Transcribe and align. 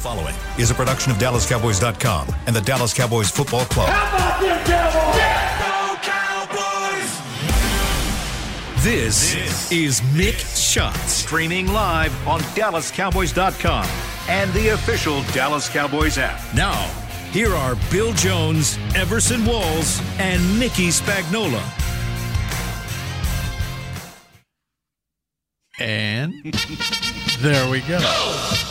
following 0.00 0.34
is 0.58 0.70
a 0.70 0.74
production 0.74 1.12
of 1.12 1.18
DallasCowboys.com 1.18 2.34
and 2.46 2.56
the 2.56 2.60
Dallas 2.62 2.94
Cowboys 2.94 3.30
Football 3.30 3.66
Club. 3.66 3.90
How 3.90 4.16
about 4.16 4.40
them 4.40 4.64
Cowboys? 4.64 5.20
This, 8.82 9.70
is 9.70 10.00
Mick 10.00 10.38
Shots. 10.56 11.12
Streaming 11.12 11.70
live 11.70 12.26
on 12.26 12.40
DallasCowboys.com 12.40 13.86
and 14.30 14.50
the 14.54 14.68
official 14.68 15.22
Dallas 15.34 15.68
Cowboys 15.68 16.16
app. 16.16 16.40
Now, 16.54 16.88
here 17.30 17.54
are 17.54 17.76
Bill 17.90 18.14
Jones, 18.14 18.78
Everson 18.94 19.44
Walls, 19.44 20.00
and 20.18 20.58
Mickey 20.58 20.88
Spagnola. 20.88 21.62
And 25.78 26.32
there 27.40 27.70
we 27.70 27.80
go. 27.82 28.00
Go! 28.00 28.69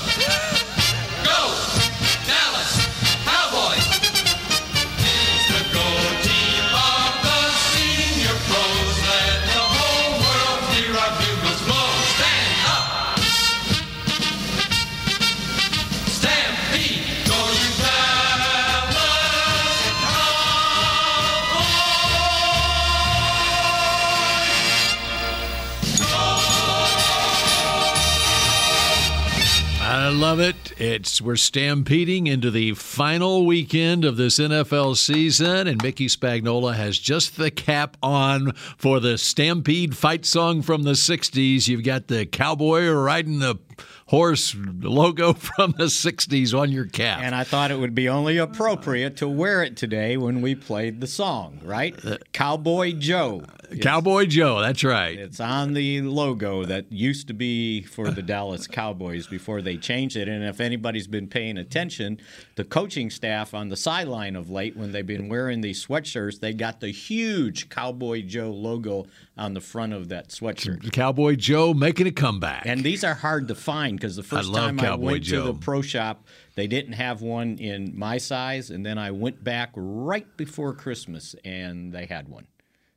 Love 30.29 30.39
it. 30.39 30.79
It's 30.79 31.19
we're 31.19 31.35
stampeding 31.35 32.27
into 32.27 32.51
the 32.51 32.75
final 32.75 33.47
weekend 33.47 34.05
of 34.05 34.15
this 34.15 34.37
NFL 34.37 34.95
season, 34.95 35.65
and 35.67 35.81
Mickey 35.81 36.05
Spagnola 36.05 36.75
has 36.75 36.99
just 36.99 37.35
the 37.35 37.49
cap 37.49 37.97
on 38.03 38.51
for 38.77 38.99
the 38.99 39.17
Stampede 39.17 39.97
fight 39.97 40.27
song 40.27 40.61
from 40.61 40.83
the 40.83 40.91
'60s. 40.91 41.67
You've 41.67 41.83
got 41.83 42.09
the 42.09 42.27
cowboy 42.27 42.87
riding 42.89 43.39
the 43.39 43.57
horse 44.09 44.55
logo 44.81 45.33
from 45.55 45.71
the 45.77 45.85
'60s 45.85 46.57
on 46.57 46.71
your 46.71 46.85
cap. 46.85 47.21
And 47.21 47.33
I 47.35 47.43
thought 47.43 47.71
it 47.71 47.79
would 47.79 47.95
be 47.95 48.09
only 48.09 48.37
appropriate 48.37 49.17
to 49.17 49.27
wear 49.27 49.63
it 49.63 49.77
today 49.77 50.17
when 50.17 50.41
we 50.41 50.55
played 50.55 50.99
the 50.99 51.07
song, 51.07 51.59
right? 51.63 51.95
Uh, 52.03 52.17
Cowboy 52.33 52.93
Joe. 52.93 53.43
Cowboy 53.81 54.25
Joe, 54.25 54.61
that's 54.61 54.83
right. 54.83 55.17
It's 55.17 55.39
on 55.39 55.73
the 55.73 56.01
logo 56.01 56.65
that 56.65 56.91
used 56.91 57.27
to 57.27 57.33
be 57.33 57.83
for 57.83 58.09
the 58.09 58.23
Dallas 58.23 58.65
Cowboys 58.65 59.27
before 59.27 59.61
they 59.61 59.77
changed 59.77 60.15
it. 60.17 60.27
And 60.27 60.43
if 60.43 60.59
anybody's 60.59 61.05
been 61.05 61.27
paying 61.27 61.57
attention, 61.57 62.19
the 62.55 62.63
coaching 62.63 63.11
staff 63.11 63.53
on 63.53 63.69
the 63.69 63.77
sideline 63.77 64.35
of 64.35 64.49
late, 64.49 64.75
when 64.75 64.91
they've 64.91 65.05
been 65.05 65.29
wearing 65.29 65.61
these 65.61 65.85
sweatshirts, 65.85 66.39
they 66.39 66.53
got 66.53 66.79
the 66.79 66.89
huge 66.89 67.69
Cowboy 67.69 68.23
Joe 68.23 68.49
logo 68.49 69.05
on 69.37 69.53
the 69.53 69.61
front 69.61 69.93
of 69.93 70.09
that 70.09 70.29
sweatshirt. 70.29 70.91
Cowboy 70.91 71.35
Joe 71.35 71.73
making 71.73 72.07
a 72.07 72.11
comeback. 72.11 72.65
And 72.65 72.83
these 72.83 73.03
are 73.03 73.13
hard 73.13 73.47
to 73.49 73.55
find 73.55 73.98
because 73.99 74.15
the 74.15 74.23
first 74.23 74.53
time 74.53 74.79
I 74.79 74.95
went 74.95 75.23
Joe. 75.23 75.47
to 75.47 75.53
the 75.53 75.59
pro 75.59 75.81
shop, 75.81 76.25
they 76.55 76.67
didn't 76.67 76.93
have 76.93 77.21
one 77.21 77.57
in 77.57 77.97
my 77.97 78.17
size, 78.17 78.69
and 78.69 78.85
then 78.85 78.97
I 78.97 79.11
went 79.11 79.43
back 79.43 79.71
right 79.75 80.25
before 80.37 80.73
Christmas, 80.73 81.35
and 81.43 81.91
they 81.93 82.05
had 82.05 82.29
one. 82.29 82.47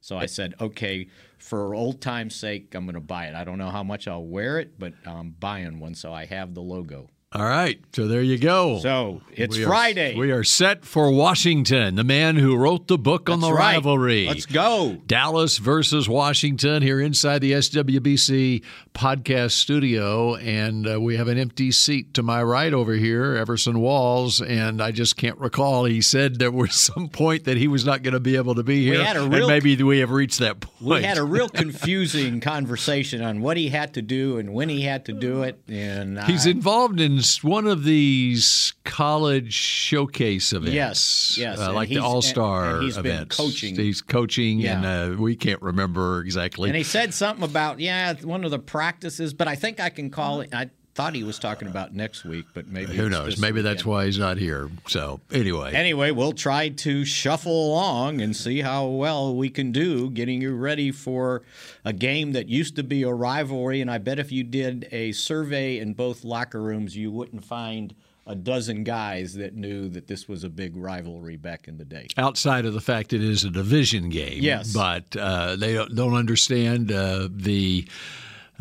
So 0.00 0.16
I 0.16 0.26
said, 0.26 0.54
okay, 0.60 1.08
for 1.38 1.74
old 1.74 2.00
time's 2.00 2.34
sake, 2.34 2.74
I'm 2.74 2.86
going 2.86 2.94
to 2.94 3.00
buy 3.00 3.26
it. 3.26 3.34
I 3.36 3.44
don't 3.44 3.58
know 3.58 3.70
how 3.70 3.84
much 3.84 4.08
I'll 4.08 4.24
wear 4.24 4.58
it, 4.58 4.78
but 4.78 4.94
I'm 5.06 5.30
buying 5.30 5.78
one, 5.78 5.94
so 5.94 6.12
I 6.12 6.24
have 6.26 6.54
the 6.54 6.62
logo. 6.62 7.08
All 7.34 7.44
right, 7.44 7.80
so 7.94 8.08
there 8.08 8.20
you 8.20 8.36
go. 8.36 8.78
So 8.80 9.22
it's 9.32 9.56
We 9.56 9.64
are- 9.64 9.66
Friday. 9.66 10.14
we 10.18 10.30
are 10.32 10.44
set 10.44 10.84
for 10.84 11.10
Washington, 11.10 11.94
the 11.94 12.04
man 12.04 12.36
who 12.36 12.54
wrote 12.56 12.88
the 12.88 12.98
book 12.98 13.30
on 13.30 13.40
That's 13.40 13.50
the 13.50 13.56
right. 13.56 13.74
rivalry. 13.76 14.26
Let's 14.26 14.44
go. 14.44 14.98
Dallas 15.06 15.56
versus 15.56 16.10
Washington 16.10 16.82
here 16.82 17.00
inside 17.00 17.38
the 17.40 17.52
SWBC 17.52 18.62
podcast 18.94 19.52
studio. 19.52 20.34
And 20.36 20.86
uh, 20.86 21.00
we 21.00 21.16
have 21.16 21.28
an 21.28 21.38
empty 21.38 21.72
seat 21.72 22.12
to 22.14 22.22
my 22.22 22.42
right 22.42 22.74
over 22.74 22.92
here, 22.92 23.34
Everson 23.36 23.80
Walls. 23.80 24.42
And 24.42 24.82
I 24.82 24.90
just 24.92 25.16
can't 25.16 25.38
recall. 25.38 25.86
He 25.86 26.02
said 26.02 26.38
there 26.38 26.50
was 26.50 26.74
some 26.78 27.08
point 27.08 27.44
that 27.44 27.56
he 27.56 27.66
was 27.66 27.86
not 27.86 28.02
going 28.02 28.12
to 28.12 28.20
be 28.20 28.36
able 28.36 28.56
to 28.56 28.62
be 28.62 28.84
here. 28.84 29.02
had 29.02 29.16
a 29.16 29.22
and 29.22 29.46
maybe 29.46 29.82
we 29.82 30.00
have 30.00 30.10
reached 30.10 30.38
that 30.40 30.60
point. 30.60 31.00
We 31.00 31.02
had 31.02 31.16
a 31.16 31.24
real 31.24 31.48
confusing 31.62 32.40
conversation 32.40 33.22
on 33.22 33.40
what 33.40 33.56
he 33.56 33.70
had 33.70 33.94
to 33.94 34.02
do 34.02 34.36
and 34.36 34.52
when 34.52 34.68
he 34.68 34.82
had 34.82 35.06
to 35.06 35.14
do 35.14 35.44
it. 35.44 35.58
And 35.66 36.22
He's 36.24 36.46
I- 36.46 36.50
involved 36.50 37.00
in 37.00 37.21
s- 37.22 37.42
one 37.42 37.66
of 37.66 37.84
these 37.84 38.74
college 38.84 39.52
showcase 39.52 40.52
events. 40.52 40.74
Yes, 40.74 41.36
yes, 41.38 41.58
uh, 41.58 41.72
like 41.72 41.88
the 41.88 41.98
All 41.98 42.22
Star 42.22 42.80
he's 42.80 42.98
been 42.98 43.26
coaching. 43.28 43.74
He's 43.76 44.02
coaching, 44.02 44.58
Yeah. 44.60 44.76
and 44.76 45.14
uh, 45.14 45.22
we 45.22 45.36
can't 45.36 45.62
remember 45.62 46.20
exactly. 46.20 46.68
And 46.68 46.76
he 46.76 46.84
said 46.84 47.14
something 47.14 47.44
about 47.44 47.80
yeah, 47.80 48.12
one 48.22 48.44
of 48.44 48.50
the 48.50 48.58
practices, 48.58 49.34
but 49.34 49.48
I 49.48 49.54
think 49.54 49.80
I 49.80 49.88
can 49.90 50.10
call 50.10 50.40
it. 50.42 50.54
I 50.54 50.70
thought 50.94 51.14
he 51.14 51.22
was 51.24 51.38
talking 51.38 51.68
about 51.68 51.94
next 51.94 52.24
week, 52.24 52.44
but 52.52 52.68
maybe 52.68 52.94
Who 52.96 53.08
knows? 53.08 53.38
Maybe 53.40 53.62
that's 53.62 53.84
why 53.86 54.04
he's 54.06 54.18
not 54.18 54.36
here. 54.36 54.68
So 54.88 55.20
anyway, 55.32 55.72
Anyway, 55.72 56.10
we'll 56.10 56.32
try 56.34 56.68
to 56.68 57.04
shuffle 57.06 57.68
along 57.72 58.20
and 58.20 58.36
see 58.36 58.60
how 58.60 58.86
well 58.86 59.34
we 59.34 59.48
can 59.48 59.72
do 59.72 60.10
getting 60.10 60.42
you 60.42 60.54
ready 60.54 60.90
for 60.92 61.42
a 61.84 61.94
game 61.94 62.32
that 62.32 62.48
used 62.48 62.76
to 62.76 62.82
be 62.82 63.04
a 63.04 63.12
rivalry. 63.12 63.80
And 63.80 63.90
I 63.90 63.98
bet 63.98 64.18
if 64.18 64.30
you 64.30 64.44
did 64.44 64.86
a 64.92 65.12
survey 65.12 65.78
in 65.78 65.94
both 65.94 66.24
locker 66.24 66.60
rooms, 66.60 66.94
you 66.94 67.10
wouldn't 67.10 67.42
find 67.44 67.94
a 68.26 68.34
dozen 68.34 68.84
guys 68.84 69.34
that 69.34 69.54
knew 69.54 69.88
that 69.88 70.06
this 70.06 70.28
was 70.28 70.44
a 70.44 70.48
big 70.48 70.76
rivalry 70.76 71.36
back 71.36 71.66
in 71.68 71.76
the 71.78 71.84
day. 71.84 72.06
outside 72.18 72.64
of 72.66 72.72
the 72.74 72.80
fact 72.80 73.12
it 73.12 73.20
is 73.24 73.42
a 73.44 73.50
division 73.50 74.10
game, 74.10 74.40
Yes. 74.42 74.72
but 74.72 75.16
uh, 75.16 75.56
they 75.56 75.72
don't, 75.74 75.94
don't 75.96 76.14
understand 76.14 76.92
uh, 76.92 77.28
the. 77.32 77.88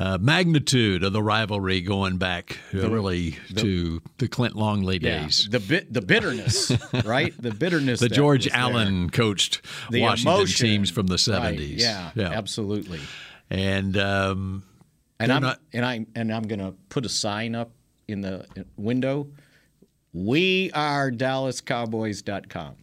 Uh, 0.01 0.17
magnitude 0.19 1.03
of 1.03 1.13
the 1.13 1.21
rivalry 1.21 1.79
going 1.79 2.17
back 2.17 2.57
uh, 2.73 2.89
really 2.89 3.37
to 3.55 4.01
the 4.17 4.27
Clint 4.27 4.55
Longley 4.55 4.97
days. 4.97 5.47
the 5.51 5.59
bit, 5.59 5.93
the 5.93 6.01
bitterness, 6.01 6.71
right? 7.05 7.33
The 7.39 7.51
bitterness. 7.51 7.99
The 7.99 8.09
George 8.09 8.45
was 8.45 8.51
there. 8.53 8.61
Allen 8.61 9.11
coached 9.11 9.61
the 9.91 10.01
Washington 10.01 10.33
emotion. 10.37 10.67
teams 10.67 10.89
from 10.89 11.05
the 11.05 11.13
Right, 11.31 11.55
70s. 11.55 11.79
Yeah, 11.79 12.11
absolutely. 12.31 12.99
And 13.51 13.95
um, 13.97 14.63
And 15.19 15.31
I'm 15.31 15.41
not- 15.43 15.59
and 15.71 15.85
I 15.85 16.05
and 16.15 16.33
I'm 16.33 16.43
going 16.43 16.59
to 16.59 16.73
put 16.89 17.05
a 17.05 17.09
sign 17.09 17.53
up 17.53 17.69
in 18.07 18.21
the 18.21 18.47
window. 18.77 19.27
We 20.13 20.71
are 20.73 21.11
DallasCowboys.com 21.11 22.75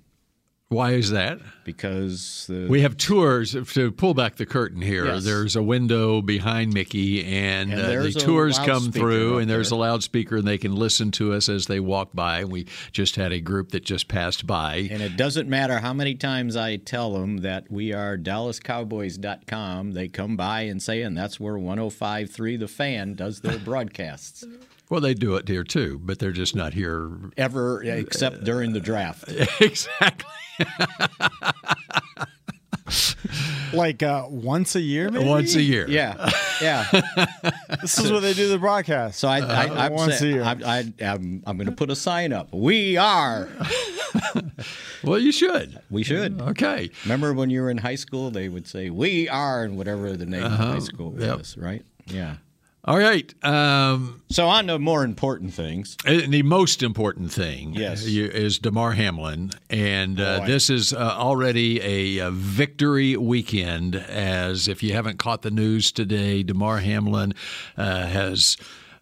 why 0.68 0.92
is 0.92 1.10
that? 1.10 1.38
because 1.64 2.46
the 2.48 2.66
We 2.66 2.80
have 2.80 2.96
tours 2.96 3.54
to 3.74 3.92
pull 3.92 4.14
back 4.14 4.36
the 4.36 4.46
curtain 4.46 4.80
here. 4.80 5.04
Yes. 5.04 5.24
There's 5.24 5.54
a 5.54 5.62
window 5.62 6.22
behind 6.22 6.72
Mickey, 6.72 7.22
and, 7.22 7.70
And 7.70 7.80
uh, 7.80 8.02
the 8.02 8.10
tours 8.12 8.58
come 8.58 8.90
through, 8.90 9.36
and 9.38 9.50
there's 9.50 9.68
there. 9.68 9.76
a 9.78 9.80
loudspeaker, 9.80 10.36
and 10.36 10.46
they 10.48 10.56
can 10.56 10.74
listen 10.74 11.10
to 11.12 11.34
us 11.34 11.50
as 11.50 11.66
they 11.66 11.78
walk 11.78 12.10
by. 12.14 12.44
We 12.46 12.66
just 12.90 13.16
had 13.16 13.32
a 13.32 13.40
group 13.40 13.72
that 13.72 13.84
just 13.84 14.08
passed 14.08 14.46
by. 14.46 14.88
and 14.90 15.02
it 15.02 15.16
doesn't 15.18 15.46
matter 15.46 15.78
how 15.80 15.92
many 15.92 16.14
times 16.14 16.56
I 16.56 16.76
tell 16.76 17.12
them 17.12 17.38
that 17.38 17.70
we 17.70 17.92
are 17.92 18.16
DallasCowboys.com. 18.16 19.92
They 19.92 20.08
come 20.08 20.36
by 20.36 20.62
and 20.62 20.82
say, 20.82 21.02
and 21.02 21.16
that's 21.16 21.38
where 21.38 21.54
105.3 21.54 22.58
The 22.58 22.68
Fan 22.68 23.14
does 23.14 23.40
their 23.40 23.58
broadcasts. 23.58 24.44
Well, 24.90 25.00
they 25.00 25.14
do 25.14 25.36
it 25.36 25.46
here 25.48 25.64
too, 25.64 26.00
but 26.02 26.18
they're 26.18 26.32
just 26.32 26.54
not 26.56 26.72
here. 26.74 27.10
Ever 27.36 27.82
except 27.82 28.44
during 28.44 28.72
the 28.72 28.80
draft. 28.80 29.24
exactly. 29.60 30.26
Like 33.74 34.02
uh, 34.02 34.24
once 34.30 34.74
a 34.76 34.80
year, 34.80 35.10
maybe? 35.10 35.26
Once 35.28 35.54
a 35.54 35.60
year. 35.62 35.86
Yeah, 35.88 36.30
yeah. 36.62 36.86
This 37.82 37.98
is 37.98 38.10
where 38.10 38.20
they 38.20 38.32
do 38.32 38.48
the 38.48 38.56
broadcast. 38.58 39.18
So 39.18 39.28
I, 39.28 39.40
I, 39.40 39.66
Uh, 39.68 39.74
I'm, 39.74 39.92
once 39.92 40.18
saying- 40.18 40.32
a 40.32 40.36
year. 40.36 40.42
I, 40.44 40.56
I, 40.78 40.92
I'm, 41.04 41.42
I'm 41.46 41.56
going 41.58 41.66
to 41.68 41.72
put 41.76 41.90
a 41.90 41.96
sign 41.96 42.32
up. 42.32 42.52
We 42.52 42.96
are. 42.96 43.48
Well, 45.04 45.18
you 45.20 45.30
should. 45.30 45.78
We 45.90 46.02
should. 46.02 46.40
Okay. 46.40 46.90
Remember 47.04 47.32
when 47.32 47.50
you 47.50 47.62
were 47.62 47.70
in 47.70 47.78
high 47.78 47.94
school, 47.94 48.30
they 48.32 48.48
would 48.48 48.66
say 48.66 48.90
"We 48.90 49.28
are" 49.28 49.62
and 49.62 49.76
whatever 49.78 50.16
the 50.16 50.26
name 50.26 50.42
of 50.42 50.50
high 50.52 50.80
school 50.80 51.14
Uh-huh. 51.16 51.24
Yep. 51.26 51.38
was, 51.38 51.56
right? 51.56 51.84
Yeah. 52.06 52.36
All 52.88 52.98
right. 52.98 53.34
Um, 53.44 54.22
So 54.30 54.46
on 54.48 54.68
to 54.68 54.78
more 54.78 55.04
important 55.04 55.52
things. 55.52 55.94
And 56.06 56.32
the 56.32 56.42
most 56.42 56.82
important 56.82 57.30
thing 57.30 57.74
Yes. 57.74 58.02
is 58.06 58.58
Damar 58.58 58.92
Hamlin, 58.92 59.50
and 59.68 60.18
uh, 60.18 60.40
Boy. 60.40 60.46
this 60.46 60.70
is 60.70 60.94
uh, 60.94 60.96
already 60.96 61.80
a, 61.82 62.26
uh 62.26 62.30
victory 62.30 63.14
weekend. 63.14 63.94
As 63.94 64.68
if 64.68 64.82
you 64.82 64.94
haven't 64.94 65.18
caught 65.18 65.42
the 65.42 65.50
news 65.50 65.92
today, 65.92 66.42
Damar 66.42 66.78
Hamlin 66.78 67.34
uh, 67.76 68.06
has 68.06 68.56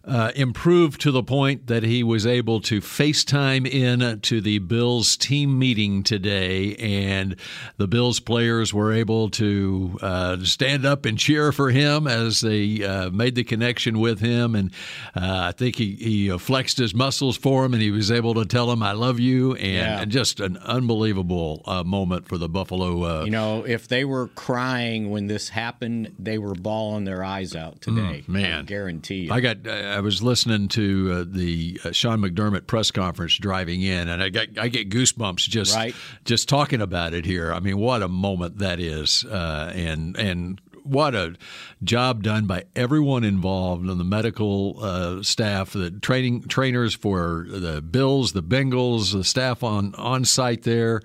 uh, 0.07 0.31
improved 0.35 1.01
to 1.01 1.11
the 1.11 1.21
point 1.23 1.67
that 1.67 1.83
he 1.83 2.01
was 2.01 2.25
able 2.25 2.61
to 2.61 2.79
FaceTime 2.79 3.67
in 3.67 4.21
to 4.21 4.39
the 4.41 4.59
Bills 4.59 5.17
team 5.17 5.59
meeting 5.59 6.01
today, 6.01 6.75
and 6.75 7.35
the 7.75 7.87
Bills 7.87 8.19
players 8.21 8.73
were 8.73 8.93
able 8.93 9.29
to 9.31 9.97
uh, 10.01 10.37
stand 10.43 10.85
up 10.85 11.05
and 11.05 11.17
cheer 11.19 11.51
for 11.51 11.71
him 11.71 12.07
as 12.07 12.39
they 12.41 12.83
uh, 12.83 13.09
made 13.09 13.35
the 13.35 13.43
connection 13.43 13.99
with 13.99 14.19
him. 14.19 14.55
And 14.55 14.71
uh, 15.15 15.49
I 15.49 15.51
think 15.51 15.75
he, 15.75 15.95
he 15.95 16.31
uh, 16.31 16.37
flexed 16.37 16.77
his 16.77 16.95
muscles 16.95 17.35
for 17.37 17.65
him, 17.65 17.73
and 17.73 17.81
he 17.81 17.91
was 17.91 18.09
able 18.09 18.33
to 18.35 18.45
tell 18.45 18.71
him, 18.71 18.81
I 18.81 18.93
love 18.93 19.19
you. 19.19 19.55
And, 19.55 19.65
Yeah. 19.67 20.01
and 20.01 20.11
just 20.11 20.39
an 20.39 20.57
unbelievable 20.57 21.63
uh, 21.65 21.83
moment 21.83 22.27
for 22.27 22.37
the 22.37 22.47
Buffalo. 22.47 23.03
Uh, 23.03 23.23
You 23.25 23.31
know, 23.31 23.63
if 23.65 23.87
they 23.87 24.05
were 24.05 24.29
crying 24.29 25.09
when 25.09 25.27
this 25.27 25.49
happened, 25.49 26.13
they 26.17 26.37
were 26.37 26.55
bawling 26.55 27.03
their 27.03 27.23
eyes 27.23 27.55
out 27.55 27.81
today. 27.81 28.23
Mm, 28.25 28.27
man. 28.29 28.59
I 28.59 28.63
guarantee 28.63 29.15
you. 29.25 29.31
I 29.33 29.41
got. 29.41 29.57
I 29.97 30.01
was 30.01 30.21
listening 30.21 30.67
to 30.69 31.11
uh, 31.11 31.25
the 31.27 31.81
uh, 31.83 31.91
Sean 31.91 32.19
McDermott 32.21 32.67
press 32.67 32.91
conference 32.91 33.35
driving 33.37 33.81
in, 33.81 34.07
and 34.09 34.21
I 34.21 34.29
got. 34.29 34.47
I 34.59 34.67
get 34.67 34.89
goosebumps 34.89 35.49
just 35.49 35.75
Right. 35.75 35.95
just 36.23 36.47
talking 36.47 36.81
about 36.81 37.13
it 37.15 37.25
here. 37.25 37.51
I 37.51 37.59
mean, 37.59 37.77
what 37.79 38.03
a 38.03 38.07
moment 38.07 38.59
that 38.59 38.79
is, 38.79 39.25
uh, 39.25 39.71
and 39.75 40.15
and 40.17 40.61
what 40.83 41.15
a 41.15 41.35
job 41.83 42.21
done 42.23 42.45
by 42.45 42.63
everyone 42.75 43.23
involved 43.25 43.89
in 43.89 43.97
the 43.97 44.03
medical 44.05 44.77
uh, 44.81 45.21
staff, 45.23 45.71
the 45.73 45.89
training 45.91 46.43
trainers 46.43 46.93
for 46.93 47.45
the 47.49 47.81
Bills, 47.81 48.33
the 48.33 48.43
Bengals, 48.43 49.11
the 49.13 49.23
staff 49.23 49.63
on 49.63 49.95
on 49.95 50.23
site 50.25 50.61
there 50.63 51.01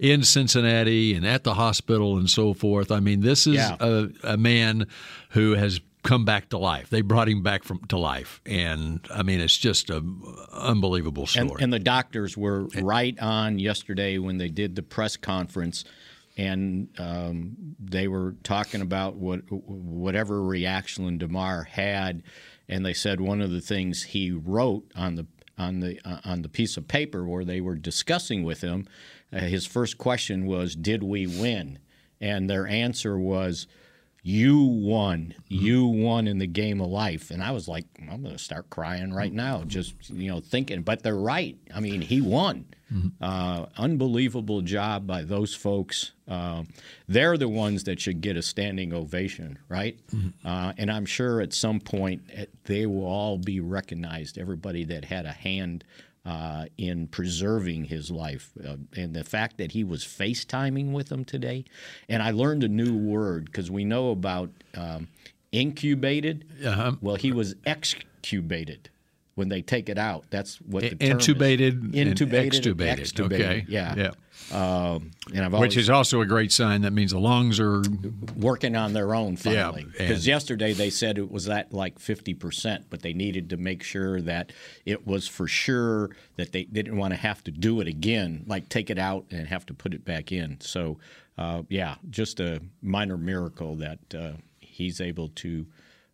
in 0.00 0.22
Cincinnati 0.24 1.14
and 1.14 1.24
at 1.24 1.44
the 1.44 1.54
hospital 1.54 2.18
and 2.18 2.28
so 2.28 2.52
forth. 2.54 2.90
I 2.90 2.98
mean, 3.00 3.20
this 3.20 3.46
is 3.46 3.54
Yeah. 3.54 3.76
a, 3.80 4.08
a 4.24 4.36
man 4.36 4.86
who 5.30 5.52
has 5.54 5.80
come 6.02 6.24
back 6.24 6.48
to 6.50 6.58
life. 6.58 6.90
They 6.90 7.00
brought 7.00 7.28
him 7.28 7.42
back 7.42 7.64
from 7.64 7.80
to 7.88 7.98
life, 7.98 8.40
and 8.44 9.06
I 9.12 9.22
mean, 9.22 9.40
it's 9.40 9.56
just 9.56 9.90
a 9.90 10.02
unbelievable 10.52 11.26
story. 11.26 11.48
And, 11.50 11.62
and 11.62 11.72
the 11.72 11.78
doctors 11.78 12.36
were 12.36 12.64
right 12.80 13.18
on 13.20 13.58
yesterday 13.58 14.18
when 14.18 14.38
they 14.38 14.48
did 14.48 14.76
the 14.76 14.82
press 14.82 15.16
conference, 15.16 15.84
and 16.36 16.88
um, 16.98 17.76
they 17.78 18.08
were 18.08 18.34
talking 18.42 18.80
about 18.80 19.16
what 19.16 19.40
whatever 19.50 20.42
reaction 20.42 21.18
Damar 21.18 21.64
had, 21.64 22.22
and 22.68 22.84
they 22.84 22.94
said 22.94 23.20
one 23.20 23.40
of 23.40 23.50
the 23.50 23.60
things 23.60 24.02
he 24.02 24.32
wrote 24.32 24.90
on 24.96 25.14
the 25.16 25.26
on 25.58 25.80
the 25.80 26.00
uh, 26.04 26.18
on 26.24 26.42
the 26.42 26.48
piece 26.48 26.76
of 26.76 26.88
paper 26.88 27.24
where 27.24 27.44
they 27.44 27.60
were 27.60 27.76
discussing 27.76 28.42
with 28.42 28.60
him, 28.60 28.86
uh, 29.32 29.40
his 29.40 29.66
first 29.66 29.98
question 29.98 30.46
was, 30.46 30.74
"Did 30.74 31.02
we 31.02 31.26
win?" 31.26 31.78
And 32.20 32.50
their 32.50 32.66
answer 32.66 33.18
was. 33.18 33.66
You 34.24 34.62
won. 34.62 35.34
You 35.48 35.86
won 35.86 36.28
in 36.28 36.38
the 36.38 36.46
game 36.46 36.80
of 36.80 36.88
life. 36.88 37.30
And 37.32 37.42
I 37.42 37.50
was 37.50 37.66
like, 37.66 37.86
I'm 38.00 38.22
going 38.22 38.36
to 38.36 38.38
start 38.38 38.70
crying 38.70 39.12
right 39.12 39.32
now, 39.32 39.64
just, 39.66 39.94
you 40.10 40.30
know, 40.30 40.38
thinking. 40.40 40.82
But 40.82 41.02
they're 41.02 41.16
right. 41.16 41.56
I 41.74 41.80
mean, 41.80 42.00
he 42.00 42.20
won. 42.20 42.66
Uh, 43.22 43.66
unbelievable 43.78 44.60
job 44.60 45.06
by 45.06 45.22
those 45.24 45.54
folks. 45.54 46.12
Uh, 46.28 46.62
they're 47.08 47.38
the 47.38 47.48
ones 47.48 47.84
that 47.84 47.98
should 47.98 48.20
get 48.20 48.36
a 48.36 48.42
standing 48.42 48.92
ovation, 48.92 49.58
right? 49.68 49.98
Uh, 50.44 50.74
and 50.76 50.90
I'm 50.90 51.06
sure 51.06 51.40
at 51.40 51.54
some 51.54 51.80
point 51.80 52.22
eh, 52.34 52.44
they 52.64 52.84
will 52.84 53.06
all 53.06 53.38
be 53.38 53.60
recognized, 53.60 54.36
everybody 54.36 54.84
that 54.84 55.06
had 55.06 55.24
a 55.24 55.32
hand 55.32 55.84
uh, 56.24 56.66
in 56.78 57.08
preserving 57.08 57.84
his 57.84 58.10
life. 58.10 58.52
Uh, 58.64 58.76
and 58.96 59.14
the 59.14 59.24
fact 59.24 59.58
that 59.58 59.72
he 59.72 59.84
was 59.84 60.04
FaceTiming 60.04 60.92
with 60.92 61.08
them 61.08 61.24
today. 61.24 61.64
And 62.08 62.22
I 62.22 62.30
learned 62.30 62.62
a 62.62 62.68
new 62.68 62.96
word 62.96 63.46
because 63.46 63.70
we 63.70 63.84
know 63.84 64.10
about 64.10 64.50
um, 64.74 65.08
incubated. 65.50 66.44
Uh-huh. 66.64 66.92
Well, 67.00 67.16
he 67.16 67.32
was 67.32 67.54
excubated 67.66 68.90
when 69.34 69.48
they 69.48 69.62
take 69.62 69.88
it 69.88 69.96
out. 69.98 70.24
That's 70.30 70.56
what 70.60 70.82
the 70.82 70.90
In- 70.92 70.98
term 70.98 71.18
is. 71.20 71.26
intubated 71.26 71.70
and 71.72 71.94
intubated, 71.94 72.50
extubated. 72.52 73.00
extubated. 73.00 73.32
Okay. 73.32 73.64
yeah, 73.68 73.94
Yeah. 73.96 74.10
Um, 74.50 75.12
and 75.32 75.44
I've 75.44 75.52
Which 75.54 75.76
is 75.76 75.88
also 75.88 76.20
a 76.20 76.26
great 76.26 76.52
sign. 76.52 76.82
That 76.82 76.92
means 76.92 77.12
the 77.12 77.18
lungs 77.20 77.58
are. 77.60 77.82
working 78.36 78.76
on 78.76 78.92
their 78.92 79.14
own 79.14 79.34
Yeah, 79.44 79.70
finally. 79.70 79.86
Because 79.96 80.26
yesterday 80.26 80.72
they 80.72 80.90
said 80.90 81.16
it 81.16 81.30
was 81.30 81.48
at 81.48 81.72
like 81.72 81.98
50%, 81.98 82.84
but 82.90 83.02
they 83.02 83.12
needed 83.12 83.48
to 83.50 83.56
make 83.56 83.82
sure 83.82 84.20
that 84.20 84.52
it 84.84 85.06
was 85.06 85.28
for 85.28 85.46
sure 85.46 86.10
that 86.36 86.52
they 86.52 86.64
didn't 86.64 86.96
want 86.96 87.12
to 87.14 87.20
have 87.20 87.42
to 87.44 87.50
do 87.50 87.80
it 87.80 87.86
again, 87.88 88.44
like 88.46 88.68
take 88.68 88.90
it 88.90 88.98
out 88.98 89.24
and 89.30 89.46
have 89.48 89.64
to 89.66 89.74
put 89.74 89.94
it 89.94 90.04
back 90.04 90.32
in. 90.32 90.60
So, 90.60 90.98
uh, 91.38 91.62
yeah, 91.68 91.94
just 92.10 92.40
a 92.40 92.60
minor 92.82 93.16
miracle 93.16 93.76
that 93.76 93.98
uh, 94.14 94.32
he's 94.60 95.00
able 95.00 95.28
to 95.36 95.66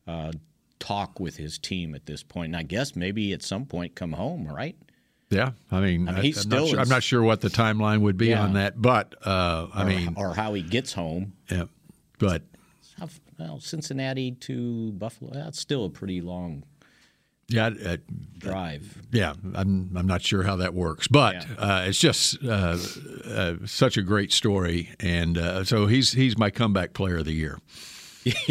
uh, 0.07 0.33
talk 0.79 1.19
with 1.21 1.37
his 1.37 1.59
team 1.59 1.95
at 1.95 2.07
this 2.07 2.23
point. 2.23 2.47
And 2.49 2.57
I 2.57 2.63
guess 2.63 2.95
maybe 2.97 3.33
at 3.33 3.43
some 3.43 3.67
point 3.67 3.95
come 3.95 4.13
home, 4.13 4.47
right? 4.47 4.77
Yeah, 5.31 5.51
I 5.71 5.81
mean, 5.81 6.09
I 6.09 6.21
am 6.25 6.33
still 6.33 6.61
not 6.67 6.69
sure, 6.71 6.85
not 6.87 7.03
sure 7.03 7.23
what 7.23 7.43
the 7.43 7.49
timeline 7.51 8.01
would 8.01 8.17
be 8.17 8.29
Yeah. 8.29 8.43
on 8.45 8.55
that, 8.55 8.81
but 8.81 9.15
uh, 9.27 9.67
I 9.75 9.83
Or- 9.83 9.87
mean, 9.87 10.15
or 10.17 10.35
how 10.35 10.55
he 10.55 10.63
gets 10.63 10.95
home. 10.95 11.35
yeah, 11.51 11.65
but 12.19 12.43
Well, 13.39 13.61
Cincinnati 13.61 14.33
to 14.33 14.93
Buffalo, 14.93 15.33
that's 15.35 15.61
still 15.61 15.85
a 15.85 15.91
pretty 15.91 16.21
long 16.23 16.65
yeah, 17.49 17.71
drive. 18.39 19.01
yeah, 19.13 19.35
I'm 19.55 19.91
I'm 19.97 20.07
not 20.07 20.23
sure 20.23 20.43
how 20.43 20.57
that 20.57 20.75
works, 20.75 21.07
but 21.09 21.35
Yeah. 21.35 21.55
uh, 21.59 21.85
it's 21.87 21.99
just 22.01 22.43
uh, 22.45 22.77
uh, 23.27 23.55
such 23.67 23.97
a 23.97 24.03
great 24.03 24.33
story, 24.33 24.91
and 24.99 25.37
uh, 25.39 25.63
so 25.65 25.87
he's 25.87 26.13
he's 26.13 26.37
my 26.39 26.51
comeback 26.51 26.95
player 26.95 27.19
of 27.19 27.27
the 27.27 27.33
year. 27.35 27.59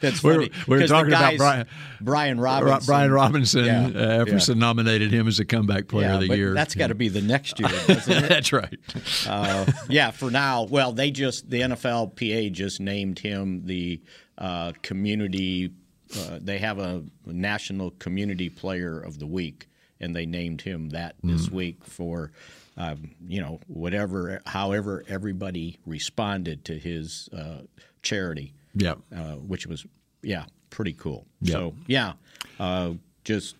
That's 0.00 0.22
We 0.22 0.30
were- 0.30 0.34
funny. 0.34 0.50
we 0.66 0.76
were 0.76 0.78
the 0.80 0.88
talking 0.88 1.12
about 1.12 1.36
Brian- 1.36 1.66
Brian 2.00 2.40
Ro- 2.40 2.60
Robinson. 2.62 2.86
Brian 2.86 3.12
Robinson, 3.12 3.64
Yeah, 3.64 3.86
uh, 3.94 4.20
Everson 4.20 4.58
nominated 4.58 5.12
him 5.12 5.28
as 5.28 5.38
a 5.38 5.44
comeback 5.44 5.88
player 5.88 6.08
Yeah, 6.08 6.14
of 6.14 6.20
the 6.28 6.36
year. 6.36 6.54
That's 6.54 6.74
got 6.74 6.88
to 6.88 6.94
be 6.94 7.08
the 7.08 7.22
next 7.22 7.58
year? 7.60 7.68
That's 8.06 8.52
right. 8.52 8.78
uh, 9.26 9.66
yeah, 9.88 10.10
for 10.10 10.30
now. 10.30 10.64
Well, 10.64 10.92
they 10.92 11.10
just 11.10 11.48
the 11.50 11.60
NFLPA 11.62 12.52
just 12.52 12.80
named 12.80 13.18
him 13.18 13.66
the 13.66 14.00
uh, 14.38 14.72
community. 14.82 15.72
Uh, 16.16 16.38
they 16.40 16.58
have 16.58 16.78
a 16.78 17.02
national 17.26 17.92
community 17.92 18.48
player 18.50 18.98
of 19.00 19.18
the 19.18 19.26
week, 19.26 19.68
and 20.00 20.14
they 20.14 20.26
named 20.26 20.60
him 20.62 20.90
that 20.90 21.14
this 21.22 21.46
Mm. 21.48 21.52
week 21.52 21.84
for. 21.84 22.32
Um, 22.76 23.10
you 23.26 23.40
know, 23.40 23.60
whatever, 23.66 24.40
however, 24.46 25.04
everybody 25.06 25.78
responded 25.84 26.64
to 26.64 26.78
his 26.78 27.28
uh, 27.36 27.62
charity, 28.02 28.54
Yeah. 28.74 28.94
uh, 29.14 29.34
which 29.36 29.66
was, 29.66 29.84
yeah, 30.22 30.46
pretty 30.70 30.94
cool. 30.94 31.26
Yeah. 31.42 31.52
So, 31.52 31.74
yeah, 31.86 32.12
uh, 32.58 32.92
just 33.24 33.56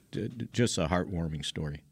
just 0.52 0.78
a 0.78 0.86
heartwarming 0.86 1.44
story. 1.44 1.82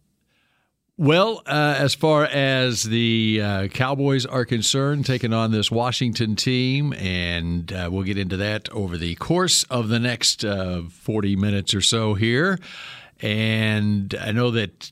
Well, 0.96 1.43
uh, 1.46 1.76
as 1.78 1.94
far 1.94 2.25
as 2.25 2.82
the 2.82 3.40
uh, 3.43 3.69
Cowboys 3.69 4.26
are 4.26 4.44
concerned, 4.44 5.06
taking 5.06 5.32
on 5.32 5.50
this 5.50 5.70
Washington 5.70 6.37
team, 6.37 6.93
and 6.94 7.72
uh, 7.72 7.88
we'll 7.90 8.02
get 8.02 8.19
into 8.19 8.37
that 8.38 8.69
over 8.70 8.99
the 8.99 9.14
course 9.14 9.62
of 9.64 9.88
the 9.88 9.99
next 9.99 10.44
uh, 10.44 10.82
40 10.90 11.37
minutes 11.37 11.72
or 11.75 11.81
so 11.81 12.15
here. 12.15 12.58
And 13.20 14.15
I 14.20 14.32
know 14.32 14.50
that. 14.53 14.91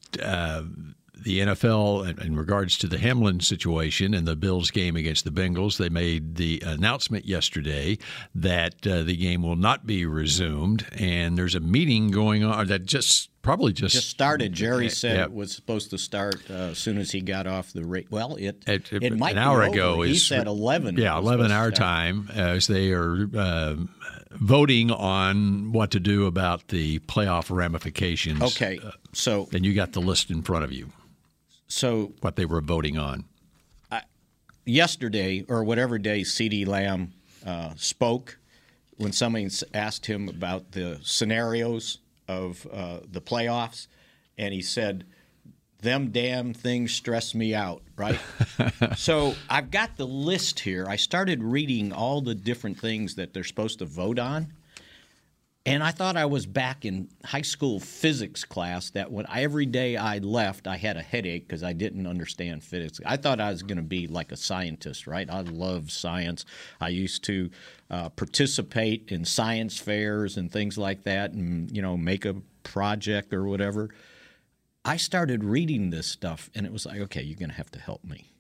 Uh, 1.29 1.45
the 1.47 1.53
NFL, 1.55 2.23
in- 2.25 2.37
regards 2.37 2.79
to 2.79 2.87
the 2.87 2.99
Hamlin 2.99 3.41
situation 3.41 4.15
and 4.15 4.27
the 4.27 4.35
Bills 4.37 4.71
game 4.71 4.97
against 4.97 5.25
the 5.25 5.31
Bengals, 5.31 5.77
they 5.77 5.89
made 5.89 6.37
the 6.37 6.63
announcement 6.65 7.27
yesterday 7.27 7.99
that 8.35 8.87
uh, 8.87 9.03
the 9.03 9.17
game 9.17 9.43
will 9.43 9.57
not 9.57 9.87
be 9.87 10.07
resumed, 10.07 10.87
and 10.93 11.37
there's 11.37 11.55
a 11.55 11.61
meeting 11.61 12.11
going 12.11 12.45
on 12.45 12.67
that 12.69 12.87
just 12.87 13.31
probably 13.43 13.73
just 13.73 13.95
just 13.95 14.11
started. 14.11 14.53
Jerry 14.53 14.89
said 14.89 15.17
Yeah. 15.17 15.25
it 15.25 15.33
was 15.33 15.53
supposed 15.53 15.91
to 15.91 15.99
start 15.99 16.37
uh, 16.51 16.71
as 16.73 16.79
soon 16.79 16.99
as 16.99 17.11
he 17.11 17.21
got 17.21 17.47
off 17.47 17.73
the 17.73 17.85
rate. 17.85 18.07
Well, 18.11 18.37
it 18.37 18.63
It- 18.67 18.93
it, 18.93 19.03
it- 19.03 19.17
might 19.19 19.31
an 19.31 19.37
be 19.37 19.41
hour 19.41 19.63
ago 19.63 20.03
He 20.03 20.13
is- 20.13 20.27
said 20.27 20.47
eleven. 20.47 20.97
Yeah, 20.97 21.17
eleven 21.19 21.51
hour 21.51 21.71
time 21.71 22.29
as 22.35 22.67
they 22.67 22.93
are 22.93 23.29
um 23.37 23.91
voting 24.33 24.91
on 24.91 25.73
what 25.73 25.91
to 25.93 26.01
do 26.01 26.27
about 26.27 26.69
the 26.69 26.99
playoff 27.01 27.55
ramifications. 27.55 28.43
Okay, 28.43 28.79
so 29.13 29.49
and 29.53 29.65
you 29.65 29.75
got 29.75 29.93
the 29.93 30.01
list 30.01 30.31
in 30.31 30.43
front 30.43 30.65
of 30.65 30.73
you. 30.73 30.89
So 31.69 32.13
What 32.21 32.37
they 32.37 32.47
were 32.47 32.61
voting 32.61 32.99
on. 32.99 33.25
yesterday 34.65 35.45
or 35.49 35.65
whatever 35.65 35.99
day 35.99 36.21
CeeDee 36.23 36.67
Lamb 36.67 37.13
uh, 37.47 37.73
spoke 37.77 38.39
when 38.97 39.13
somebody 39.13 39.49
asked 39.73 40.07
him 40.07 40.29
about 40.29 40.73
the 40.73 40.99
scenarios 41.03 41.99
of 42.27 42.67
uh, 42.73 42.99
the 43.11 43.21
playoffs, 43.21 43.87
and 44.37 44.53
he 44.53 44.61
said, 44.61 45.05
"Them 45.81 46.11
damn 46.11 46.53
things 46.53 46.93
stress 46.93 47.35
me 47.35 47.55
out." 47.55 47.83
Right. 47.97 48.19
so 48.97 49.35
I've 49.49 49.71
got 49.71 49.97
the 49.97 50.07
list 50.07 50.61
here. 50.61 50.87
I 50.87 50.97
started 50.97 51.43
reading 51.43 51.93
all 51.93 52.21
the 52.21 52.35
different 52.35 52.79
things 52.79 53.15
that 53.15 53.33
they're 53.33 53.45
supposed 53.45 53.79
to 53.79 53.87
vote 53.87 54.19
on. 54.19 54.53
And 55.69 55.83
I 55.83 55.91
thought 55.91 56.17
I 56.17 56.25
was 56.25 56.47
back 56.47 56.85
in 56.85 57.09
high 57.25 57.43
school 57.43 57.79
physics 57.79 58.45
class 58.45 58.91
that 58.91 59.13
when 59.13 59.27
every 59.33 59.67
day 59.67 59.97
I 59.97 60.19
left, 60.19 60.67
I 60.67 60.77
had 60.77 60.97
a 60.97 61.03
headache 61.03 61.47
because 61.47 61.63
I 61.63 61.75
didn't 61.75 62.07
understand 62.07 62.65
physics. 62.65 63.01
I 63.05 63.19
thought 63.19 63.39
I 63.39 63.51
was 63.51 63.63
going 63.63 63.77
to 63.77 63.83
be 63.83 64.07
like 64.07 64.33
a 64.33 64.37
scientist, 64.37 65.07
right? 65.07 65.29
I 65.29 65.43
love 65.43 65.91
science. 65.91 66.47
I 66.81 66.89
used 66.89 67.23
to 67.25 67.51
uh, 67.91 68.09
participate 68.09 69.13
in 69.13 69.25
science 69.25 69.79
fairs 69.79 70.37
and 70.39 70.51
things 70.51 70.79
like 70.79 71.03
that 71.05 71.33
and, 71.33 71.75
you 71.75 71.83
know, 71.83 71.97
make 71.97 72.25
a 72.25 72.37
project 72.63 73.35
or 73.35 73.45
whatever. 73.45 73.91
I 74.85 74.97
started 74.97 75.45
reading 75.45 75.91
this 75.91 76.07
stuff 76.07 76.51
and 76.55 76.65
it 76.65 76.73
was 76.73 76.87
like, 76.87 77.01
okay, 77.01 77.23
you're 77.23 77.39
going 77.39 77.51
to 77.51 77.57
have 77.57 77.71
to 77.73 77.79
help 77.79 78.05
me. 78.05 78.33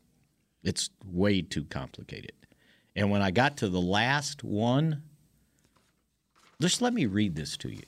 It's 0.63 0.89
way 1.05 1.43
too 1.43 1.65
complicated. 1.65 2.33
And 2.97 3.11
when 3.11 3.23
I 3.23 3.31
got 3.31 3.59
to 3.59 3.69
the 3.69 3.81
last 3.81 4.43
one, 4.43 5.03
just 6.61 6.83
let 6.83 6.93
me 6.93 7.07
read 7.07 7.37
this 7.37 7.57
to 7.59 7.71
you. 7.71 7.85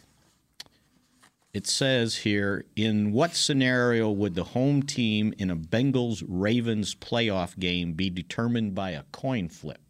It 1.52 1.66
says 1.66 2.18
here 2.18 2.64
In 2.76 3.12
what 3.12 3.34
scenario 3.34 4.10
would 4.10 4.34
the 4.34 4.44
home 4.44 4.82
team 4.82 5.34
in 5.38 5.50
a 5.50 5.56
Bengals 5.56 6.22
Ravens 6.26 6.94
playoff 6.94 7.58
game 7.58 7.94
be 7.94 8.08
determined 8.10 8.74
by 8.74 8.90
a 8.90 9.02
coin 9.10 9.48
flip? 9.48 9.80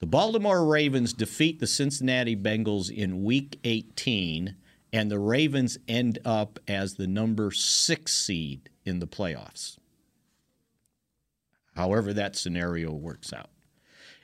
The 0.00 0.06
Baltimore 0.06 0.66
Ravens 0.66 1.12
defeat 1.12 1.58
the 1.58 1.66
Cincinnati 1.66 2.36
Bengals 2.36 2.90
in 2.90 3.24
week 3.24 3.58
18, 3.64 4.56
and 4.92 5.10
the 5.10 5.18
Ravens 5.18 5.78
end 5.88 6.18
up 6.24 6.58
as 6.68 6.94
the 6.94 7.06
number 7.06 7.50
six 7.50 8.12
seed 8.12 8.68
in 8.84 8.98
the 8.98 9.06
playoffs. 9.06 9.78
However, 11.74 12.12
that 12.12 12.36
scenario 12.36 12.92
works 12.92 13.32
out. 13.32 13.50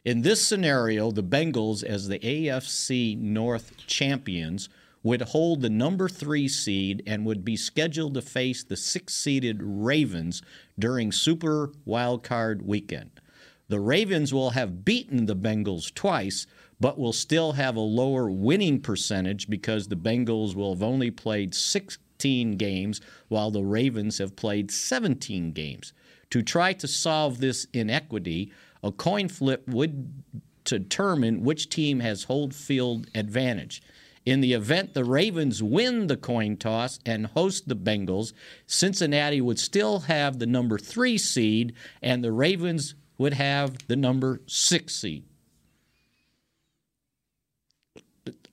In 0.05 0.23
this 0.23 0.45
scenario, 0.45 1.13
the 1.13 1.23
Bengals, 1.23 1.85
as 1.85 2.09
the 2.09 2.19
AFC 2.19 3.17
North 3.17 3.77
champions, 3.87 4.69
would 5.05 5.23
hold 5.23 5.61
the 5.61 5.71
number 5.71 6.09
three 6.09 6.49
seed 6.49 7.05
and 7.07 7.25
would 7.25 7.45
be 7.45 7.57
scheduled 7.57 8.15
to 8.15 8.23
face 8.23 8.65
the 8.65 8.77
six 8.77 9.15
seeded 9.15 9.61
Ravens 9.63 10.43
during 10.77 11.13
Super 11.13 11.71
Wildcard 11.87 12.63
weekend. 12.63 13.21
The 13.69 13.79
Ravens 13.79 14.35
will 14.35 14.51
have 14.51 14.85
beaten 14.85 15.27
the 15.27 15.37
Bengals 15.37 15.95
twice, 15.95 16.49
but 16.81 16.99
will 16.99 17.13
still 17.13 17.53
have 17.53 17.77
a 17.77 17.81
lower 17.81 18.29
winning 18.29 18.81
percentage 18.81 19.49
because 19.49 19.87
the 19.87 19.97
Bengals 19.97 20.57
will 20.57 20.75
have 20.75 20.83
only 20.83 21.13
played 21.13 21.55
16 21.55 22.57
games 22.57 23.01
while 23.29 23.53
the 23.53 23.63
Ravens 23.63 24.19
have 24.19 24.35
played 24.35 24.73
17 24.73 25.53
games. 25.53 25.93
To 26.31 26.43
try 26.43 26.73
to 26.73 26.89
solve 26.89 27.39
this 27.39 27.67
inequity, 27.73 28.51
a 28.83 28.93
coin 28.93 29.29
flip 29.29 29.67
would 29.69 30.23
determine 30.65 31.43
which 31.43 31.69
team 31.69 32.01
has 32.01 32.25
hold 32.25 32.55
field 32.55 33.07
advantage. 33.15 33.83
In 34.25 34.41
the 34.41 34.53
event 34.53 34.95
the 34.95 35.05
Ravens 35.05 35.62
win 35.62 36.07
the 36.07 36.17
coin 36.17 36.57
toss 36.57 37.01
and 37.05 37.27
host 37.27 37.69
the 37.69 37.77
Bengals, 37.77 38.33
Cincinnati 38.67 39.41
would 39.41 39.59
still 39.59 40.01
have 40.01 40.39
the 40.39 40.47
number 40.47 40.79
three 40.79 41.19
seed, 41.19 41.75
and 42.01 42.23
the 42.23 42.33
Ravens 42.33 42.95
would 43.19 43.35
have 43.35 43.89
the 43.89 43.97
number 43.97 44.41
six 44.47 44.95
seed. 44.95 45.25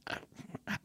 Uh, 0.07 0.15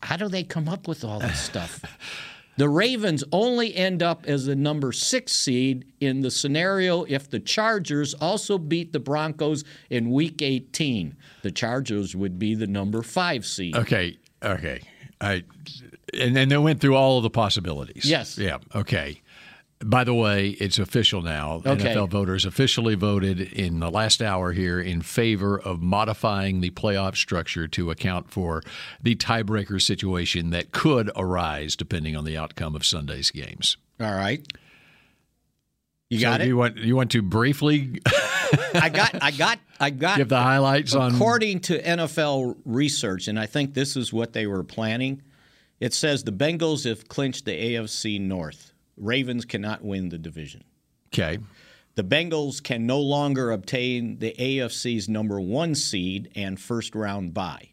how 0.02 0.16
do 0.16 0.28
they 0.28 0.44
come 0.44 0.68
up 0.68 0.86
with 0.86 1.02
all 1.04 1.18
this 1.18 1.40
stuff? 1.40 1.80
The 2.56 2.68
Ravens 2.68 3.25
only 3.32 3.75
end 3.75 4.02
up 4.02 4.26
as 4.26 4.46
the 4.46 4.54
number 4.54 4.92
six 4.92 5.32
seed 5.32 5.87
in 6.00 6.20
the 6.20 6.30
scenario 6.30 7.04
if 7.04 7.28
the 7.28 7.40
Chargers 7.40 8.14
also 8.14 8.58
beat 8.58 8.92
the 8.92 9.00
Broncos 9.00 9.64
in 9.90 10.11
week 10.11 10.40
18. 10.40 11.16
The 11.42 11.50
Chargers 11.50 12.14
would 12.14 12.38
be 12.38 12.54
the 12.54 12.66
number 12.66 13.02
five 13.02 13.44
seed. 13.44 13.76
Okay, 13.76 14.18
okay. 14.42 14.82
I 15.20 15.44
and 16.12 16.37
then 16.37 16.49
they 16.49 16.58
went 16.58 16.80
through 16.80 16.94
all 16.94 17.16
of 17.16 17.23
the 17.23 17.30
possibilities. 17.30 18.04
Yes. 18.04 18.38
Yeah. 18.38 18.58
Okay. 18.75 19.20
By 19.84 20.04
the 20.04 20.14
way, 20.14 20.50
it's 20.50 20.78
official 20.78 21.22
now. 21.22 21.62
Okay. 21.64 21.94
NFL 21.94 22.08
voters 22.10 22.44
officially 22.44 22.94
voted 22.94 23.40
in 23.40 23.80
the 23.80 23.90
last 23.90 24.22
hour 24.22 24.52
here 24.52 24.80
in 24.80 25.02
favor 25.02 25.60
of 25.60 25.82
modifying 25.82 26.60
the 26.60 26.70
playoff 26.70 27.16
structure 27.16 27.68
to 27.68 27.90
account 27.90 28.30
for 28.30 28.62
the 29.02 29.14
tiebreaker 29.14 29.80
situation 29.80 30.50
that 30.50 30.72
could 30.72 31.10
arise 31.16 31.76
depending 31.76 32.16
on 32.16 32.24
the 32.24 32.36
outcome 32.36 32.74
of 32.74 32.84
Sunday's 32.84 33.30
games. 33.30 33.76
All 34.00 34.14
right. 34.14 34.46
You 36.10 36.20
got 36.20 36.38
do 36.38 36.44
it? 36.44 36.46
You 36.48 36.56
want 36.56 36.76
you 36.78 36.96
want 36.96 37.10
to 37.12 37.22
briefly 37.22 38.00
I 38.74 38.88
got 38.88 39.22
I 39.22 39.30
got 39.30 39.58
I 39.80 39.90
got 39.90 40.18
give 40.18 40.28
the 40.28 40.40
highlights 40.40 40.94
on 40.94 41.14
According 41.14 41.60
to 41.60 41.82
NFL 41.82 42.56
research, 42.64 43.28
and 43.28 43.38
I 43.38 43.46
think 43.46 43.74
this 43.74 43.96
is 43.96 44.12
what 44.12 44.32
they 44.32 44.46
were 44.46 44.62
planning, 44.62 45.22
it 45.80 45.92
says 45.92 46.24
the 46.24 46.32
Bengals 46.32 46.84
have 46.84 47.08
clinched 47.08 47.46
the 47.46 47.52
AFC 47.52 48.20
North. 48.20 48.73
Ravens 48.96 49.44
cannot 49.44 49.84
win 49.84 50.08
the 50.08 50.18
division. 50.18 50.64
Okay. 51.12 51.38
The 51.94 52.04
Bengals 52.04 52.62
can 52.62 52.86
no 52.86 53.00
longer 53.00 53.52
obtain 53.52 54.18
the 54.18 54.34
AFC's 54.38 55.08
number 55.08 55.40
one 55.40 55.74
seed 55.74 56.30
and 56.34 56.60
first 56.60 56.94
round 56.94 57.34
bye. 57.34 57.70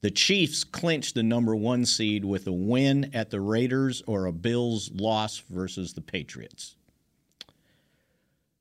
The 0.00 0.10
Chiefs 0.10 0.64
clinched 0.64 1.14
the 1.14 1.22
number 1.22 1.54
one 1.54 1.86
seed 1.86 2.24
with 2.24 2.48
a 2.48 2.52
win 2.52 3.10
at 3.14 3.30
the 3.30 3.40
Raiders 3.40 4.02
or 4.06 4.26
a 4.26 4.32
Bills 4.32 4.90
loss 4.92 5.38
versus 5.48 5.92
the 5.92 6.00
Patriots. 6.00 6.74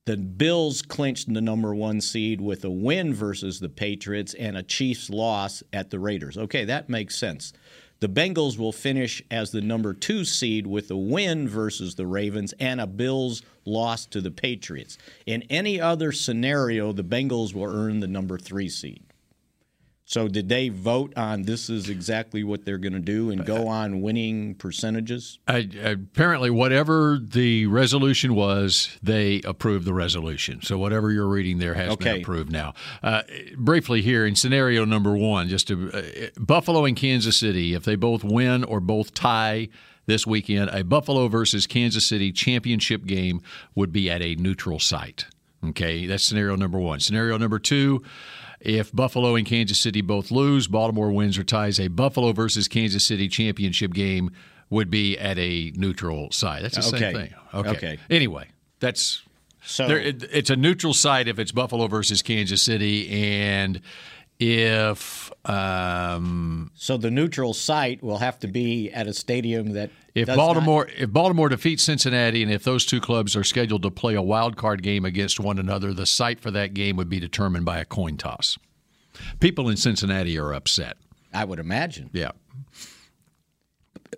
The 0.05 0.17
Bills 0.17 0.83
clinched 0.83 1.33
the 1.33 1.41
number 1.41 1.73
one 1.73 1.99
seed 1.99 2.41
with 2.41 2.63
a 2.63 2.69
win 2.69 3.13
versus 3.13 3.59
the 3.59 3.69
Patriots 3.69 4.35
and 4.35 4.55
a 4.55 4.63
Chiefs 4.63 5.09
loss 5.09 5.63
at 5.73 5.89
the 5.89 5.99
Raiders. 5.99 6.37
Okay, 6.37 6.65
that 6.65 6.89
makes 6.89 7.15
sense. 7.15 7.53
The 8.01 8.09
Bengals 8.09 8.57
will 8.57 8.71
finish 8.71 9.21
as 9.29 9.51
the 9.51 9.61
number 9.61 9.93
two 9.93 10.25
seed 10.25 10.65
with 10.65 10.89
a 10.89 10.97
win 10.97 11.47
versus 11.47 11.93
the 11.93 12.07
Ravens 12.07 12.51
and 12.59 12.81
a 12.81 12.87
Bills 12.87 13.43
loss 13.63 14.07
to 14.07 14.21
the 14.21 14.31
Patriots. 14.31 14.97
In 15.27 15.43
any 15.51 15.79
other 15.79 16.11
scenario, 16.11 16.93
the 16.93 17.03
Bengals 17.03 17.53
will 17.53 17.71
earn 17.71 17.99
the 17.99 18.07
number 18.07 18.39
three 18.39 18.69
seed. 18.69 19.03
So, 20.11 20.27
did 20.27 20.49
they 20.49 20.67
vote 20.67 21.13
on 21.15 21.43
this 21.43 21.69
is 21.69 21.87
exactly 21.87 22.43
what 22.43 22.65
they're 22.65 22.77
going 22.77 22.91
to 22.91 22.99
do 22.99 23.31
and 23.31 23.45
go 23.45 23.69
on 23.69 24.01
winning 24.01 24.55
percentages? 24.55 25.39
I, 25.47 25.69
apparently, 25.85 26.49
whatever 26.49 27.17
the 27.17 27.67
resolution 27.67 28.35
was, 28.35 28.89
they 29.01 29.39
approved 29.45 29.85
the 29.85 29.93
resolution. 29.93 30.63
So 30.63 30.77
whatever 30.77 31.13
you're 31.13 31.29
reading 31.29 31.59
there 31.59 31.75
has 31.75 31.93
Okay. 31.93 32.11
been 32.15 32.21
approved 32.23 32.51
now. 32.51 32.73
Uh, 33.01 33.21
briefly 33.55 34.01
here 34.01 34.25
in 34.25 34.35
scenario 34.35 34.83
number 34.83 35.15
one, 35.15 35.47
just 35.47 35.69
to, 35.69 35.89
uh, 35.93 36.01
Buffalo 36.37 36.83
and 36.83 36.97
Kansas 36.97 37.37
City, 37.37 37.73
if 37.73 37.85
they 37.85 37.95
both 37.95 38.21
win 38.21 38.65
or 38.65 38.81
both 38.81 39.13
tie 39.13 39.69
this 40.07 40.27
weekend, 40.27 40.71
a 40.73 40.83
Buffalo 40.83 41.29
versus 41.29 41.65
Kansas 41.65 42.05
City 42.05 42.33
championship 42.33 43.05
game 43.05 43.41
would 43.75 43.93
be 43.93 44.11
at 44.11 44.21
a 44.21 44.35
neutral 44.35 44.77
site. 44.77 45.27
Okay, 45.63 46.05
that's 46.05 46.25
scenario 46.25 46.57
number 46.57 46.79
one. 46.79 46.99
Scenario 46.99 47.37
number 47.37 47.59
two. 47.59 48.03
If 48.63 48.91
Buffalo 48.93 49.35
and 49.35 49.45
Kansas 49.45 49.79
City 49.79 50.01
both 50.01 50.29
lose, 50.31 50.67
Baltimore 50.67 51.11
wins 51.11 51.37
or 51.37 51.43
ties, 51.43 51.79
a 51.79 51.87
Buffalo 51.87 52.31
versus 52.31 52.67
Kansas 52.67 53.03
City 53.05 53.27
championship 53.27 53.93
game 53.93 54.31
would 54.69 54.89
be 54.89 55.17
at 55.17 55.37
a 55.39 55.71
neutral 55.75 56.31
site. 56.31 56.61
That's 56.61 56.75
the 56.77 56.95
Okay. 56.95 57.11
same 57.11 57.13
thing. 57.15 57.33
Okay. 57.53 57.69
Okay. 57.71 57.97
Anyway, 58.09 58.47
that's 58.79 59.23
So, 59.63 59.87
there, 59.87 59.99
it, 59.99 60.23
it's 60.31 60.49
a 60.49 60.55
neutral 60.55 60.93
site 60.93 61.27
if 61.27 61.39
it's 61.39 61.51
Buffalo 61.51 61.87
versus 61.87 62.21
Kansas 62.21 62.61
City, 62.63 63.09
and 63.09 63.81
if 64.41 65.31
um, 65.47 66.71
so 66.73 66.97
the 66.97 67.11
neutral 67.11 67.53
site 67.53 68.01
will 68.01 68.17
have 68.17 68.39
to 68.39 68.47
be 68.47 68.91
at 68.91 69.07
a 69.07 69.13
stadium 69.13 69.73
that 69.73 69.91
if 70.15 70.25
does 70.25 70.35
not- 70.35 70.43
Baltimore 70.43 70.87
if 70.97 71.11
Baltimore 71.11 71.47
defeats 71.47 71.83
Cincinnati, 71.83 72.41
and 72.41 72.51
if 72.51 72.63
those 72.63 72.85
two 72.85 72.99
clubs 72.99 73.35
are 73.35 73.43
scheduled 73.43 73.83
to 73.83 73.91
play 73.91 74.15
a 74.15 74.21
wild 74.21 74.57
card 74.57 74.81
game 74.81 75.05
against 75.05 75.39
one 75.39 75.59
another, 75.59 75.93
the 75.93 76.05
site 76.07 76.39
for 76.39 76.49
that 76.51 76.73
game 76.73 76.97
would 76.97 77.09
be 77.09 77.19
determined 77.19 77.65
by 77.65 77.79
a 77.79 77.85
coin 77.85 78.17
toss. 78.17 78.57
People 79.39 79.69
in 79.69 79.77
Cincinnati 79.77 80.37
are 80.39 80.53
upset. 80.53 80.97
I 81.33 81.45
would 81.45 81.59
imagine. 81.59 82.09
Yeah. 82.11 82.31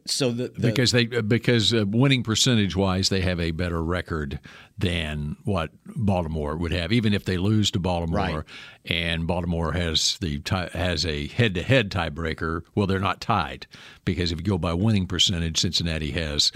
So 0.06 0.32
the, 0.32 0.48
the 0.50 0.60
because 0.70 0.92
they 0.92 1.06
because 1.06 1.74
uh, 1.74 1.86
winning 1.88 2.24
percentage 2.24 2.76
wise 2.76 3.10
they 3.10 3.22
have 3.22 3.40
a 3.40 3.52
better 3.52 3.82
record 3.84 4.40
than 4.78 5.38
what 5.44 5.70
Baltimore 5.86 6.58
would 6.58 6.72
have 6.72 6.92
even 6.92 7.14
if 7.14 7.26
they 7.26 7.38
lose 7.38 7.70
to 7.72 7.80
Baltimore 7.80 8.18
Right. 8.20 8.44
and 8.86 9.28
Baltimore 9.28 9.72
has 9.74 10.18
the 10.20 10.42
has 10.74 11.06
a 11.06 11.28
head 11.28 11.54
to 11.56 11.64
head 11.64 11.92
tiebreaker 11.92 12.62
well 12.76 12.88
they're 12.88 13.00
not 13.00 13.22
tied 13.22 13.68
because 14.04 14.32
if 14.32 14.40
you 14.40 14.44
go 14.44 14.58
by 14.58 14.74
winning 14.74 15.06
percentage 15.06 15.60
Cincinnati 15.60 16.12
has 16.12 16.52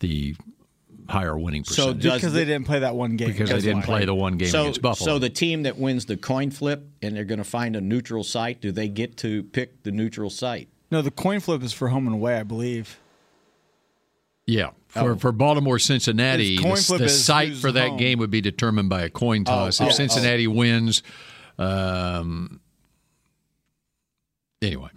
the 0.00 0.36
higher 1.08 1.36
winning 1.38 1.64
So 1.64 1.86
percentage 1.86 2.02
does 2.02 2.14
because 2.20 2.32
they 2.34 2.44
didn't 2.44 2.66
play 2.66 2.80
that 2.80 2.94
one 2.94 3.16
game. 3.16 3.28
because 3.28 3.50
they 3.50 3.60
didn't 3.60 3.78
why. 3.80 3.84
play 3.86 4.04
the 4.04 4.14
one 4.14 4.36
game 4.36 4.48
so, 4.48 4.62
against 4.62 4.82
Buffalo 4.82 5.14
so 5.14 5.18
the 5.18 5.30
team 5.30 5.62
that 5.64 5.78
wins 5.78 6.06
the 6.06 6.16
coin 6.16 6.50
flip 6.50 6.86
and 7.00 7.16
they're 7.16 7.24
going 7.24 7.38
to 7.38 7.44
find 7.44 7.74
a 7.74 7.80
neutral 7.80 8.22
site, 8.22 8.60
do 8.60 8.70
they 8.70 8.88
get 8.88 9.16
to 9.18 9.42
pick 9.44 9.82
the 9.82 9.90
neutral 9.90 10.30
site? 10.30 10.68
No, 10.92 11.00
the 11.02 11.10
coin 11.10 11.40
flip 11.40 11.62
is 11.62 11.72
for 11.72 11.88
home 11.88 12.06
and 12.06 12.14
away, 12.14 12.36
I 12.36 12.42
believe. 12.42 13.00
yeah 14.46 14.70
for, 14.88 15.16
for 15.16 15.32
Baltimore 15.32 15.78
Cincinnati 15.78 16.58
the, 16.58 16.96
the 16.98 17.08
site 17.08 17.54
for 17.54 17.72
that 17.72 17.88
home. 17.90 17.96
game 17.96 18.18
would 18.18 18.30
be 18.30 18.42
determined 18.42 18.90
by 18.90 19.02
a 19.02 19.08
coin 19.08 19.44
toss 19.44 19.80
oh, 19.80 19.84
if 19.84 19.90
oh. 19.90 19.94
Cincinnati 19.94 20.46
wins 20.46 21.02
um, 21.58 22.60
anyway 24.60 24.90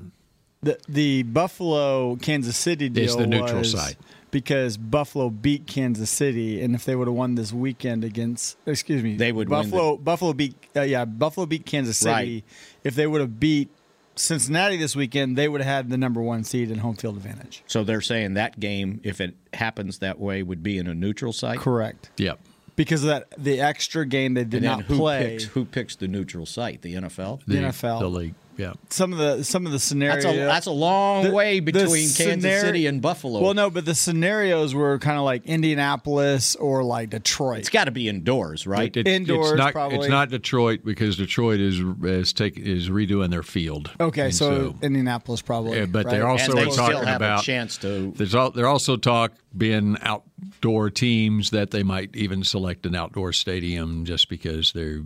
The 0.62 0.78
the 0.90 1.24
Buffalo 1.24 2.18
Kansas 2.18 2.58
City 2.58 2.90
deal 2.90 3.06
It's 3.06 3.16
the 3.16 3.26
neutral 3.26 3.60
was 3.60 3.72
site. 3.72 3.96
because 4.32 4.76
Buffalo 4.76 5.30
beat 5.30 5.66
Kansas 5.66 6.10
City, 6.10 6.62
and 6.62 6.76
if 6.76 6.84
they 6.84 6.96
would 6.96 7.08
have 7.08 7.16
won 7.16 7.36
this 7.36 7.54
weekend 7.54 8.04
against, 8.04 8.58
excuse 8.66 9.02
me, 9.02 9.16
They 9.16 9.32
would 9.32 9.48
win 9.48 9.62
Buffalo. 9.70 9.96
Buffalo 9.96 10.34
beat, 10.34 10.56
uh, 10.76 10.82
yeah, 10.82 11.06
Buffalo 11.06 11.46
beat 11.46 11.66
Kansas 11.66 11.98
City. 11.98 12.12
Right. 12.12 12.44
If 12.84 12.96
they 12.96 13.08
would 13.08 13.22
have 13.22 13.40
beat 13.40 13.70
Cincinnati 14.16 14.78
this 14.78 14.96
weekend, 14.96 15.38
they 15.38 15.48
would 15.48 15.62
have 15.62 15.74
had 15.76 15.90
the 15.90 15.98
number 15.98 16.22
one 16.22 16.44
seed 16.44 16.72
and 16.72 16.80
home 16.82 16.96
field 16.96 17.18
advantage. 17.18 17.64
So 17.68 17.84
they're 17.84 18.02
saying 18.02 18.36
that 18.36 18.60
game, 18.60 19.02
if 19.04 19.20
it 19.22 19.36
happens 19.54 20.00
that 20.00 20.20
way, 20.20 20.42
would 20.44 20.64
be 20.64 20.78
in 20.78 20.88
a 20.88 20.94
neutral 20.94 21.34
site. 21.34 21.60
Correct. 21.60 22.10
Yep. 22.18 22.40
Because 22.76 23.04
of 23.04 23.08
that, 23.10 23.28
the 23.38 23.62
extra 23.62 24.06
game 24.06 24.34
they 24.34 24.44
did 24.44 24.56
And 24.56 24.64
then 24.66 24.72
not 24.80 24.84
who 24.84 24.98
play. 24.98 25.32
picks 25.32 25.44
who 25.46 25.66
picks 25.66 25.96
the 25.96 26.08
neutral 26.08 26.46
site? 26.46 26.82
The 26.82 26.96
NFL. 26.96 27.42
The 27.46 27.56
NFL. 27.56 28.00
The 28.00 28.10
league. 28.10 28.36
Yeah. 28.58 28.74
Some 28.90 29.12
of 29.14 29.20
the 29.20 29.44
some 29.44 29.66
of 29.66 29.72
the 29.72 29.80
scenarios. 29.80 30.24
That's 30.24 30.36
a 30.38 30.40
that's 30.40 30.66
a 30.68 30.72
long 30.72 31.26
the- 31.26 31.32
way 31.32 31.60
between 31.60 31.86
Kansas 32.10 32.44
scenar- 32.46 32.62
City 32.62 32.88
and 32.88 33.02
Buffalo. 33.02 33.42
Well, 33.42 33.54
no, 33.54 33.70
but 33.70 33.86
the 33.86 33.96
scenarios 33.96 34.74
were 34.74 34.98
kind 35.00 35.18
of 35.18 35.24
like 35.24 35.46
Indianapolis 35.46 36.56
or 36.56 36.84
like 36.84 37.10
Detroit. 37.10 37.60
it's 37.60 37.70
got 37.70 37.86
to 37.86 37.92
be 37.92 38.08
indoors, 38.10 38.66
right? 38.68 38.96
It- 38.96 39.08
Indoors, 39.08 39.52
it's 39.52 39.58
not, 39.58 39.72
probably. 39.74 39.98
It's 40.00 40.08
not 40.08 40.30
Detroit 40.30 40.82
because 40.84 41.18
Detroit 41.18 41.60
is 41.60 41.80
is 42.04 42.34
take 42.34 42.58
is 42.58 42.90
redoing 42.90 43.30
their 43.30 43.44
field. 43.44 43.92
okay, 44.00 44.26
And 44.26 44.36
so, 44.36 44.76
Indianapolis 44.82 45.42
probably. 45.42 45.78
Yeah, 45.78 45.86
but 45.86 46.10
they're 46.10 46.28
also 46.28 46.52
and 46.52 46.58
they 46.58 46.72
still 46.72 46.86
talking 46.88 47.08
have 47.08 47.18
about 47.18 47.42
a 47.42 47.46
chance 47.46 47.78
to. 47.80 48.12
There's 48.16 48.36
all, 48.36 48.52
they're 48.52 48.68
also 48.68 48.98
talk 48.98 49.34
being 49.58 49.98
outdoor 50.02 50.90
teams 50.90 51.52
that 51.52 51.72
they 51.72 51.84
might 51.84 52.16
even 52.16 52.44
select 52.44 52.86
an 52.86 52.96
outdoor 52.96 53.32
stadium 53.34 54.06
just 54.06 54.28
because 54.30 54.74
their 54.74 55.02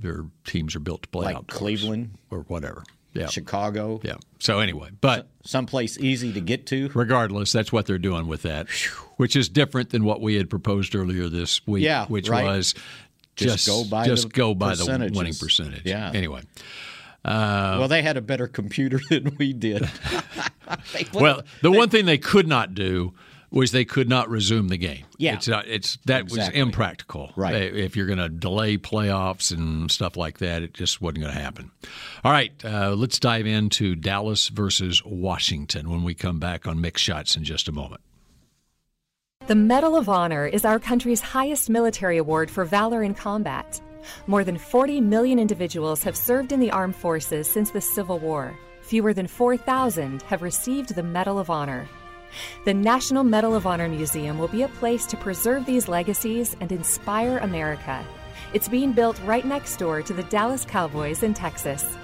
their 0.00 0.24
teams 0.44 0.74
are 0.76 0.80
built 0.80 1.02
to 1.02 1.08
play 1.08 1.26
Like 1.26 1.36
outdoors. 1.36 1.58
Cleveland? 1.58 2.18
or 2.30 2.40
whatever. 2.48 2.84
Yeah, 3.14 3.26
Chicago, 3.26 4.00
yeah. 4.04 4.16
So 4.38 4.60
anyway, 4.60 4.90
but 5.00 5.28
someplace 5.44 5.98
easy 5.98 6.32
to 6.34 6.40
get 6.40 6.66
to. 6.66 6.90
regardless, 6.94 7.50
that's 7.52 7.72
what 7.72 7.86
they're 7.86 7.98
doing 7.98 8.26
with 8.28 8.42
that, 8.42 8.68
which 9.16 9.34
is 9.34 9.48
different 9.48 9.90
than 9.90 10.04
what 10.04 10.20
we 10.20 10.34
had 10.34 10.48
proposed 10.50 10.94
earlier 10.94 11.28
this 11.28 11.66
week. 11.66 11.82
Yeah, 11.84 12.06
which 12.06 12.28
right. 12.28 12.44
was 12.44 12.74
Just 13.34 13.64
just 13.64 13.66
go 13.66 13.84
by 13.84 14.04
just 14.04 14.24
the 14.24 14.28
go 14.28 14.54
by 14.54 14.74
the 14.74 15.10
winning 15.14 15.34
percentage. 15.34 15.82
Yeah. 15.84 16.12
Anyway, 16.14 16.42
well, 17.24 17.82
uh, 17.82 17.86
they 17.88 18.02
had 18.02 18.16
a 18.16 18.20
better 18.20 18.46
computer 18.46 19.00
than 19.10 19.34
we 19.38 19.52
did. 19.52 19.88
Well, 21.14 21.42
the 21.62 21.70
one 21.70 21.88
thing 21.88 22.04
they 22.04 22.18
could 22.18 22.46
not 22.46 22.74
do 22.74 23.14
was 23.50 23.72
they 23.72 23.84
could 23.84 24.08
not 24.08 24.28
resume 24.28 24.68
the 24.68 24.76
game. 24.76 25.04
Yeah. 25.16 25.34
it's 25.34 25.48
not. 25.48 25.66
It's 25.66 25.96
that 26.04 26.22
Exactly. 26.24 26.38
was 26.38 26.48
impractical. 26.66 27.32
Right. 27.34 27.54
If 27.54 27.96
you're 27.96 28.06
going 28.06 28.18
to 28.18 28.28
delay 28.28 28.76
playoffs 28.76 29.50
and 29.56 29.90
stuff 29.90 30.16
like 30.16 30.38
that, 30.38 30.62
it 30.62 30.74
just 30.74 31.00
wasn't 31.00 31.22
going 31.22 31.34
to 31.34 31.40
happen. 31.40 31.70
All 32.24 32.32
right, 32.32 32.52
uh, 32.64 32.94
let's 32.94 33.18
dive 33.18 33.46
into 33.46 33.94
Dallas 33.94 34.48
versus 34.48 35.02
Washington 35.04 35.88
when 35.90 36.02
we 36.04 36.14
come 36.14 36.38
back 36.38 36.66
on 36.66 36.78
Mick 36.78 36.98
Shots 36.98 37.36
in 37.36 37.44
just 37.44 37.68
a 37.68 37.72
moment. 37.72 38.02
The 39.46 39.54
Medal 39.54 39.96
of 39.96 40.10
Honor 40.10 40.46
is 40.46 40.66
our 40.66 40.78
country's 40.78 41.22
highest 41.22 41.70
military 41.70 42.18
award 42.18 42.50
for 42.50 42.66
valor 42.66 43.02
in 43.02 43.14
combat. 43.14 43.80
More 44.26 44.44
than 44.44 44.58
40 44.58 45.00
million 45.00 45.38
individuals 45.38 46.02
have 46.02 46.16
served 46.16 46.52
in 46.52 46.60
the 46.60 46.70
armed 46.70 46.96
forces 46.96 47.48
since 47.50 47.70
the 47.70 47.80
Civil 47.80 48.18
War. 48.18 48.54
Fewer 48.82 49.14
than 49.14 49.26
4,000 49.26 50.22
have 50.22 50.42
received 50.42 50.94
the 50.94 51.02
Medal 51.02 51.38
of 51.38 51.48
Honor. 51.50 51.88
The 52.64 52.74
National 52.74 53.24
Medal 53.24 53.54
of 53.54 53.66
Honor 53.66 53.88
Museum 53.88 54.38
will 54.38 54.48
be 54.48 54.62
a 54.62 54.68
place 54.68 55.06
to 55.06 55.16
preserve 55.16 55.66
these 55.66 55.88
legacies 55.88 56.56
and 56.60 56.70
inspire 56.72 57.38
America. 57.38 58.04
It's 58.54 58.68
being 58.68 58.92
built 58.92 59.20
right 59.24 59.44
next 59.44 59.76
door 59.76 60.02
to 60.02 60.12
the 60.12 60.22
Dallas 60.24 60.64
Cowboys 60.64 61.22
in 61.22 61.34
Texas. 61.34 61.96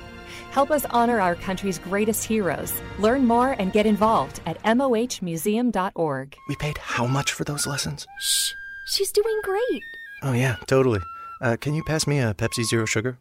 Help 0.51 0.71
us 0.71 0.85
honor 0.91 1.21
our 1.21 1.35
country's 1.35 1.79
greatest 1.79 2.25
heroes. 2.25 2.73
Learn 2.99 3.25
more 3.27 3.57
and 3.59 3.73
get 3.73 3.87
involved 3.87 4.41
at 4.47 4.63
mohmuseum.org. 4.63 6.37
We 6.49 6.57
paid 6.57 6.79
how 6.79 7.07
much 7.07 7.33
for 7.33 7.45
those 7.45 7.67
lessons? 7.67 8.07
Shh, 8.21 8.53
she's 8.87 9.11
doing 9.11 9.41
great. 9.43 9.83
Oh, 10.23 10.33
yeah, 10.33 10.57
totally. 10.67 11.01
Uh, 11.41 11.57
can 11.61 11.75
you 11.75 11.83
pass 11.83 12.07
me 12.07 12.21
a 12.21 12.35
Pepsi 12.35 12.63
Zero 12.63 12.85
Sugar? 12.85 13.19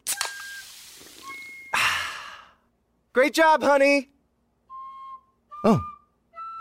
Great 3.13 3.33
job, 3.33 3.63
honey! 3.63 4.09
Oh. 5.65 5.81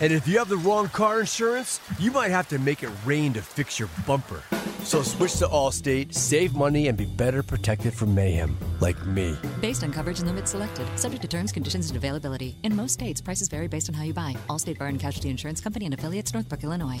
And 0.00 0.12
if 0.12 0.26
you 0.26 0.38
have 0.38 0.48
the 0.48 0.56
wrong 0.56 0.88
car 0.88 1.20
insurance, 1.20 1.78
you 1.98 2.10
might 2.10 2.30
have 2.30 2.48
to 2.48 2.58
make 2.58 2.82
it 2.82 2.90
rain 3.04 3.34
to 3.34 3.42
fix 3.42 3.78
your 3.78 3.90
bumper. 4.06 4.42
So 4.82 5.02
switch 5.02 5.36
to 5.36 5.46
Allstate, 5.46 6.14
save 6.14 6.54
money, 6.54 6.88
and 6.88 6.96
be 6.96 7.04
better 7.04 7.42
protected 7.42 7.92
from 7.92 8.14
mayhem, 8.14 8.56
like 8.80 9.06
me. 9.06 9.36
Based 9.60 9.84
on 9.84 9.92
coverage 9.92 10.18
and 10.20 10.26
limits 10.26 10.52
selected, 10.52 10.86
subject 10.98 11.20
to 11.22 11.28
terms, 11.28 11.52
conditions, 11.52 11.90
and 11.90 11.98
availability. 11.98 12.56
In 12.62 12.74
most 12.74 12.94
states, 12.94 13.20
prices 13.20 13.48
vary 13.48 13.68
based 13.68 13.90
on 13.90 13.94
how 13.94 14.04
you 14.04 14.14
buy. 14.14 14.34
Allstate 14.48 14.78
Bar 14.78 14.88
and 14.88 14.98
Casualty 14.98 15.28
Insurance 15.28 15.60
Company 15.60 15.84
and 15.84 15.92
affiliates, 15.92 16.32
Northbrook, 16.32 16.64
Illinois. 16.64 17.00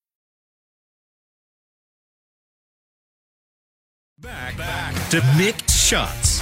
Back, 4.21 4.55
back 4.55 4.93
to 5.09 5.19
Mick 5.35 5.67
Shots. 5.67 6.41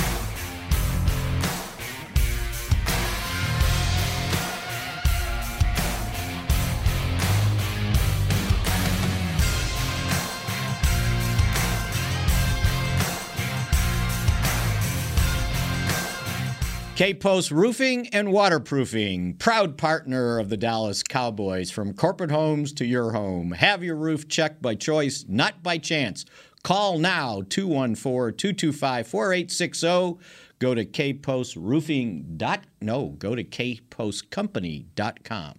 K 17.00 17.14
Post 17.14 17.52
Roofing 17.52 18.10
and 18.10 18.34
Waterproofing, 18.34 19.36
proud 19.36 19.78
partner 19.78 20.38
of 20.38 20.50
the 20.50 20.58
Dallas 20.58 21.02
Cowboys. 21.02 21.72
From 21.72 21.94
corporate 21.94 22.30
homes 22.30 22.74
to 22.74 22.86
your 22.86 23.14
home. 23.14 23.52
Have 23.52 23.86
your 23.86 23.96
roof 23.96 24.28
checked 24.28 24.62
by 24.62 24.76
choice, 24.76 25.24
not 25.30 25.64
by 25.64 25.78
chance. 25.78 26.26
Call 26.64 27.00
now 27.00 27.42
214 27.50 28.38
225 28.38 29.08
4860. 29.08 30.18
Go 30.60 30.76
to 30.76 30.86
kpostroofing. 30.86 32.38
dot 32.38 32.62
No, 32.82 33.16
go 33.18 33.34
to 33.36 33.44
kpostcompany.com. 33.44 35.56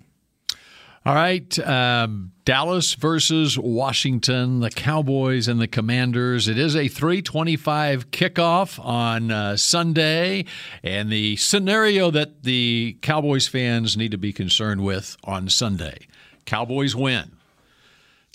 All 1.07 1.15
right, 1.15 1.59
um, 1.61 2.33
Dallas 2.45 2.93
versus 2.93 3.59
Washington, 3.59 4.61
the 4.61 4.69
Cowboys 4.69 5.49
and 5.49 5.59
the 5.59 5.67
Commanders. 5.67 6.47
It 6.47 6.59
is 6.59 6.77
a 6.77 6.89
325 6.89 8.11
kickoff 8.11 8.79
on 8.85 9.31
uh, 9.31 9.57
Sunday, 9.57 10.45
and 10.83 11.09
the 11.09 11.37
scenario 11.37 12.11
that 12.11 12.43
the 12.43 12.99
Cowboys 13.01 13.49
fans 13.49 13.97
need 13.97 14.11
to 14.11 14.19
be 14.19 14.35
concerned 14.35 14.83
with 14.83 15.17
on 15.25 15.49
Sunday. 15.49 16.07
Cowboys 16.45 16.95
win. 16.95 17.33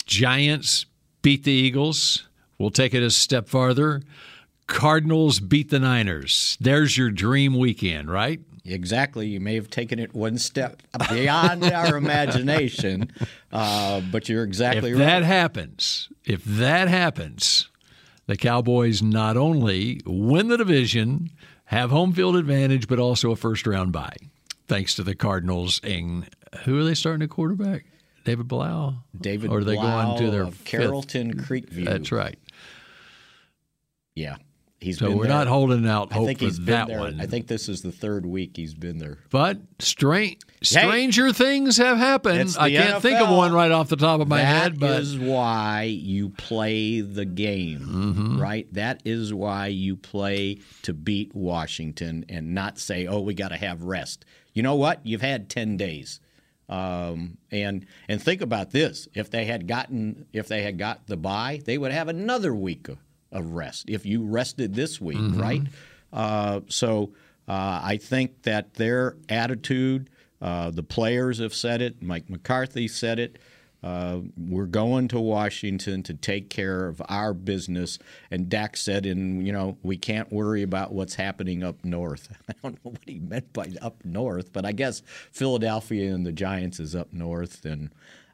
Giants 0.04 0.86
beat 1.22 1.44
the 1.44 1.52
Eagles. 1.52 2.26
We'll 2.58 2.70
take 2.70 2.94
it 2.94 3.02
a 3.02 3.10
step 3.10 3.48
farther. 3.48 4.02
Cardinals 4.66 5.40
beat 5.40 5.70
the 5.70 5.78
Niners. 5.78 6.56
There's 6.60 6.96
your 6.96 7.10
dream 7.10 7.56
weekend, 7.56 8.10
right? 8.10 8.40
Exactly. 8.64 9.28
You 9.28 9.38
may 9.40 9.54
have 9.54 9.70
taken 9.70 9.98
it 9.98 10.12
one 10.14 10.38
step 10.38 10.82
beyond 11.08 11.62
our 11.72 11.96
imagination, 11.96 13.12
uh, 13.52 14.00
but 14.10 14.28
you're 14.28 14.42
exactly 14.42 14.90
if 14.90 14.98
right. 14.98 15.02
If 15.02 15.06
that 15.06 15.22
happens, 15.22 16.08
if 16.24 16.44
that 16.44 16.88
happens, 16.88 17.68
the 18.26 18.36
Cowboys 18.36 19.02
not 19.02 19.36
only 19.36 20.00
win 20.04 20.48
the 20.48 20.56
division, 20.56 21.30
have 21.66 21.90
home 21.90 22.12
field 22.12 22.34
advantage, 22.36 22.88
but 22.88 22.98
also 22.98 23.30
a 23.30 23.36
first 23.36 23.66
round 23.68 23.92
bye, 23.92 24.16
thanks 24.66 24.94
to 24.96 25.04
the 25.04 25.14
Cardinals. 25.14 25.80
And 25.84 26.28
who 26.64 26.80
are 26.80 26.84
they 26.84 26.94
starting 26.94 27.22
at 27.22 27.30
quarterback? 27.30 27.84
David 28.24 28.48
Blough. 28.48 28.96
David 29.20 29.50
or 29.50 29.58
are 29.58 29.64
they 29.64 29.76
Blough 29.76 30.16
going 30.16 30.18
to 30.24 30.30
their 30.32 30.42
of 30.42 30.54
fifth? 30.56 30.64
Carrollton 30.64 31.34
Creekview. 31.34 31.84
That's 31.84 32.10
right. 32.10 32.36
Yeah. 34.16 34.36
He's 34.78 34.98
So 34.98 35.08
been 35.08 35.16
we're 35.16 35.24
there. 35.24 35.32
not 35.32 35.46
holding 35.46 35.86
out 35.88 36.08
I 36.12 36.16
hope 36.16 36.26
think 36.26 36.38
for 36.40 36.44
he's 36.44 36.58
been 36.58 36.66
that 36.66 36.88
there. 36.88 36.98
one. 36.98 37.18
I 37.20 37.26
think 37.26 37.46
this 37.46 37.68
is 37.68 37.80
the 37.80 37.90
third 37.90 38.26
week 38.26 38.56
he's 38.56 38.74
been 38.74 38.98
there. 38.98 39.18
But 39.30 39.58
strange, 39.78 40.38
stranger 40.62 41.32
things 41.32 41.78
have 41.78 41.96
happened. 41.96 42.54
I 42.60 42.70
can't 42.70 43.00
think 43.00 43.18
of 43.18 43.30
one 43.34 43.52
right 43.54 43.70
off 43.70 43.88
the 43.88 43.96
top 43.96 44.20
of 44.20 44.28
my 44.28 44.36
That 44.42 44.62
head, 44.62 44.78
but 44.80 45.00
is 45.00 45.18
why 45.18 45.84
you 45.84 46.28
play 46.28 47.00
the 47.00 47.24
game, 47.24 47.80
Mm-hmm. 47.80 48.40
right? 48.40 48.70
That 48.74 49.00
is 49.06 49.32
why 49.32 49.68
you 49.68 49.96
play 49.96 50.58
to 50.82 50.92
beat 50.92 51.34
Washington 51.34 52.26
and 52.28 52.54
not 52.54 52.78
say, 52.78 53.06
"Oh, 53.06 53.20
we 53.20 53.32
got 53.32 53.48
to 53.48 53.56
have 53.56 53.82
rest." 53.82 54.26
You 54.52 54.62
know 54.62 54.74
what? 54.74 55.00
You've 55.06 55.22
had 55.22 55.48
ten 55.48 55.78
days, 55.78 56.20
um, 56.68 57.38
and 57.50 57.86
and 58.08 58.22
think 58.22 58.42
about 58.42 58.72
this: 58.72 59.08
if 59.14 59.30
they 59.30 59.46
had 59.46 59.66
gotten, 59.66 60.26
if 60.34 60.48
they 60.48 60.62
had 60.62 60.76
got 60.78 61.06
the 61.06 61.16
bye, 61.16 61.60
they 61.64 61.78
would 61.78 61.92
have 61.92 62.08
another 62.08 62.54
week 62.54 62.88
of, 62.88 62.98
of 63.32 63.52
rest. 63.52 63.84
If 63.88 64.06
you 64.06 64.24
rested 64.24 64.74
this 64.74 65.00
week, 65.00 65.18
Mm-hmm. 65.18 65.40
right? 65.40 65.62
Uh, 66.12 66.60
so 66.68 67.12
uh, 67.48 67.80
I 67.82 67.98
think 68.00 68.42
that 68.42 68.74
their 68.74 69.16
attitude, 69.28 70.08
uh, 70.40 70.70
the 70.70 70.82
players 70.82 71.38
have 71.38 71.54
said 71.54 71.82
it. 71.82 72.02
Mike 72.02 72.28
McCarthy 72.30 72.88
said 72.88 73.18
it. 73.18 73.38
Uh, 73.82 74.20
we're 74.36 74.66
going 74.66 75.06
to 75.06 75.20
Washington 75.20 76.02
to 76.02 76.14
take 76.14 76.50
care 76.50 76.88
of 76.88 77.00
our 77.08 77.32
business. 77.32 77.98
And 78.32 78.48
Dak 78.48 78.76
said, 78.76 79.06
and 79.06 79.46
you 79.46 79.52
know, 79.52 79.76
we 79.82 79.96
can't 79.96 80.32
worry 80.32 80.62
about 80.62 80.92
what's 80.92 81.14
happening 81.14 81.62
up 81.62 81.84
north. 81.84 82.28
I 82.48 82.54
don't 82.62 82.74
know 82.84 82.90
what 82.92 83.02
he 83.06 83.20
meant 83.20 83.52
by 83.52 83.70
up 83.82 84.04
north, 84.04 84.52
but 84.52 84.64
I 84.64 84.72
guess 84.72 85.02
Philadelphia 85.30 86.12
and 86.12 86.26
the 86.26 86.32
Giants 86.32 86.80
is 86.80 86.96
up 86.96 87.12
north 87.12 87.64
and 87.64 87.90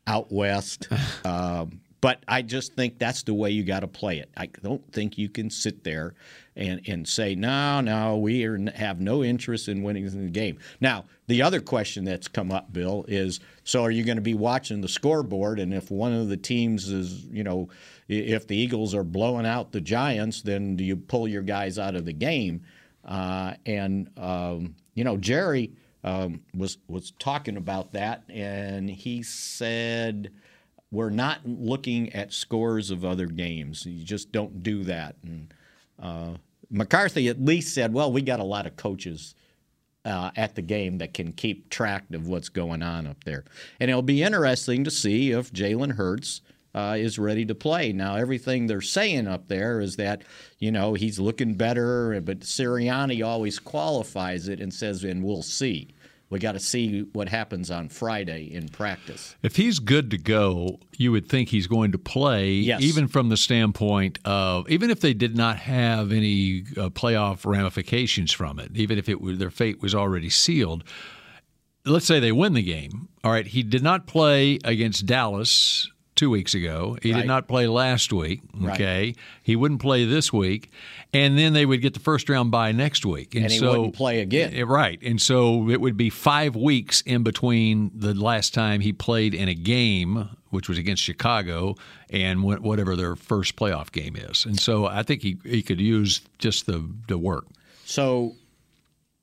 out 0.06 0.32
west. 0.32 0.88
um, 1.26 1.81
but 2.02 2.22
I 2.26 2.42
just 2.42 2.74
think 2.74 2.98
that's 2.98 3.22
the 3.22 3.32
way 3.32 3.50
you 3.50 3.62
got 3.62 3.80
to 3.80 3.86
play 3.86 4.18
it. 4.18 4.28
I 4.36 4.46
don't 4.46 4.92
think 4.92 5.16
you 5.16 5.28
can 5.28 5.48
sit 5.48 5.84
there 5.84 6.14
and, 6.56 6.80
and 6.88 7.08
say, 7.08 7.36
no, 7.36 7.80
no, 7.80 8.18
we 8.18 8.44
are, 8.44 8.58
have 8.72 9.00
no 9.00 9.22
interest 9.22 9.68
in 9.68 9.84
winning 9.84 10.04
the 10.10 10.28
game. 10.28 10.58
Now, 10.80 11.04
the 11.28 11.40
other 11.42 11.60
question 11.60 12.04
that's 12.04 12.26
come 12.26 12.50
up, 12.50 12.72
Bill, 12.72 13.04
is 13.06 13.38
so 13.62 13.84
are 13.84 13.90
you 13.92 14.02
going 14.02 14.16
to 14.16 14.20
be 14.22 14.34
watching 14.34 14.80
the 14.80 14.88
scoreboard? 14.88 15.60
And 15.60 15.72
if 15.72 15.92
one 15.92 16.12
of 16.12 16.28
the 16.28 16.36
teams 16.36 16.90
is, 16.90 17.24
you 17.26 17.44
know, 17.44 17.68
if 18.08 18.48
the 18.48 18.56
Eagles 18.56 18.96
are 18.96 19.04
blowing 19.04 19.46
out 19.46 19.70
the 19.70 19.80
Giants, 19.80 20.42
then 20.42 20.74
do 20.74 20.82
you 20.82 20.96
pull 20.96 21.28
your 21.28 21.42
guys 21.42 21.78
out 21.78 21.94
of 21.94 22.04
the 22.04 22.12
game? 22.12 22.62
Uh, 23.04 23.54
and, 23.64 24.10
um, 24.18 24.74
you 24.94 25.04
know, 25.04 25.16
Jerry 25.16 25.72
um, 26.02 26.40
was, 26.52 26.78
was 26.88 27.12
talking 27.20 27.56
about 27.56 27.92
that, 27.92 28.24
and 28.28 28.90
he 28.90 29.22
said, 29.22 30.32
we're 30.92 31.10
not 31.10 31.40
looking 31.44 32.12
at 32.12 32.32
scores 32.32 32.90
of 32.90 33.04
other 33.04 33.26
games. 33.26 33.86
You 33.86 34.04
just 34.04 34.30
don't 34.30 34.62
do 34.62 34.84
that. 34.84 35.16
And 35.24 35.54
uh, 36.00 36.34
McCarthy 36.70 37.28
at 37.28 37.42
least 37.42 37.74
said, 37.74 37.92
"Well, 37.92 38.12
we 38.12 38.22
got 38.22 38.38
a 38.38 38.44
lot 38.44 38.66
of 38.66 38.76
coaches 38.76 39.34
uh, 40.04 40.30
at 40.36 40.54
the 40.54 40.62
game 40.62 40.98
that 40.98 41.14
can 41.14 41.32
keep 41.32 41.70
track 41.70 42.04
of 42.12 42.28
what's 42.28 42.50
going 42.50 42.82
on 42.82 43.06
up 43.06 43.24
there." 43.24 43.44
And 43.80 43.90
it'll 43.90 44.02
be 44.02 44.22
interesting 44.22 44.84
to 44.84 44.90
see 44.90 45.32
if 45.32 45.50
Jalen 45.50 45.92
Hurts 45.92 46.42
uh, 46.74 46.96
is 46.98 47.18
ready 47.18 47.46
to 47.46 47.54
play. 47.54 47.92
Now, 47.92 48.16
everything 48.16 48.66
they're 48.66 48.82
saying 48.82 49.26
up 49.26 49.48
there 49.48 49.80
is 49.80 49.96
that 49.96 50.22
you 50.58 50.70
know 50.70 50.92
he's 50.92 51.18
looking 51.18 51.54
better, 51.54 52.20
but 52.20 52.40
Sirianni 52.40 53.26
always 53.26 53.58
qualifies 53.58 54.46
it 54.46 54.60
and 54.60 54.72
says, 54.72 55.04
"And 55.04 55.24
we'll 55.24 55.42
see." 55.42 55.88
We 56.32 56.38
got 56.38 56.52
to 56.52 56.60
see 56.60 57.02
what 57.12 57.28
happens 57.28 57.70
on 57.70 57.90
Friday 57.90 58.50
in 58.52 58.68
practice. 58.68 59.36
If 59.42 59.56
he's 59.56 59.78
good 59.78 60.10
to 60.12 60.18
go, 60.18 60.80
you 60.96 61.12
would 61.12 61.28
think 61.28 61.50
he's 61.50 61.66
going 61.66 61.92
to 61.92 61.98
play, 61.98 62.52
Yes. 62.54 62.80
even 62.80 63.06
from 63.06 63.28
the 63.28 63.36
standpoint 63.36 64.18
of 64.24 64.68
even 64.70 64.90
if 64.90 65.00
they 65.00 65.12
did 65.12 65.36
not 65.36 65.58
have 65.58 66.10
any 66.10 66.64
uh, 66.78 66.88
playoff 66.88 67.44
ramifications 67.44 68.32
from 68.32 68.58
it, 68.58 68.74
even 68.74 68.96
if 68.96 69.10
it 69.10 69.20
were, 69.20 69.34
their 69.34 69.50
fate 69.50 69.82
was 69.82 69.94
already 69.94 70.30
sealed. 70.30 70.84
Let's 71.84 72.06
say 72.06 72.18
they 72.18 72.32
win 72.32 72.54
the 72.54 72.62
game. 72.62 73.08
All 73.22 73.30
right, 73.30 73.46
he 73.46 73.62
did 73.62 73.82
not 73.82 74.06
play 74.06 74.58
against 74.64 75.04
Dallas 75.04 75.90
two 76.22 76.30
weeks 76.30 76.54
ago. 76.54 76.96
He 77.02 77.12
Right. 77.12 77.22
did 77.22 77.26
not 77.26 77.48
play 77.48 77.66
last 77.66 78.12
week. 78.12 78.42
Right. 78.54 78.74
Okay, 78.74 79.14
he 79.42 79.56
wouldn't 79.56 79.80
play 79.80 80.04
this 80.04 80.32
week, 80.32 80.70
and 81.12 81.36
then 81.36 81.52
they 81.52 81.66
would 81.66 81.82
get 81.82 81.94
the 81.94 82.00
first 82.00 82.28
round 82.28 82.52
bye 82.52 82.70
next 82.70 83.04
week, 83.04 83.34
And 83.34 83.50
he 83.50 83.58
so 83.58 83.70
wouldn't 83.72 83.96
play 83.96 84.20
again. 84.20 84.54
Right. 84.68 85.02
And 85.02 85.20
so 85.20 85.68
it 85.68 85.80
would 85.80 85.96
be 85.96 86.10
five 86.10 86.54
weeks 86.54 87.00
in 87.00 87.24
between 87.24 87.90
the 87.92 88.14
last 88.14 88.54
time 88.54 88.82
he 88.82 88.92
played 88.92 89.34
in 89.34 89.48
a 89.48 89.54
game, 89.54 90.28
which 90.50 90.68
was 90.68 90.78
against 90.78 91.02
Chicago, 91.02 91.74
and 92.08 92.44
whatever 92.44 92.94
their 92.94 93.16
first 93.16 93.56
playoff 93.56 93.90
game 93.90 94.14
is. 94.14 94.44
And 94.46 94.60
so 94.60 94.86
I 94.86 95.02
think 95.02 95.22
he, 95.22 95.38
he 95.44 95.60
could 95.60 95.80
use 95.80 96.20
just 96.38 96.66
the, 96.66 96.88
the 97.08 97.18
work. 97.18 97.46
So, 97.84 98.36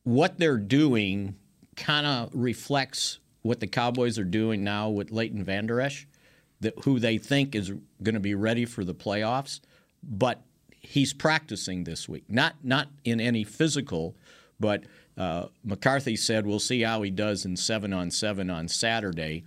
what 0.04 0.38
they're 0.38 0.58
doing 0.58 1.36
kind 1.78 2.06
of 2.06 2.30
reflects 2.34 3.20
what 3.42 3.62
the 3.62 3.68
Cowboys 3.68 4.20
are 4.20 4.26
doing 4.26 4.66
now 4.66 4.90
with 4.90 5.12
Leighton 5.12 5.46
Vander 5.46 5.80
Esch, 5.80 6.06
that 6.62 6.74
who 6.84 7.00
they 7.00 7.17
think 7.17 7.56
is 7.56 7.72
going 8.04 8.15
to 8.15 8.19
be 8.19 8.36
ready 8.36 8.65
for 8.65 8.84
the 8.84 8.93
playoffs, 8.93 9.60
but 10.04 10.41
he's 10.82 11.13
practicing 11.13 11.84
this 11.84 12.08
week. 12.10 12.24
Not 12.28 12.56
not 12.63 12.88
in 13.04 13.19
any 13.19 13.43
physical, 13.43 14.15
but 14.60 14.84
uh, 15.17 15.48
McCarthy 15.63 16.15
said 16.15 16.45
we'll 16.45 16.60
see 16.60 16.82
how 16.82 17.02
he 17.02 17.12
does 17.12 17.45
in 17.45 17.56
seven 17.56 17.93
on 17.93 18.12
seven 18.12 18.50
on 18.50 18.67
Saturday. 18.67 19.43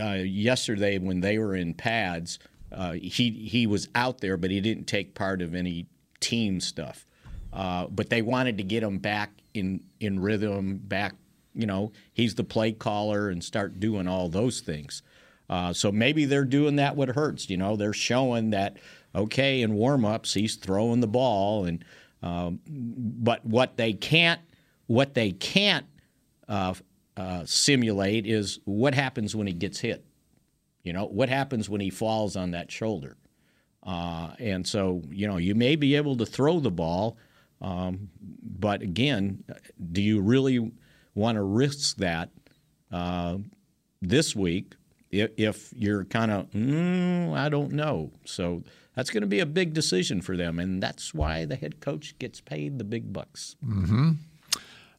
Uh, 0.00 0.14
yesterday, 0.14 0.98
when 0.98 1.20
they 1.20 1.38
were 1.38 1.54
in 1.54 1.74
pads, 1.74 2.38
uh, 2.72 2.92
he 2.92 3.30
he 3.30 3.66
was 3.66 3.88
out 3.94 4.20
there, 4.20 4.36
but 4.36 4.50
he 4.50 4.60
didn't 4.60 4.84
take 4.84 5.14
part 5.14 5.42
of 5.42 5.54
any 5.54 5.86
team 6.20 6.60
stuff. 6.60 7.06
Uh, 7.52 7.86
but 7.88 8.10
they 8.10 8.22
wanted 8.22 8.56
to 8.58 8.62
get 8.62 8.82
him 8.82 8.98
back 8.98 9.30
in 9.54 9.82
in 9.98 10.20
rhythm, 10.20 10.78
back. 10.78 11.14
You 11.52 11.66
know, 11.66 11.90
he's 12.12 12.36
the 12.36 12.44
play 12.44 12.70
caller 12.72 13.28
and 13.28 13.42
start 13.42 13.80
doing 13.80 14.06
all 14.06 14.28
those 14.28 14.60
things. 14.60 15.02
Uh, 15.50 15.72
so 15.72 15.90
maybe 15.90 16.26
they're 16.26 16.44
doing 16.44 16.76
that 16.76 16.96
with 16.96 17.10
Hurts. 17.10 17.50
You 17.50 17.56
know, 17.56 17.74
they're 17.74 17.92
showing 17.92 18.50
that 18.50 18.76
okay 19.12 19.62
in 19.62 19.74
warm-ups 19.74 20.32
he's 20.32 20.54
throwing 20.54 21.00
the 21.00 21.08
ball, 21.08 21.64
and 21.64 21.84
um, 22.22 22.60
but 22.68 23.44
what 23.44 23.76
they 23.76 23.92
can't 23.92 24.40
what 24.86 25.14
they 25.14 25.32
can't 25.32 25.86
uh, 26.48 26.74
uh, 27.16 27.44
simulate 27.44 28.26
is 28.26 28.60
what 28.64 28.94
happens 28.94 29.34
when 29.34 29.48
he 29.48 29.52
gets 29.52 29.80
hit. 29.80 30.04
You 30.84 30.92
know, 30.92 31.06
what 31.06 31.28
happens 31.28 31.68
when 31.68 31.80
he 31.80 31.90
falls 31.90 32.36
on 32.36 32.52
that 32.52 32.70
shoulder. 32.70 33.16
Uh, 33.82 34.30
and 34.38 34.66
so, 34.66 35.02
you 35.10 35.26
know, 35.26 35.36
you 35.36 35.54
may 35.54 35.74
be 35.74 35.96
able 35.96 36.16
to 36.16 36.26
throw 36.26 36.60
the 36.60 36.70
ball, 36.70 37.16
um, 37.60 38.10
but 38.42 38.82
again, 38.82 39.42
do 39.92 40.00
you 40.00 40.20
really 40.20 40.70
want 41.14 41.36
to 41.36 41.42
risk 41.42 41.96
that 41.96 42.30
uh, 42.92 43.38
this 44.00 44.36
week 44.36 44.74
if, 45.10 45.72
you're 45.76 46.04
kind 46.04 46.30
of, 46.30 46.50
mm, 46.50 47.36
I 47.36 47.48
don't 47.48 47.72
know. 47.72 48.12
So 48.24 48.62
that's 48.94 49.10
going 49.10 49.22
to 49.22 49.26
be 49.26 49.40
a 49.40 49.46
big 49.46 49.72
decision 49.74 50.20
for 50.22 50.36
them, 50.36 50.58
and 50.58 50.82
that's 50.82 51.12
why 51.14 51.44
the 51.44 51.56
head 51.56 51.80
coach 51.80 52.18
gets 52.18 52.40
paid 52.40 52.78
the 52.78 52.84
big 52.84 53.12
bucks. 53.12 53.56
Mm-hmm. 53.64 54.10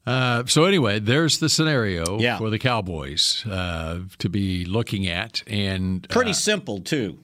Uh, 0.06 0.44
so 0.48 0.66
anyway, 0.66 1.00
there's 1.00 1.38
the 1.40 1.48
scenario 1.50 2.20
Yeah. 2.20 2.38
for 2.40 2.50
the 2.50 2.58
Cowboys 2.58 3.46
uh, 3.46 4.00
to 4.18 4.30
be 4.30 4.66
looking 4.66 5.08
at, 5.08 5.44
and 5.46 6.08
Pretty 6.10 6.32
uh, 6.32 6.34
simple 6.34 6.80
too. 6.80 7.20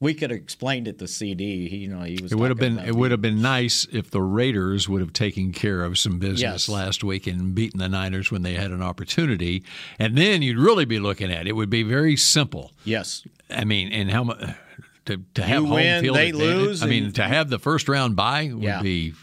We 0.00 0.14
could 0.14 0.30
have 0.30 0.38
explained 0.40 0.86
it 0.86 0.98
to 1.00 1.06
CeeDee. 1.06 1.68
He, 1.68 1.76
you 1.78 1.88
know, 1.88 2.02
he 2.02 2.18
was. 2.22 2.30
It 2.30 2.36
would 2.38 2.50
have 2.50 2.58
been 2.58 2.78
it 2.78 2.94
would 2.94 3.10
have 3.10 3.20
been 3.20 3.42
nice 3.42 3.84
if 3.90 4.10
the 4.12 4.22
Raiders 4.22 4.88
would 4.88 5.00
have 5.00 5.12
taken 5.12 5.52
care 5.52 5.82
of 5.82 5.98
some 5.98 6.18
business 6.20 6.40
Yes. 6.40 6.68
last 6.68 7.02
week 7.02 7.26
and 7.26 7.52
beaten 7.54 7.80
the 7.80 7.88
Niners 7.88 8.30
when 8.30 8.42
they 8.42 8.54
had 8.54 8.70
an 8.70 8.80
opportunity, 8.82 9.64
and 9.98 10.16
then 10.16 10.40
you'd 10.42 10.56
really 10.58 10.84
be 10.84 11.00
looking 11.00 11.32
at 11.32 11.42
it. 11.42 11.48
It 11.48 11.56
would 11.56 11.70
be 11.70 11.82
very 11.82 12.16
simple. 12.16 12.70
Yes. 12.84 13.24
I 13.50 13.64
mean, 13.64 13.90
and 13.92 14.08
how 14.10 14.22
much 14.24 14.38
to 15.06 15.24
to 15.34 15.42
have 15.42 15.62
You 15.62 15.66
home 15.66 15.74
win, 15.74 16.02
field 16.04 16.16
they 16.16 16.28
advantage. 16.30 16.56
lose, 16.56 16.82
I 16.82 16.86
mean, 16.86 17.04
and- 17.06 17.14
to 17.16 17.24
have 17.24 17.50
the 17.50 17.58
first 17.58 17.88
round 17.88 18.14
bye 18.14 18.50
would 18.52 18.62
Yeah. 18.62 18.80
be. 18.82 19.14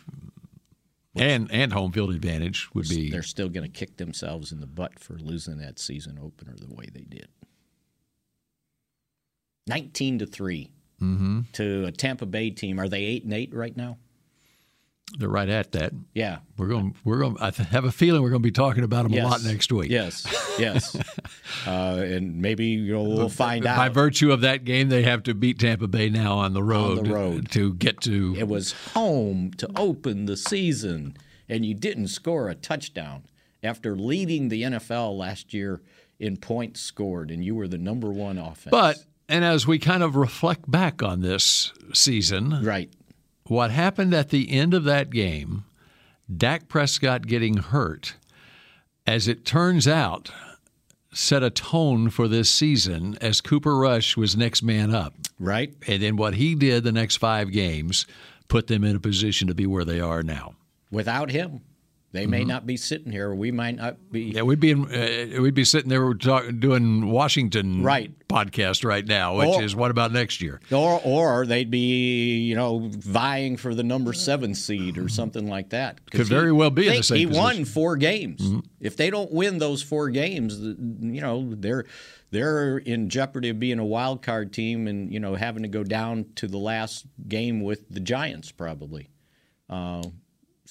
And 1.17 1.49
and 1.49 1.71
home 1.71 1.93
field 1.93 2.11
advantage 2.13 2.67
would 2.73 2.89
be 2.89 3.09
They're 3.09 3.23
still 3.23 3.47
going 3.47 3.63
to 3.63 3.71
kick 3.71 3.95
themselves 3.95 4.51
in 4.51 4.59
the 4.59 4.67
butt 4.67 4.99
for 4.99 5.13
losing 5.17 5.57
that 5.59 5.79
season 5.79 6.19
opener 6.21 6.53
the 6.59 6.67
way 6.73 6.87
they 6.93 7.03
did. 7.05 7.29
Nineteen 9.67 10.19
to 10.19 10.25
3 10.25 10.71
hmm 10.99 11.41
to 11.53 11.85
a 11.85 11.91
Tampa 11.91 12.25
Bay 12.25 12.49
team. 12.51 12.79
Are 12.79 12.87
they 12.87 13.03
eight 13.03 13.23
and 13.23 13.33
eight 13.33 13.53
right 13.53 13.75
now? 13.75 13.97
they're 15.19 15.29
right 15.29 15.47
at 15.49 15.71
that. 15.73 15.93
Yeah. 16.13 16.39
We're 16.57 16.67
going. 16.67 16.95
We're 17.05 17.19
going. 17.19 17.37
I 17.39 17.51
have 17.69 17.85
a 17.85 17.91
feeling 17.91 18.23
we're 18.23 18.31
going 18.31 18.41
to 18.41 18.47
be 18.47 18.51
talking 18.51 18.83
about 18.83 19.03
them 19.03 19.13
Yes. 19.13 19.25
a 19.25 19.29
lot 19.29 19.43
next 19.43 19.71
week. 19.71 19.91
Yes, 19.91 20.25
yes, 20.59 20.95
uh, 21.67 22.01
and 22.03 22.41
maybe 22.41 22.65
you 22.65 22.91
know 22.93 23.03
we'll 23.03 23.29
find 23.29 23.63
By 23.63 23.69
out. 23.69 23.77
By 23.77 23.89
virtue 23.89 24.31
of 24.31 24.41
that 24.41 24.65
game, 24.65 24.89
they 24.89 25.03
have 25.03 25.21
to 25.23 25.33
beat 25.35 25.59
Tampa 25.59 25.87
Bay 25.87 26.09
now 26.09 26.37
on 26.39 26.53
the 26.53 26.63
road. 26.63 26.97
on 26.99 27.03
the 27.05 27.13
road. 27.13 27.51
to 27.51 27.73
get 27.75 28.01
to. 28.01 28.35
It 28.37 28.47
was 28.47 28.71
home 28.93 29.51
to 29.57 29.69
open 29.77 30.25
the 30.25 30.35
season, 30.37 31.15
and 31.47 31.65
you 31.65 31.75
didn't 31.75 32.07
score 32.07 32.49
a 32.49 32.55
touchdown 32.55 33.23
after 33.63 33.95
leading 33.95 34.49
the 34.49 34.63
NFL 34.63 35.15
last 35.17 35.53
year 35.53 35.81
in 36.19 36.35
points 36.35 36.81
scored, 36.81 37.29
and 37.29 37.45
you 37.45 37.53
were 37.55 37.67
the 37.67 37.77
number 37.77 38.09
one 38.11 38.37
offense. 38.39 38.71
But 38.71 38.97
and 39.27 39.43
as 39.45 39.65
we 39.65 39.79
kind 39.79 40.03
of 40.03 40.15
reflect 40.15 40.69
back 40.69 41.01
on 41.01 41.21
this 41.21 41.73
season, 41.93 42.63
right, 42.63 42.89
what 43.47 43.71
happened 43.71 44.13
at 44.13 44.29
the 44.29 44.51
end 44.51 44.73
of 44.73 44.83
that 44.85 45.09
game, 45.09 45.65
Dak 46.35 46.67
Prescott 46.67 47.27
getting 47.27 47.57
hurt, 47.57 48.15
as 49.05 49.27
it 49.27 49.45
turns 49.45 49.87
out, 49.87 50.31
set 51.13 51.43
a 51.43 51.49
tone 51.49 52.09
for 52.09 52.27
this 52.27 52.49
season 52.49 53.17
as 53.21 53.41
Cooper 53.41 53.77
Rush 53.77 54.17
was 54.17 54.35
next 54.35 54.63
man 54.63 54.93
up. 54.93 55.13
Right. 55.39 55.73
And 55.87 56.01
then 56.01 56.17
what 56.17 56.35
he 56.35 56.55
did 56.55 56.83
the 56.83 56.91
next 56.91 57.17
five 57.17 57.51
games 57.51 58.05
put 58.47 58.67
them 58.67 58.83
in 58.83 58.95
a 58.95 58.99
position 58.99 59.47
to 59.47 59.55
be 59.55 59.65
where 59.65 59.85
they 59.85 59.99
are 59.99 60.23
now. 60.23 60.55
without 60.91 61.31
him, 61.31 61.61
they 62.15 62.25
may 62.27 62.43
not 62.43 62.65
be 62.65 62.77
sitting 62.77 63.11
here. 63.11 63.33
We 63.35 63.51
might 63.51 63.75
not 63.75 63.97
be. 64.11 64.23
Yeah, 64.23 64.43
we'd 64.43 64.59
be 64.59 64.71
in, 64.71 64.85
uh, 64.85 65.41
we'd 65.41 65.53
be 65.53 65.65
sitting 65.65 65.89
there 65.89 66.13
talk, 66.13 66.45
doing 66.59 67.09
Washington 67.09 67.83
Right. 67.83 68.11
podcast 68.27 68.83
right 68.85 69.05
now, 69.05 69.37
which 69.37 69.47
Or- 69.49 69.63
is 69.63 69.75
what 69.75 69.91
about 69.91 70.11
next 70.11 70.41
year? 70.41 70.59
Or, 70.71 71.01
or 71.03 71.45
they'd 71.45 71.69
be, 71.69 72.37
you 72.39 72.55
know, 72.55 72.89
vying 72.91 73.57
for 73.57 73.75
the 73.75 73.83
number 73.83 74.13
seven 74.13 74.55
seed 74.55 74.97
or 74.97 75.09
something 75.09 75.47
like 75.47 75.69
that. 75.69 76.09
Could 76.11 76.27
very 76.27 76.51
well 76.51 76.69
be 76.71 76.87
in 76.87 76.95
the 76.95 77.03
same 77.03 77.17
He 77.17 77.25
position. 77.25 77.43
Mm-hmm. 77.45 77.57
won 77.57 77.65
four 77.65 77.97
games. 77.97 78.63
If 78.79 78.97
they 78.97 79.09
don't 79.09 79.31
win 79.31 79.57
those 79.59 79.81
four 79.83 80.09
games, 80.09 80.57
you 80.59 81.21
know, 81.21 81.53
they're 81.55 81.85
they're 82.31 82.79
in 82.79 83.09
jeopardy 83.09 83.49
of 83.49 83.59
being 83.59 83.79
a 83.79 83.85
wild 83.85 84.21
card 84.21 84.51
team 84.51 84.87
and 84.87 85.11
you 85.13 85.19
know 85.19 85.35
having 85.35 85.63
to 85.63 85.69
go 85.69 85.83
down 85.83 86.25
to 86.35 86.47
the 86.47 86.57
last 86.57 87.05
game 87.27 87.61
with 87.61 87.87
the 87.89 87.99
Giants 87.99 88.51
probably, 88.51 89.09
uh, 89.69 90.03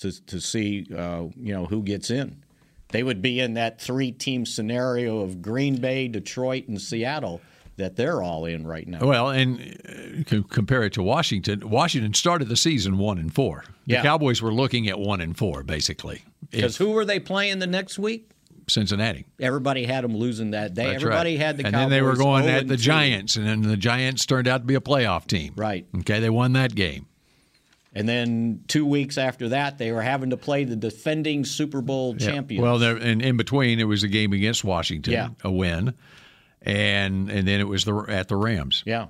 to 0.00 0.26
to 0.26 0.40
see 0.40 0.86
uh, 0.96 1.24
you 1.36 1.52
know 1.54 1.66
who 1.66 1.82
gets 1.82 2.10
in. 2.10 2.42
They 2.88 3.02
would 3.02 3.22
be 3.22 3.40
in 3.40 3.54
that 3.54 3.80
three 3.80 4.12
team 4.12 4.46
scenario 4.46 5.20
of 5.20 5.42
Green 5.42 5.76
Bay, 5.76 6.06
Detroit, 6.08 6.68
and 6.68 6.80
Seattle 6.80 7.40
that 7.76 7.96
they're 7.96 8.22
all 8.22 8.44
in 8.44 8.64
right 8.66 8.86
now. 8.86 9.00
Well, 9.04 9.30
and 9.30 10.24
uh, 10.30 10.42
compare 10.48 10.84
it 10.84 10.92
to 10.92 11.02
Washington. 11.02 11.68
Washington 11.68 12.14
started 12.14 12.48
the 12.48 12.56
season 12.56 12.98
one 12.98 13.18
and 13.18 13.34
four. 13.34 13.64
The 13.86 13.94
Yeah. 13.94 14.02
Cowboys 14.02 14.40
were 14.40 14.52
looking 14.54 14.88
at 14.88 14.98
one 15.00 15.20
and 15.20 15.36
four 15.36 15.64
basically. 15.64 16.22
Because 16.50 16.76
who 16.76 16.90
were 16.92 17.04
they 17.04 17.18
playing 17.18 17.58
the 17.58 17.66
next 17.66 17.98
week? 17.98 18.30
Cincinnati. 18.68 19.26
Everybody 19.40 19.84
had 19.84 20.04
them 20.04 20.16
losing 20.16 20.52
that 20.52 20.72
day. 20.74 20.84
That's 20.84 20.96
Everybody 21.02 21.32
right. 21.36 21.44
had 21.44 21.56
the 21.56 21.64
and 21.66 21.74
Cowboys. 21.74 21.90
then 21.90 21.98
they 21.98 22.02
were 22.02 22.16
going 22.16 22.48
at 22.48 22.68
the 22.68 22.76
2. 22.76 22.82
Giants, 22.82 23.36
and 23.36 23.46
then 23.46 23.62
the 23.62 23.76
Giants 23.76 24.24
turned 24.24 24.46
out 24.48 24.58
to 24.58 24.64
be 24.64 24.74
a 24.74 24.80
playoff 24.80 25.26
team. 25.26 25.52
Right. 25.56 25.86
Okay, 25.98 26.20
they 26.20 26.30
won 26.30 26.52
that 26.54 26.74
game. 26.74 27.06
And 27.94 28.08
then 28.08 28.64
two 28.66 28.84
weeks 28.84 29.16
after 29.18 29.50
that, 29.50 29.78
they 29.78 29.92
were 29.92 30.02
having 30.02 30.30
to 30.30 30.36
play 30.36 30.64
the 30.64 30.74
defending 30.76 31.44
Super 31.44 31.80
Bowl 31.80 32.16
Yeah. 32.18 32.26
champions. 32.26 32.62
Well, 32.62 32.78
there, 32.78 32.96
and 32.96 33.22
in 33.22 33.36
between, 33.36 33.78
it 33.78 33.84
was 33.84 34.02
a 34.02 34.08
game 34.08 34.32
against 34.32 34.64
Washington, 34.64 35.12
Yeah. 35.12 35.28
a 35.44 35.50
win, 35.52 35.94
and 36.62 37.30
and 37.30 37.46
then 37.46 37.60
it 37.60 37.68
was 37.68 37.84
the 37.84 37.94
at 38.08 38.28
the 38.28 38.36
Rams, 38.36 38.82
yeah. 38.84 39.06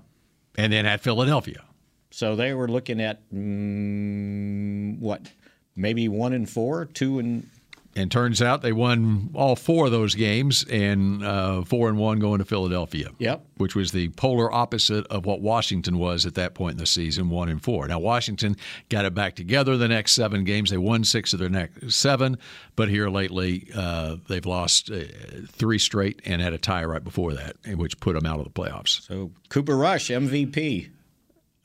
and 0.56 0.72
then 0.72 0.84
at 0.86 1.00
Philadelphia. 1.00 1.62
So 2.10 2.36
they 2.36 2.52
were 2.52 2.68
looking 2.68 3.00
at 3.00 3.22
mm, 3.32 4.98
what, 5.00 5.32
maybe 5.74 6.08
one 6.08 6.32
and 6.32 6.48
four, 6.48 6.84
two 6.84 7.18
and 7.18 7.48
And 7.96 8.10
turns 8.10 8.42
out 8.42 8.62
they 8.62 8.72
won 8.72 9.30
all 9.34 9.54
four 9.54 9.86
of 9.86 9.92
those 9.92 10.16
games, 10.16 10.64
and 10.68 11.24
uh, 11.24 11.62
four 11.62 11.88
and 11.88 11.96
one 11.96 12.18
going 12.18 12.38
to 12.40 12.44
Philadelphia. 12.44 13.10
Yep. 13.18 13.46
Which 13.58 13.76
was 13.76 13.92
the 13.92 14.08
polar 14.10 14.52
opposite 14.52 15.06
of 15.06 15.26
what 15.26 15.40
Washington 15.40 15.98
was 15.98 16.26
at 16.26 16.34
that 16.34 16.54
point 16.54 16.72
in 16.72 16.78
the 16.78 16.86
season, 16.86 17.30
one 17.30 17.48
and 17.48 17.62
four. 17.62 17.86
Now 17.86 18.00
Washington 18.00 18.56
got 18.88 19.04
it 19.04 19.14
back 19.14 19.36
together 19.36 19.76
the 19.76 19.86
next 19.86 20.12
seven 20.12 20.42
games. 20.42 20.70
They 20.70 20.76
won 20.76 21.04
six 21.04 21.32
of 21.32 21.38
their 21.38 21.48
next 21.48 21.94
seven, 21.94 22.36
but 22.74 22.88
here 22.88 23.08
lately 23.08 23.68
uh, 23.74 24.16
they've 24.28 24.44
lost 24.44 24.90
uh, 24.90 25.04
three 25.48 25.78
straight 25.78 26.20
and 26.24 26.42
had 26.42 26.52
a 26.52 26.58
tie 26.58 26.84
right 26.84 27.04
before 27.04 27.32
that, 27.34 27.56
which 27.76 28.00
put 28.00 28.14
them 28.14 28.26
out 28.26 28.40
of 28.40 28.44
the 28.44 28.50
playoffs. 28.50 29.02
so 29.06 29.30
Cooper 29.50 29.76
Rush 29.76 30.08
MVP. 30.08 30.90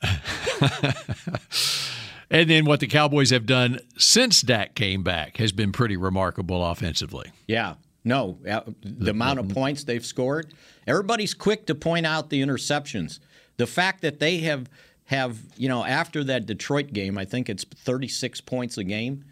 And 2.30 2.48
then 2.48 2.64
what 2.64 2.80
the 2.80 2.86
Cowboys 2.86 3.30
have 3.30 3.44
done 3.46 3.80
since 3.98 4.40
Dak 4.40 4.74
came 4.74 5.02
back 5.02 5.38
has 5.38 5.52
been 5.52 5.72
pretty 5.72 5.96
remarkable 5.96 6.64
offensively. 6.64 7.32
Yeah. 7.46 7.74
No, 8.04 8.38
the 8.82 9.10
amount 9.10 9.40
of 9.40 9.48
points 9.50 9.84
they've 9.84 10.04
scored. 10.04 10.54
Everybody's 10.86 11.34
quick 11.34 11.66
to 11.66 11.74
point 11.74 12.06
out 12.06 12.30
the 12.30 12.40
interceptions. 12.40 13.18
The 13.58 13.66
fact 13.66 14.00
that 14.02 14.20
they 14.20 14.38
have 14.38 14.70
have 15.04 15.38
you 15.56 15.68
know 15.68 15.84
after 15.84 16.24
that 16.24 16.46
Detroit 16.46 16.92
game, 16.92 17.18
I 17.18 17.26
think 17.26 17.50
it's 17.50 17.64
36 17.64 18.40
points 18.40 18.78
a 18.78 18.84
game, 18.84 19.24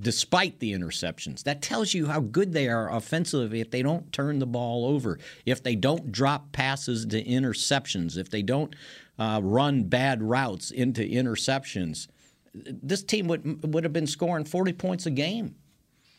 despite 0.00 0.58
the 0.58 0.72
interceptions. 0.72 1.44
That 1.44 1.62
tells 1.62 1.94
you 1.94 2.06
how 2.06 2.20
good 2.20 2.52
they 2.52 2.68
are 2.68 2.92
offensively. 2.92 3.60
If 3.60 3.70
they 3.70 3.82
don't 3.82 4.12
turn 4.12 4.40
the 4.40 4.46
ball 4.46 4.84
over, 4.84 5.20
if 5.46 5.62
they 5.62 5.76
don't 5.76 6.10
drop 6.10 6.50
passes 6.50 7.06
to 7.06 7.22
interceptions, 7.22 8.16
if 8.16 8.30
they 8.30 8.42
don't 8.42 8.74
uh, 9.16 9.40
run 9.44 9.84
bad 9.84 10.22
routes 10.24 10.72
into 10.72 11.02
interceptions, 11.02 12.08
this 12.54 13.02
team 13.02 13.26
would 13.28 13.72
would 13.72 13.84
have 13.84 13.92
been 13.92 14.06
scoring 14.06 14.44
40 14.44 14.72
points 14.74 15.06
a 15.06 15.10
game. 15.10 15.54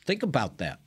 Think 0.06 0.24
about 0.24 0.58
that 0.58 0.80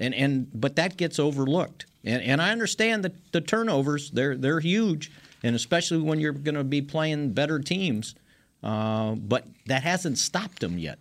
and 0.00 0.14
and 0.14 0.48
but 0.52 0.74
that 0.76 0.96
gets 0.96 1.18
overlooked. 1.20 1.86
And 2.02 2.22
and 2.22 2.42
I 2.42 2.50
understand 2.50 3.04
that 3.04 3.32
the 3.32 3.40
turnovers 3.42 4.10
they're 4.10 4.36
they're 4.36 4.60
huge, 4.60 5.12
and 5.44 5.54
especially 5.54 5.98
when 5.98 6.18
you're 6.18 6.32
going 6.32 6.54
to 6.54 6.64
be 6.64 6.82
playing 6.82 7.32
better 7.32 7.60
teams. 7.60 8.14
Uh, 8.62 9.12
but 9.14 9.46
that 9.66 9.82
hasn't 9.84 10.18
stopped 10.18 10.60
them 10.60 10.78
yet. 10.78 10.98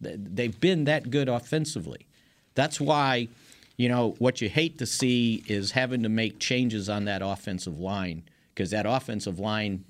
They- 0.00 0.16
They've 0.18 0.60
been 0.60 0.84
that 0.84 1.10
good 1.10 1.26
offensively. 1.28 2.06
That's 2.54 2.78
why, 2.78 3.28
you 3.78 3.88
know, 3.88 4.14
what 4.18 4.42
you 4.42 4.50
hate 4.50 4.76
to 4.78 4.86
see 4.86 5.42
is 5.46 5.70
having 5.70 6.02
to 6.02 6.10
make 6.10 6.38
changes 6.38 6.90
on 6.90 7.06
that 7.06 7.22
offensive 7.22 7.78
line 7.78 8.24
because 8.54 8.70
that 8.72 8.84
offensive 8.86 9.38
line, 9.38 9.84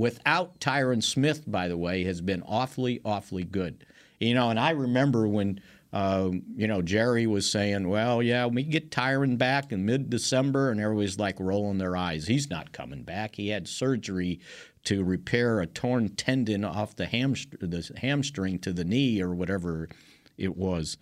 without 0.00 0.58
Tyron 0.60 1.02
Smith, 1.02 1.44
by 1.46 1.68
the 1.68 1.76
way, 1.76 2.04
has 2.04 2.22
been 2.22 2.42
awfully, 2.46 3.02
awfully 3.04 3.44
good. 3.44 3.84
You 4.18 4.32
know, 4.32 4.48
and 4.48 4.58
I 4.58 4.70
remember 4.70 5.28
when, 5.28 5.60
um, 5.92 6.42
you 6.56 6.66
know, 6.66 6.80
Jerry 6.80 7.26
was 7.26 7.50
saying, 7.50 7.86
well, 7.86 8.22
yeah, 8.22 8.46
we 8.46 8.62
get 8.62 8.90
Tyron 8.90 9.36
back 9.36 9.72
in 9.72 9.84
mid 9.84 10.08
December, 10.08 10.70
and 10.70 10.80
everybody's 10.80 11.18
like 11.18 11.38
rolling 11.38 11.76
their 11.76 11.98
eyes. 11.98 12.26
He's 12.26 12.48
not 12.48 12.72
coming 12.72 13.02
back. 13.02 13.36
He 13.36 13.48
had 13.48 13.68
surgery 13.68 14.40
to 14.84 15.04
repair 15.04 15.60
a 15.60 15.66
torn 15.66 16.08
tendon 16.08 16.64
off 16.64 16.96
the, 16.96 17.06
hamstr- 17.06 17.60
the 17.60 17.98
hamstring 17.98 18.58
to 18.60 18.72
the 18.72 18.84
knee 18.84 19.20
or 19.20 19.34
whatever 19.34 19.90
it 20.38 20.56
was. 20.56 20.96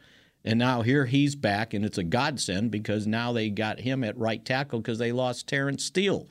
And 0.45 0.59
now 0.59 0.83
here 0.83 1.07
he's 1.07 1.37
back, 1.37 1.73
and 1.73 1.85
it's 1.85 1.99
a 1.99 2.05
godsend 2.05 2.73
because 2.73 3.07
now 3.07 3.33
they 3.33 3.49
got 3.49 3.79
him 3.79 4.03
at 4.03 4.19
right 4.19 4.45
tackle 4.45 4.81
because 4.81 4.99
they 4.99 5.13
lost 5.13 5.47
Terence 5.47 5.85
Steele. 5.85 6.27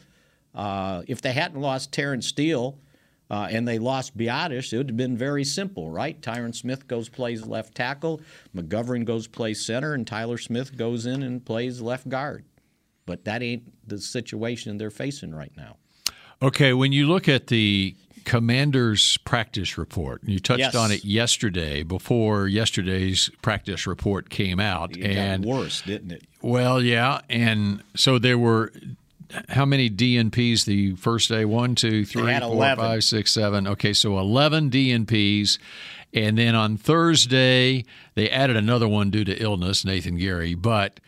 Uh, 0.57 1.03
if 1.07 1.21
they 1.21 1.31
hadn't 1.33 1.61
lost 1.61 1.91
Terence 1.91 2.27
Steele 2.27 2.79
uh, 3.29 3.47
and 3.51 3.67
they 3.67 3.77
lost 3.77 4.17
Biadasz, 4.17 4.73
it 4.73 4.77
would 4.77 4.89
have 4.89 4.97
been 4.97 5.15
very 5.15 5.43
simple, 5.43 5.91
right? 5.91 6.19
Tyron 6.19 6.55
Smith 6.55 6.87
goes 6.87 7.09
plays 7.09 7.45
left 7.45 7.75
tackle, 7.75 8.19
McGovern 8.55 9.05
goes 9.05 9.27
plays 9.27 9.63
center, 9.63 9.93
and 9.93 10.07
Tyler 10.07 10.39
Smith 10.39 10.75
goes 10.75 11.05
in 11.05 11.21
and 11.21 11.45
plays 11.45 11.79
left 11.79 12.09
guard. 12.09 12.43
But 13.05 13.23
that 13.25 13.43
ain't 13.43 13.71
the 13.87 13.99
situation 13.99 14.77
they're 14.79 14.89
facing 14.89 15.33
right 15.33 15.51
now. 15.55 15.77
Okay, 16.41 16.73
when 16.73 16.91
you 16.91 17.07
look 17.07 17.29
at 17.29 17.47
the 17.47 17.95
commander's 18.25 19.17
practice 19.17 19.77
report, 19.77 20.21
you 20.25 20.39
touched 20.39 20.59
Yes. 20.59 20.75
on 20.75 20.91
it 20.91 21.05
yesterday 21.05 21.83
before 21.83 22.47
yesterday's 22.47 23.29
practice 23.41 23.87
report 23.87 24.29
came 24.29 24.59
out. 24.59 24.97
It 24.97 25.05
and 25.17 25.43
got 25.43 25.49
worse, 25.49 25.81
didn't 25.83 26.11
it? 26.11 26.23
Well, 26.41 26.81
yeah, 26.81 27.21
and 27.29 27.83
so 27.95 28.19
there 28.19 28.37
were 28.37 28.73
how 29.49 29.65
many 29.65 29.89
DNPs 29.89 30.65
the 30.65 30.95
first 30.95 31.29
day? 31.29 31.45
One, 31.45 31.75
two, 31.75 32.05
three, 32.05 32.21
four, 32.21 32.29
11. 32.41 32.83
five, 32.83 33.03
six, 33.03 33.31
seven. 33.33 33.67
Okay, 33.67 33.93
so 33.93 34.17
11 34.19 34.69
DNPs. 34.69 35.57
And 36.13 36.37
then 36.37 36.55
on 36.55 36.77
Thursday, 36.77 37.85
they 38.15 38.29
added 38.29 38.55
another 38.55 38.87
one 38.87 39.09
due 39.09 39.25
to 39.25 39.35
illness, 39.41 39.83
Nathan 39.83 40.17
Gary. 40.17 40.55
But 40.55 40.99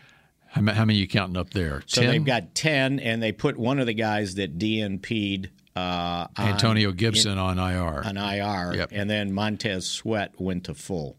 how, 0.48 0.62
many 0.62 0.94
are 0.96 0.98
you 0.98 1.08
counting 1.08 1.38
up 1.38 1.52
there? 1.52 1.84
So 1.86 2.02
they've 2.02 2.24
got 2.24 2.54
10, 2.56 3.00
and 3.00 3.22
they 3.24 3.32
put 3.32 3.58
one 3.58 3.80
of 3.80 3.86
the 3.88 3.94
guys 3.94 4.36
that 4.36 4.58
DNP'd 4.58 5.50
uh, 5.76 5.80
on- 5.80 6.28
Antonio 6.38 6.92
Gibson 6.92 7.38
on 7.38 7.58
IR. 7.58 8.04
on 8.04 8.18
IR, 8.18 8.76
Yep. 8.76 8.90
and 8.92 9.10
then 9.10 9.32
Montez 9.32 9.88
Sweat 9.88 10.34
went 10.40 10.66
to 10.66 10.74
full. 10.74 11.16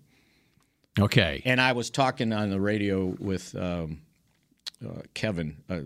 Okay. 0.99 1.41
And 1.47 1.61
I 1.61 1.73
was 1.73 1.89
talking 1.89 2.33
on 2.33 2.51
the 2.51 2.61
radio 2.61 3.15
with 3.19 3.55
um, 3.57 4.03
uh, 4.87 5.03
Kevin 5.15 5.57
uh, 5.69 5.81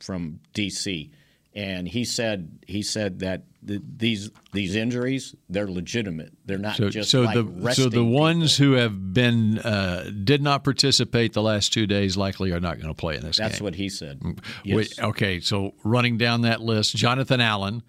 from 0.00 0.40
DC, 0.54 1.10
and 1.54 1.88
he 1.88 2.04
said 2.04 2.58
he 2.66 2.82
said 2.82 3.18
that 3.20 3.42
th- 3.66 3.80
these 3.96 4.30
these 4.52 4.76
injuries 4.76 5.34
they're 5.48 5.68
legitimate. 5.70 6.32
They're 6.46 6.58
not 6.58 6.76
So, 6.76 6.88
just 6.88 7.10
so 7.10 7.22
like 7.22 7.34
the 7.34 7.72
so 7.74 7.88
the 7.88 8.04
ones 8.04 8.56
who 8.56 8.72
have 8.72 9.12
been 9.12 9.58
uh, 9.58 10.10
did 10.24 10.42
not 10.42 10.62
participate 10.64 11.32
the 11.32 11.42
last 11.42 11.72
two 11.72 11.86
days 11.86 12.16
likely 12.16 12.52
are 12.52 12.60
not 12.60 12.76
going 12.76 12.88
to 12.88 12.94
play 12.94 13.16
in 13.16 13.22
this 13.22 13.38
game. 13.38 13.44
That's 13.48 13.58
game. 13.58 13.64
what 13.64 13.74
he 13.74 13.88
said. 13.88 14.20
Wait, 14.66 14.98
okay, 15.00 15.40
so 15.40 15.74
running 15.84 16.16
down 16.18 16.42
that 16.42 16.60
list, 16.60 16.94
Jonathan 16.94 17.40
Allen, 17.40 17.82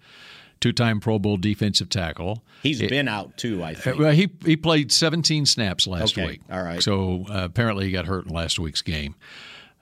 two-time 0.60 0.98
Pro 1.00 1.18
Bowl 1.18 1.36
defensive 1.36 1.88
tackle. 1.88 2.42
He's 2.62 2.80
It- 2.80 2.90
been 2.90 3.08
out 3.08 3.36
too. 3.36 3.62
I 3.62 3.72
Uh, 3.72 3.74
think. 3.74 3.98
Well, 3.98 4.12
he 4.12 4.28
he 4.44 4.56
played 4.56 4.90
17 4.90 5.46
snaps 5.46 5.86
last 5.86 6.18
Okay, 6.18 6.26
week. 6.26 6.40
all 6.50 6.62
right. 6.62 6.82
So 6.82 7.24
uh, 7.30 7.44
apparently 7.44 7.86
he 7.86 7.92
got 7.92 8.06
hurt 8.06 8.26
in 8.26 8.34
last 8.34 8.58
week's 8.58 8.82
game 8.82 9.14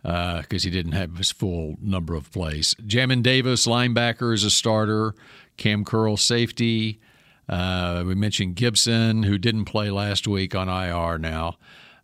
because 0.02 0.62
he 0.62 0.70
didn't 0.70 0.92
have 0.92 1.16
his 1.16 1.30
full 1.30 1.76
number 1.80 2.14
of 2.14 2.30
plays. 2.32 2.74
Jamin 2.86 3.22
Davis, 3.22 3.66
linebacker, 3.66 4.32
is 4.32 4.44
a 4.44 4.50
starter. 4.50 5.14
Cam 5.56 5.84
Curl, 5.84 6.16
safety. 6.16 7.00
Uh, 7.48 8.04
we 8.06 8.14
mentioned 8.14 8.54
Gibson, 8.56 9.22
who 9.22 9.38
didn't 9.38 9.64
play 9.64 9.90
last 9.90 10.28
week 10.28 10.54
on 10.54 10.68
IR 10.68 11.18
now. 11.18 11.56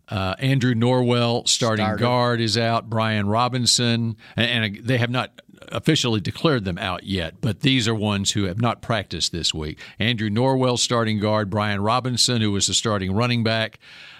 Uh, 0.07 0.35
Andrew 0.39 0.75
Norwell, 0.75 1.47
starting 1.47 1.85
Starter. 1.85 1.99
guard, 2.01 2.41
is 2.41 2.57
out. 2.57 2.89
Brian 2.89 3.27
Robinson, 3.27 4.17
and, 4.35 4.75
and 4.75 4.85
they 4.85 4.97
have 4.97 5.09
not 5.09 5.41
officially 5.69 6.19
declared 6.19 6.63
them 6.63 6.77
out 6.77 7.05
yet, 7.05 7.41
but 7.41 7.61
these 7.61 7.87
are 7.87 7.95
ones 7.95 8.31
who 8.31 8.43
have 8.43 8.61
not 8.61 8.81
practiced 8.81 9.31
this 9.31 9.53
week. 9.53 9.79
Andrew 9.97 10.29
Norwell, 10.29 10.77
starting 10.77 11.19
guard. 11.19 11.49
Brian 11.49 11.81
Robinson, 11.81 12.41
who 12.41 12.51
was 12.51 12.67
the 12.67 12.73
starting 12.73 13.13
running 13.13 13.43
back 13.43 13.79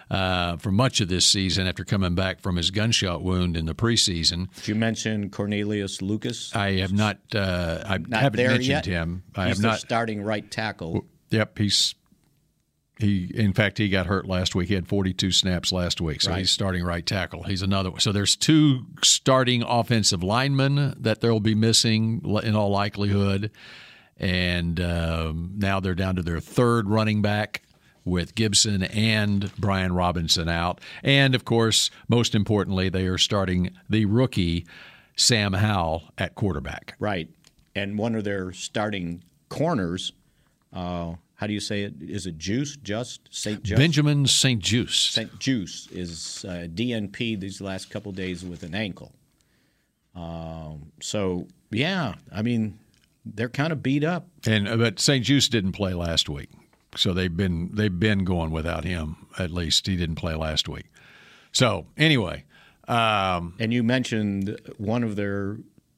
uh, 0.10 0.58
for 0.58 0.72
much 0.72 1.02
of 1.02 1.08
this 1.08 1.26
season 1.26 1.66
after 1.68 1.84
coming 1.84 2.14
back 2.16 2.40
from 2.42 2.56
his 2.58 2.72
gunshot 2.72 3.24
wound 3.24 3.58
in 3.58 3.66
the 3.66 3.74
preseason. 3.76 4.54
Did 4.56 4.68
you 4.68 4.76
mention 4.76 5.30
Cornelius 5.30 6.02
Lucas? 6.02 6.56
I 6.56 6.74
have 6.74 6.94
not. 6.94 7.18
Uh, 7.34 7.84
I 7.86 7.98
Not 7.98 8.22
haven't 8.22 8.38
mentioned 8.46 8.66
yet. 8.68 8.86
him. 8.86 9.24
I 9.36 9.48
He's 9.48 9.58
have 9.58 9.64
not. 9.64 9.80
starting 9.80 10.22
right 10.22 10.50
tackle. 10.50 11.06
Yep, 11.32 11.58
he's 11.58 11.96
he. 13.00 13.30
In 13.34 13.52
fact, 13.54 13.78
he 13.78 13.90
got 13.90 14.06
hurt 14.06 14.26
last 14.28 14.56
week. 14.56 14.68
He 14.70 14.76
had 14.76 14.88
42 14.88 15.32
snaps 15.32 15.72
last 15.72 16.00
week, 16.00 16.22
so 16.22 16.32
Right. 16.32 16.40
he's 16.40 16.52
starting 16.52 16.84
right 16.84 17.06
tackle. 17.06 17.44
He's 17.44 17.62
another 17.62 17.90
one. 17.92 18.00
So 18.00 18.12
there's 18.12 18.36
two 18.36 18.86
starting 19.04 19.64
offensive 19.64 20.24
linemen 20.24 20.96
that 21.00 21.20
they'll 21.22 21.40
be 21.42 21.56
missing 21.56 22.22
in 22.44 22.56
all 22.56 22.70
likelihood, 22.70 23.52
and 24.18 24.80
um, 24.80 25.52
now 25.58 25.80
they're 25.80 25.96
down 25.96 26.16
to 26.18 26.22
their 26.22 26.40
third 26.40 26.88
running 26.90 27.22
back. 27.22 27.64
With 28.06 28.36
Gibson 28.36 28.84
and 28.84 29.52
Brian 29.58 29.94
Robinson 29.94 30.48
out. 30.48 30.80
And 31.04 31.34
of 31.34 31.44
course, 31.44 31.90
most 32.08 32.36
importantly, 32.36 32.88
they 32.88 33.08
are 33.08 33.18
starting 33.18 33.72
the 33.90 34.06
rookie 34.06 34.66
Sam 35.16 35.54
Howell 35.54 36.04
at 36.18 36.36
quarterback. 36.36 36.96
Right. 37.00 37.30
And 37.76 37.98
one 37.98 38.16
of 38.16 38.24
their 38.24 38.52
starting 38.52 39.24
corners, 39.50 40.14
uh, 40.72 41.16
how 41.36 41.48
do 41.48 41.54
you 41.54 41.60
say 41.60 41.84
it? 41.84 41.96
Is 42.00 42.26
it 42.26 42.38
Juice? 42.38 42.78
Just? 42.78 43.22
St. 43.30 43.62
Just? 43.64 43.78
Benjamin 43.78 44.26
St. 44.26 44.62
Juice. 44.62 44.96
St. 44.96 45.38
Juice 45.40 45.88
is 45.92 46.46
uh, 46.48 46.68
DNP 46.74 47.40
these 47.40 47.60
last 47.60 47.90
couple 47.90 48.12
days 48.12 48.46
with 48.46 48.64
an 48.64 48.74
ankle. 48.74 49.12
Um, 50.16 50.92
so, 51.02 51.48
yeah, 51.72 52.16
I 52.32 52.42
mean, 52.42 52.80
they're 53.26 53.50
kind 53.50 53.74
of 53.74 53.84
beat 53.84 54.04
up. 54.04 54.28
And 54.46 54.68
uh, 54.68 54.78
but 54.78 55.00
St. 55.00 55.26
Juice 55.26 55.50
didn't 55.50 55.74
play 55.74 55.94
last 55.94 56.30
week, 56.30 56.50
so 56.96 57.14
they've 57.14 57.36
been 57.36 57.70
they've 57.74 58.00
been 58.00 58.24
going 58.24 58.52
without 58.52 58.84
him. 58.84 59.28
At 59.38 59.52
least 59.52 59.88
he 59.88 59.96
didn't 59.96 60.16
play 60.16 60.36
last 60.36 60.68
week. 60.68 60.86
So 61.52 61.86
anyway, 61.98 62.44
um, 62.88 63.56
And 63.60 63.74
you 63.74 63.84
mentioned 63.84 64.60
one 64.78 65.04
of 65.04 65.16
their, 65.16 65.58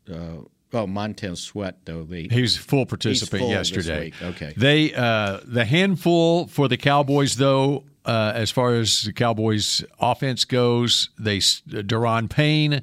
uh, 0.10 0.38
oh, 0.74 0.88
Montez 0.88 1.42
Sweat, 1.42 1.86
though. 1.86 2.04
They, 2.04 2.28
he 2.30 2.42
was 2.42 2.56
full 2.56 2.80
he's 2.80 2.88
participant 2.88 3.42
full 3.42 3.50
this 3.50 3.72
yesterday. 3.72 4.14
Okay. 4.22 4.54
They 4.56 4.94
uh, 4.94 5.40
the 5.44 5.66
handful 5.66 6.48
for 6.48 6.68
the 6.68 6.78
Cowboys 6.78 7.36
though. 7.36 7.84
Uh, 8.06 8.32
as 8.34 8.50
far 8.52 8.74
as 8.74 9.04
the 9.04 9.12
Cowboys 9.12 9.84
offense 10.00 10.46
goes, 10.46 11.10
they 11.20 11.40
Daron 11.40 12.30
Payne, 12.30 12.82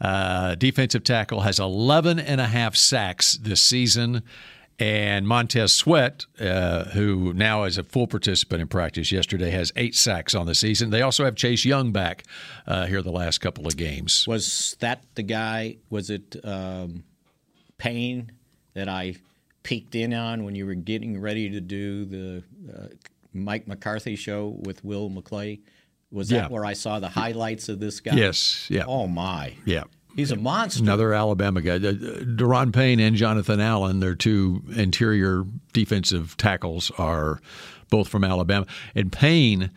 uh, 0.00 0.54
defensive 0.54 1.02
tackle, 1.02 1.40
has 1.40 1.58
11 1.58 2.20
and 2.20 2.40
a 2.40 2.46
half 2.46 2.76
sacks 2.76 3.36
this 3.38 3.60
season. 3.60 4.22
And 4.78 5.28
Montez 5.28 5.72
Sweat, 5.72 6.26
uh, 6.40 6.84
who 6.86 7.32
now 7.34 7.64
is 7.64 7.78
a 7.78 7.84
full 7.84 8.06
participant 8.06 8.62
in 8.62 8.68
practice 8.68 9.12
yesterday, 9.12 9.50
has 9.50 9.70
eight 9.76 9.94
sacks 9.94 10.34
on 10.34 10.46
the 10.46 10.54
season. 10.54 10.90
They 10.90 11.02
also 11.02 11.24
have 11.24 11.36
Chase 11.36 11.64
Young 11.64 11.92
back 11.92 12.24
uh, 12.66 12.86
here 12.86 13.00
the 13.02 13.12
last 13.12 13.38
couple 13.38 13.66
of 13.66 13.76
games. 13.76 14.26
Was 14.26 14.76
that 14.80 15.04
the 15.14 15.22
guy? 15.22 15.76
Was 15.90 16.10
it 16.10 16.36
um, 16.44 17.04
Payne 17.78 18.32
that 18.74 18.88
I 18.88 19.14
peeked 19.62 19.94
in 19.94 20.12
on 20.14 20.44
when 20.44 20.54
you 20.56 20.66
were 20.66 20.74
getting 20.74 21.20
ready 21.20 21.48
to 21.50 21.60
do 21.60 22.04
the 22.04 22.42
uh, 22.72 22.86
Mike 23.32 23.68
McCarthy 23.68 24.16
show 24.16 24.58
with 24.64 24.84
Will 24.84 25.10
McClay? 25.10 25.60
Was 26.10 26.28
that 26.30 26.34
Yeah. 26.36 26.48
where 26.48 26.64
I 26.64 26.72
saw 26.72 26.98
the 26.98 27.08
highlights 27.08 27.68
of 27.68 27.78
this 27.78 28.00
guy? 28.00 28.14
Yes, 28.16 28.66
yeah. 28.68 28.84
Oh 28.86 29.06
my, 29.06 29.54
Yeah. 29.64 29.84
He's 30.16 30.30
a 30.30 30.36
monster. 30.36 30.82
Another 30.82 31.12
Alabama 31.14 31.60
guy. 31.60 31.76
Uh, 31.76 31.92
Daron 32.22 32.72
Payne 32.72 33.00
and 33.00 33.16
Jonathan 33.16 33.60
Allen, 33.60 34.00
their 34.00 34.14
two 34.14 34.62
interior 34.76 35.44
defensive 35.72 36.36
tackles, 36.36 36.90
are 36.98 37.40
both 37.90 38.08
from 38.08 38.24
Alabama. 38.24 38.66
And 38.94 39.10
Payne, 39.12 39.70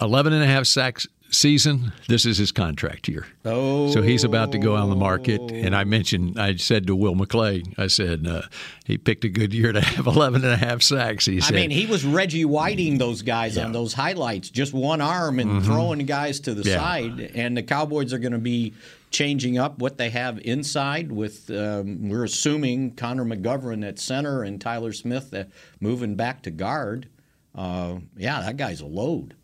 11 0.00 0.32
and 0.32 0.42
a 0.42 0.46
half 0.46 0.66
sacks 0.66 1.06
season. 1.30 1.92
This 2.08 2.24
is 2.24 2.38
his 2.38 2.52
contract 2.52 3.08
year. 3.08 3.26
Oh. 3.44 3.90
So 3.90 4.00
he's 4.00 4.22
about 4.22 4.52
to 4.52 4.58
go 4.58 4.76
on 4.76 4.88
the 4.90 4.96
market. 4.96 5.40
And 5.50 5.74
I 5.74 5.82
mentioned, 5.84 6.38
I 6.38 6.54
said 6.54 6.86
to 6.86 6.94
Will 6.94 7.16
McClay, 7.16 7.74
I 7.78 7.88
said, 7.88 8.26
uh, 8.28 8.42
he 8.84 8.96
picked 8.96 9.24
a 9.24 9.28
good 9.28 9.52
year 9.52 9.72
to 9.72 9.80
have 9.80 10.06
11 10.06 10.44
and 10.44 10.52
a 10.52 10.56
half 10.56 10.82
sacks. 10.82 11.26
He 11.26 11.40
said. 11.40 11.54
I 11.54 11.56
mean, 11.56 11.70
he 11.70 11.86
was 11.86 12.04
Reggie 12.04 12.44
Whiting 12.44 12.98
those 12.98 13.22
guys 13.22 13.58
on 13.58 13.72
those 13.72 13.92
highlights, 13.92 14.50
just 14.50 14.72
one 14.72 15.00
arm 15.00 15.40
and 15.40 15.64
throwing 15.64 15.98
guys 16.06 16.38
to 16.40 16.54
the 16.54 16.62
Mm-hmm. 16.62 16.68
Yeah. 16.70 16.78
side. 16.78 17.32
And 17.34 17.56
the 17.56 17.62
Cowboys 17.64 18.12
are 18.12 18.18
going 18.18 18.32
to 18.32 18.38
be 18.38 18.74
changing 19.16 19.56
up 19.56 19.78
what 19.78 19.96
they 19.96 20.10
have 20.10 20.38
inside. 20.40 21.10
With 21.10 21.50
um, 21.50 22.10
we're 22.10 22.24
assuming 22.24 22.94
Connor 22.94 23.24
McGovern 23.24 23.86
at 23.86 23.98
center 23.98 24.42
and 24.42 24.60
Tyler 24.60 24.92
Smith 24.92 25.32
uh, 25.32 25.44
moving 25.80 26.16
back 26.16 26.42
to 26.42 26.50
guard. 26.50 27.08
Uh, 27.54 28.00
yeah, 28.16 28.42
that 28.42 28.58
guy's 28.58 28.82
a 28.82 28.86
load. 28.86 29.34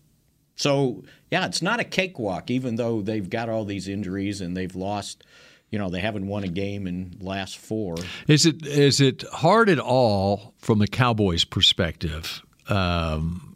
So 0.57 1.05
yeah, 1.31 1.47
it's 1.47 1.63
not 1.63 1.81
a 1.81 1.85
cakewalk. 1.85 2.51
Even 2.51 2.77
though 2.77 3.01
they've 3.01 3.29
got 3.29 3.49
all 3.49 3.65
these 3.65 3.89
injuries 3.89 4.41
and 4.41 4.57
they've 4.57 4.77
lost. 4.77 5.25
You 5.71 5.79
know, 5.79 5.89
they 5.89 6.01
haven't 6.01 6.27
won 6.27 6.45
a 6.45 6.49
game 6.49 6.87
in 6.87 7.17
last 7.19 7.57
four. 7.57 7.97
Is 8.29 8.45
it 8.45 8.67
is 8.67 9.01
it 9.01 9.25
hard 9.33 9.71
at 9.71 9.79
all 9.79 10.53
from 10.59 10.81
the 10.81 10.87
Cowboys' 10.87 11.47
perspective, 11.47 12.43
um, 12.69 13.52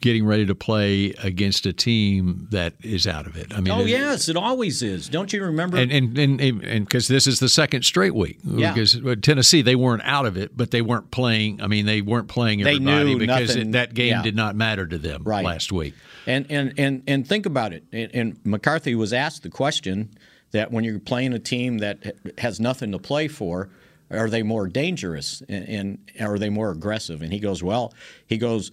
getting 0.00 0.24
ready 0.26 0.46
to 0.46 0.54
play 0.54 1.14
against 1.22 1.66
a 1.66 1.72
team 1.72 2.46
that 2.50 2.74
is 2.82 3.06
out 3.06 3.26
of 3.26 3.36
it? 3.36 3.52
I 3.54 3.60
mean, 3.60 3.72
oh 3.72 3.80
it- 3.80 3.88
yes, 3.88 4.28
it 4.28 4.36
always 4.36 4.82
is. 4.82 5.08
Don't 5.08 5.32
you 5.32 5.44
remember? 5.44 5.76
and 5.76 5.90
and 5.92 6.18
and 6.18 6.84
because 6.84 7.08
this 7.08 7.26
is 7.26 7.40
the 7.40 7.48
second 7.48 7.84
straight 7.84 8.14
week. 8.14 8.38
Yeah. 8.44 8.72
Because 8.72 8.96
uh, 8.96 9.14
Tennessee, 9.20 9.62
they 9.62 9.76
weren't 9.76 10.02
out 10.04 10.26
of 10.26 10.36
it, 10.36 10.56
but 10.56 10.70
they 10.70 10.82
weren't 10.82 11.10
playing. 11.10 11.60
I 11.62 11.66
mean, 11.66 11.86
they 11.86 12.00
weren't 12.00 12.28
playing 12.28 12.62
everybody 12.62 13.16
because 13.16 13.56
it, 13.56 13.72
that 13.72 13.94
game 13.94 14.12
yeah. 14.12 14.22
did 14.22 14.36
not 14.36 14.56
matter 14.56 14.86
to 14.86 14.98
them 14.98 15.22
Right. 15.24 15.44
last 15.44 15.72
week. 15.72 15.94
And 16.26 16.46
and 16.50 16.74
and 16.78 17.02
and 17.06 17.26
think 17.26 17.46
about 17.46 17.72
it. 17.72 17.84
And, 17.92 18.10
and 18.14 18.40
McCarthy 18.44 18.94
was 18.94 19.12
asked 19.12 19.42
the 19.42 19.50
question 19.50 20.10
that 20.50 20.70
when 20.72 20.84
you're 20.84 20.98
playing 20.98 21.32
a 21.34 21.38
team 21.38 21.78
that 21.78 22.16
has 22.38 22.58
nothing 22.58 22.92
to 22.92 22.98
play 22.98 23.28
for, 23.28 23.68
are 24.10 24.30
they 24.30 24.42
more 24.42 24.66
dangerous 24.66 25.42
and, 25.48 25.68
and 25.68 25.98
are 26.20 26.38
they 26.38 26.48
more 26.48 26.70
aggressive? 26.70 27.20
And 27.22 27.32
he 27.32 27.38
goes, 27.38 27.62
well, 27.62 27.92
he 28.26 28.38
goes, 28.38 28.70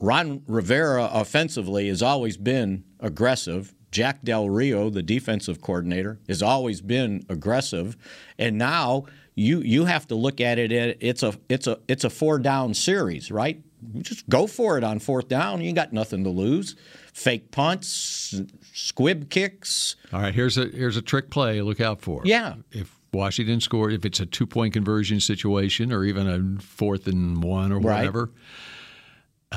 Ron 0.00 0.42
Rivera 0.46 1.08
offensively 1.12 1.88
has 1.88 2.02
always 2.02 2.36
been 2.36 2.84
aggressive. 3.00 3.74
Jack 3.92 4.22
Del 4.22 4.50
Rio, 4.50 4.90
the 4.90 5.02
defensive 5.02 5.60
coordinator, 5.60 6.18
has 6.28 6.42
always 6.42 6.80
been 6.80 7.24
aggressive, 7.28 7.96
and 8.38 8.58
now 8.58 9.06
you 9.34 9.60
you 9.60 9.84
have 9.84 10.06
to 10.08 10.14
look 10.14 10.40
at 10.40 10.58
it. 10.58 10.72
It's 11.00 11.22
a 11.22 11.34
it's 11.48 11.66
a 11.66 11.78
it's 11.88 12.04
a 12.04 12.10
four 12.10 12.38
down 12.38 12.74
series, 12.74 13.30
right? 13.30 13.62
Just 14.00 14.28
go 14.28 14.46
for 14.46 14.76
it 14.76 14.84
on 14.84 14.98
fourth 14.98 15.28
down. 15.28 15.60
You 15.60 15.72
got 15.72 15.92
nothing 15.92 16.24
to 16.24 16.30
lose. 16.30 16.74
Fake 17.12 17.50
punts, 17.50 18.40
squib 18.72 19.30
kicks. 19.30 19.96
All 20.12 20.20
right, 20.20 20.34
here's 20.34 20.58
a 20.58 20.66
here's 20.66 20.96
a 20.96 21.02
trick 21.02 21.30
play. 21.30 21.62
Look 21.62 21.80
out 21.80 22.00
for. 22.00 22.22
Yeah. 22.24 22.56
If 22.72 22.98
Washington 23.12 23.60
scores, 23.60 23.94
if 23.94 24.04
it's 24.04 24.20
a 24.20 24.26
two 24.26 24.46
point 24.46 24.74
conversion 24.74 25.20
situation 25.20 25.92
or 25.92 26.04
even 26.04 26.28
a 26.28 26.60
fourth 26.60 27.06
and 27.06 27.42
one 27.42 27.72
or 27.72 27.78
Right. 27.78 28.12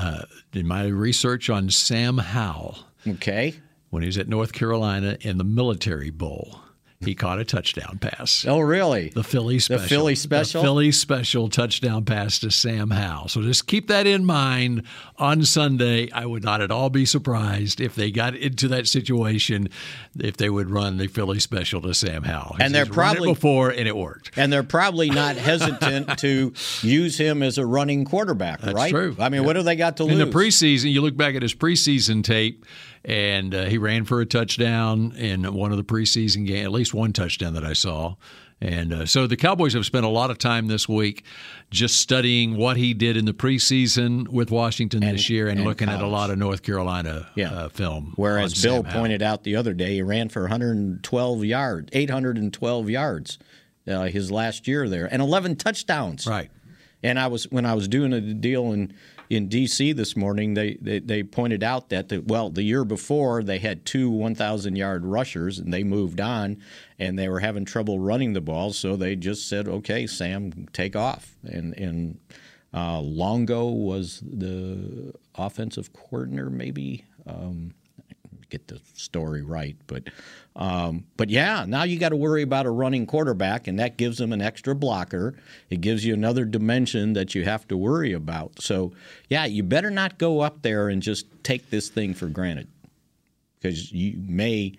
Uh, 0.00 0.24
in 0.54 0.66
my 0.66 0.86
research 0.86 1.50
on 1.50 1.68
Sam 1.70 2.18
Howell, 2.18 2.78
okay, 3.06 3.54
when 3.90 4.02
he 4.02 4.06
was 4.06 4.18
at 4.18 4.28
North 4.28 4.52
Carolina 4.52 5.16
in 5.20 5.36
the 5.38 5.44
Military 5.44 6.10
Bowl, 6.10 6.60
he 7.02 7.14
caught 7.14 7.38
a 7.40 7.44
touchdown 7.46 7.96
pass. 7.98 8.44
Oh, 8.46 8.60
really? 8.60 9.08
The 9.08 9.24
Philly 9.24 9.58
special. 9.58 9.82
The 9.82 9.88
Philly 9.88 10.14
special? 10.14 10.60
The 10.60 10.66
Philly 10.66 10.92
special 10.92 11.48
touchdown 11.48 12.04
pass 12.04 12.38
to 12.40 12.50
Sam 12.50 12.90
Howell. 12.90 13.28
So 13.28 13.40
just 13.40 13.66
keep 13.66 13.88
that 13.88 14.06
in 14.06 14.26
mind 14.26 14.82
on 15.16 15.42
Sunday. 15.46 16.10
I 16.10 16.26
would 16.26 16.44
not 16.44 16.60
at 16.60 16.70
all 16.70 16.90
be 16.90 17.06
surprised 17.06 17.80
if 17.80 17.94
they 17.94 18.10
got 18.10 18.34
into 18.36 18.68
that 18.68 18.86
situation 18.86 19.70
if 20.18 20.36
they 20.36 20.50
would 20.50 20.68
run 20.68 20.98
the 20.98 21.06
Philly 21.06 21.40
special 21.40 21.80
to 21.82 21.94
Sam 21.94 22.22
Howell. 22.24 22.56
And 22.60 22.74
they're 22.74 22.84
He's 22.84 22.94
run 22.94 23.12
it 23.12 23.14
probably- 23.16 23.32
before 23.32 23.70
and 23.70 23.88
it 23.88 23.96
worked. 23.96 24.32
And 24.36 24.52
they're 24.52 24.62
probably 24.62 25.08
not 25.08 25.36
hesitant 25.36 26.18
to 26.18 26.52
use 26.82 27.16
him 27.16 27.42
as 27.42 27.56
a 27.56 27.64
running 27.64 28.04
quarterback, 28.04 28.60
That's 28.60 28.74
right? 28.74 28.90
true. 28.90 29.16
I 29.18 29.30
mean, 29.30 29.40
Yeah. 29.40 29.46
what 29.46 29.54
do 29.54 29.62
they 29.62 29.76
got 29.76 29.96
to 29.98 30.02
in 30.02 30.10
lose? 30.10 30.20
In 30.20 30.28
the 30.30 30.34
preseason, 30.36 30.92
you 30.92 31.00
look 31.00 31.16
back 31.16 31.34
at 31.34 31.40
his 31.40 31.54
preseason 31.54 32.22
tape, 32.22 32.66
and 33.04 33.54
uh, 33.54 33.64
he 33.64 33.78
ran 33.78 34.04
for 34.04 34.20
a 34.20 34.26
touchdown 34.26 35.12
in 35.16 35.52
one 35.54 35.70
of 35.70 35.76
the 35.78 35.84
preseason 35.84 36.46
games, 36.46 36.66
at 36.66 36.72
least 36.72 36.94
one 36.94 37.12
touchdown 37.12 37.54
that 37.54 37.64
I 37.64 37.72
saw. 37.72 38.16
And 38.62 38.92
uh, 38.92 39.06
so 39.06 39.26
the 39.26 39.36
Cowboys 39.36 39.72
have 39.72 39.86
spent 39.86 40.04
a 40.04 40.08
lot 40.08 40.30
of 40.30 40.36
time 40.36 40.66
this 40.66 40.86
week 40.86 41.24
just 41.70 41.96
studying 41.96 42.56
what 42.56 42.76
he 42.76 42.92
did 42.92 43.16
in 43.16 43.24
the 43.24 43.32
preseason 43.32 44.28
with 44.28 44.50
Washington 44.50 45.00
this 45.00 45.30
year 45.30 45.48
and, 45.48 45.60
and 45.60 45.68
looking 45.68 45.88
at 45.88 46.02
a 46.02 46.06
lot 46.06 46.30
of 46.30 46.36
North 46.36 46.62
Carolina 46.62 47.26
uh, 47.42 47.68
film. 47.70 48.12
Whereas 48.16 48.60
Bill 48.60 48.84
pointed 48.84 49.22
out 49.22 49.44
the 49.44 49.56
other 49.56 49.72
day, 49.72 49.94
he 49.94 50.02
ran 50.02 50.28
for 50.28 50.42
112 50.42 51.44
yards, 51.44 51.88
812 51.92 52.90
yards 52.90 53.38
uh, 53.88 54.04
his 54.04 54.30
last 54.30 54.68
year 54.68 54.88
there, 54.88 55.08
and 55.10 55.22
11 55.22 55.56
touchdowns. 55.56 56.26
Right. 56.26 56.50
And 57.02 57.18
I 57.18 57.28
was 57.28 57.44
when 57.50 57.64
I 57.64 57.72
was 57.72 57.88
doing 57.88 58.12
a 58.12 58.20
deal 58.20 58.72
in 58.72 58.92
in 59.30 59.48
D.C. 59.48 59.92
this 59.92 60.16
morning, 60.16 60.54
they 60.54 60.76
they, 60.80 60.98
they 60.98 61.22
pointed 61.22 61.62
out 61.62 61.88
that 61.88 62.08
the, 62.08 62.18
well 62.18 62.50
the 62.50 62.64
year 62.64 62.84
before 62.84 63.42
they 63.42 63.58
had 63.58 63.86
two 63.86 64.10
1,000 64.10 64.76
yard 64.76 65.06
rushers 65.06 65.58
and 65.58 65.72
they 65.72 65.84
moved 65.84 66.20
on, 66.20 66.58
and 66.98 67.18
they 67.18 67.28
were 67.28 67.40
having 67.40 67.64
trouble 67.64 68.00
running 68.00 68.32
the 68.32 68.40
ball, 68.40 68.72
so 68.72 68.96
they 68.96 69.16
just 69.16 69.48
said, 69.48 69.68
okay, 69.68 70.06
Sam, 70.06 70.68
take 70.72 70.94
off, 70.94 71.36
and 71.44 71.72
and. 71.78 72.18
Uh, 72.72 73.00
Longo 73.00 73.66
was 73.66 74.22
the 74.22 75.12
offensive 75.34 75.92
coordinator, 75.92 76.50
maybe. 76.50 77.04
Um, 77.26 77.74
get 78.50 78.68
the 78.68 78.80
story 78.94 79.42
right, 79.42 79.76
but 79.86 80.04
um, 80.56 81.04
but 81.16 81.30
yeah, 81.30 81.64
now 81.66 81.84
you 81.84 81.98
got 81.98 82.08
to 82.10 82.16
worry 82.16 82.42
about 82.42 82.66
a 82.66 82.70
running 82.70 83.06
quarterback, 83.06 83.68
and 83.68 83.78
that 83.78 83.96
gives 83.96 84.18
them 84.18 84.32
an 84.32 84.42
extra 84.42 84.74
blocker. 84.74 85.34
It 85.70 85.80
gives 85.80 86.04
you 86.04 86.12
another 86.12 86.44
dimension 86.44 87.12
that 87.14 87.34
you 87.34 87.44
have 87.44 87.66
to 87.68 87.76
worry 87.76 88.12
about. 88.12 88.60
So 88.60 88.92
yeah, 89.28 89.46
you 89.46 89.62
better 89.62 89.90
not 89.90 90.18
go 90.18 90.40
up 90.40 90.62
there 90.62 90.88
and 90.88 91.00
just 91.00 91.26
take 91.44 91.70
this 91.70 91.88
thing 91.88 92.12
for 92.14 92.26
granted, 92.26 92.68
because 93.58 93.92
you 93.92 94.20
may 94.26 94.74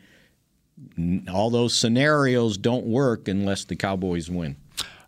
all 1.31 1.49
those 1.49 1.75
scenarios 1.75 2.57
don't 2.57 2.85
work 2.85 3.27
unless 3.27 3.65
the 3.65 3.75
Cowboys 3.75 4.29
win. 4.29 4.55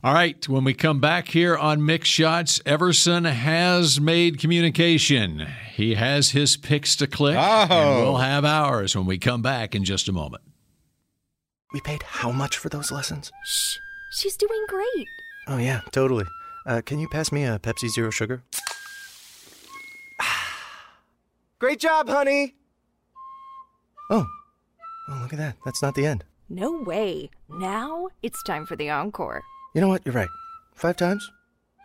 All 0.03 0.13
right, 0.13 0.45
when 0.49 0.65
we 0.65 0.73
come 0.73 0.99
back 0.99 1.29
here 1.29 1.55
on 1.55 1.79
Mick 1.79 2.03
Shots, 2.03 2.59
Everson 2.65 3.23
has 3.23 4.01
made 4.01 4.37
communication. 4.37 5.47
He 5.73 5.95
has 5.95 6.31
his 6.31 6.57
picks 6.57 6.97
to 6.97 7.07
click, 7.07 7.37
and 7.37 7.71
Oh. 7.71 8.01
we'll 8.01 8.17
have 8.17 8.43
ours 8.43 8.97
when 8.97 9.05
we 9.05 9.17
come 9.17 9.41
back 9.41 9.73
in 9.73 9.85
just 9.85 10.09
a 10.09 10.11
moment. 10.11 10.43
We 11.71 11.79
paid 11.79 12.03
how 12.03 12.31
much 12.31 12.57
for 12.57 12.67
those 12.67 12.91
lessons? 12.91 13.31
Shh, 13.45 13.77
she's 14.11 14.35
doing 14.35 14.65
great. 14.67 15.07
Oh, 15.47 15.57
yeah, 15.57 15.79
totally. 15.91 16.25
Uh, 16.65 16.81
can 16.85 16.99
you 16.99 17.07
pass 17.07 17.31
me 17.31 17.45
a 17.45 17.57
Pepsi 17.59 17.87
Zero 17.89 18.09
Sugar? 18.09 18.43
Great 21.59 21.79
job, 21.79 22.09
honey! 22.09 22.55
Oh. 24.09 24.25
Oh, 25.07 25.19
look 25.21 25.31
at 25.33 25.39
that. 25.39 25.55
That's 25.63 25.81
not 25.81 25.95
the 25.95 26.05
end. 26.05 26.25
No 26.49 26.71
way. 26.81 27.29
Now 27.49 28.09
it's 28.21 28.43
time 28.43 28.65
for 28.65 28.75
the 28.75 28.89
encore. 28.89 29.41
You 29.73 29.81
know 29.81 29.87
what? 29.87 30.03
You're 30.05 30.13
right. 30.13 30.29
Five 30.75 30.97
times? 30.97 31.31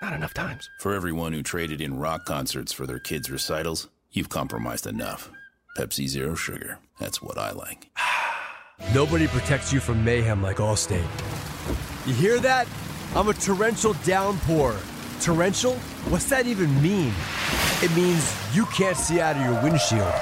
Not 0.02 0.12
enough 0.12 0.34
times. 0.34 0.68
For 0.80 0.92
everyone 0.94 1.32
who 1.32 1.42
traded 1.42 1.80
in 1.80 1.98
rock 1.98 2.26
concerts 2.26 2.70
for 2.70 2.86
their 2.86 2.98
kids' 2.98 3.30
recitals, 3.30 3.88
you've 4.12 4.28
compromised 4.28 4.86
enough. 4.86 5.30
Pepsi 5.76 6.06
Zero 6.06 6.34
Sugar. 6.34 6.80
That's 7.00 7.22
what 7.22 7.38
I 7.38 7.52
like. 7.52 7.88
Nobody 8.94 9.26
protects 9.26 9.72
you 9.72 9.80
from 9.80 10.04
mayhem 10.04 10.42
like 10.42 10.58
Allstate. 10.58 11.08
You 12.06 12.12
hear 12.12 12.38
that? 12.40 12.68
I'm 13.14 13.28
a 13.28 13.34
torrential 13.34 13.94
downpour. 14.04 14.76
Torrential? 15.22 15.74
What's 16.10 16.28
that 16.28 16.46
even 16.46 16.70
mean? 16.82 17.14
It 17.82 17.94
means 17.96 18.36
you 18.54 18.66
can't 18.66 18.98
see 18.98 19.18
out 19.18 19.36
of 19.36 19.42
your 19.42 19.62
windshield. 19.62 20.12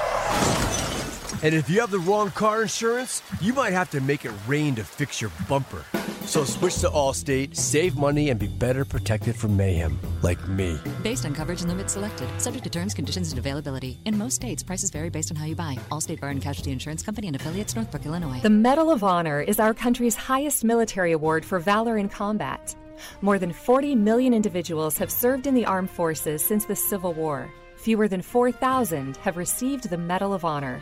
And 1.43 1.53
if 1.53 1.69
you 1.69 1.81
have 1.81 1.91
the 1.91 1.99
wrong 1.99 2.31
car 2.31 2.63
insurance, 2.63 3.21
you 3.41 3.53
might 3.53 3.73
have 3.73 3.91
to 3.91 4.01
make 4.01 4.25
it 4.25 4.31
rain 4.47 4.73
to 4.75 4.83
fix 4.83 5.21
your 5.21 5.31
bumper. 5.47 5.83
So 6.25 6.43
switch 6.43 6.79
to 6.79 6.89
Allstate, 6.89 7.55
save 7.55 7.95
money, 7.95 8.31
and 8.31 8.39
be 8.39 8.47
better 8.47 8.83
protected 8.83 9.35
from 9.35 9.55
mayhem, 9.55 9.99
like 10.23 10.45
me. 10.49 10.77
Based 11.03 11.25
on 11.25 11.33
coverage 11.33 11.61
and 11.61 11.69
limits 11.69 11.93
selected, 11.93 12.27
subject 12.41 12.63
to 12.63 12.69
terms, 12.69 12.93
conditions, 12.93 13.31
and 13.31 13.39
availability. 13.39 13.97
In 14.05 14.17
most 14.17 14.33
states, 14.33 14.63
prices 14.63 14.89
vary 14.89 15.09
based 15.09 15.31
on 15.31 15.37
how 15.37 15.45
you 15.45 15.55
buy. 15.55 15.77
Allstate 15.91 16.19
Bar 16.19 16.31
and 16.31 16.41
Casualty 16.41 16.71
Insurance 16.71 17.03
Company 17.03 17.27
and 17.27 17.35
affiliates, 17.35 17.75
Northbrook, 17.75 18.05
Illinois. 18.05 18.41
The 18.41 18.49
Medal 18.49 18.89
of 18.89 19.03
Honor 19.03 19.39
is 19.39 19.59
our 19.59 19.73
country's 19.73 20.15
highest 20.15 20.63
military 20.63 21.11
award 21.11 21.45
for 21.45 21.59
valor 21.59 21.97
in 21.97 22.09
combat. 22.09 22.75
More 23.21 23.37
than 23.37 23.53
40 23.53 23.95
million 23.95 24.33
individuals 24.33 24.97
have 24.97 25.11
served 25.11 25.45
in 25.45 25.53
the 25.53 25.65
armed 25.65 25.91
forces 25.91 26.43
since 26.43 26.65
the 26.65 26.75
Civil 26.75 27.13
War. 27.13 27.49
Fewer 27.77 28.07
than 28.07 28.23
4,000 28.23 29.17
have 29.17 29.37
received 29.37 29.89
the 29.89 29.97
Medal 29.97 30.33
of 30.33 30.43
Honor. 30.43 30.81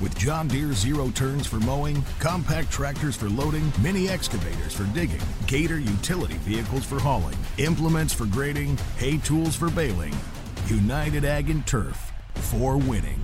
With 0.00 0.16
John 0.16 0.46
Deere 0.46 0.72
zero 0.72 1.10
turns 1.10 1.46
for 1.46 1.56
mowing, 1.56 2.04
compact 2.20 2.70
tractors 2.70 3.16
for 3.16 3.28
loading, 3.28 3.72
mini 3.82 4.08
excavators 4.08 4.72
for 4.72 4.84
digging, 4.94 5.20
Gator 5.46 5.80
utility 5.80 6.36
vehicles 6.38 6.84
for 6.84 7.00
hauling, 7.00 7.36
implements 7.58 8.12
for 8.14 8.26
grading, 8.26 8.76
hay 8.96 9.18
tools 9.18 9.56
for 9.56 9.70
baling. 9.70 10.14
United 10.68 11.24
Ag 11.24 11.50
and 11.50 11.66
Turf 11.66 12.12
for 12.34 12.76
winning. 12.76 13.20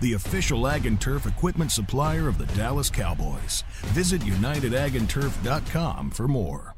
The 0.00 0.14
official 0.14 0.66
Ag 0.66 0.86
and 0.86 0.98
Turf 0.98 1.26
equipment 1.26 1.72
supplier 1.72 2.26
of 2.26 2.38
the 2.38 2.46
Dallas 2.46 2.88
Cowboys. 2.88 3.64
Visit 3.88 4.22
UnitedAgAndTurf.com 4.22 6.10
for 6.10 6.28
more. 6.28 6.74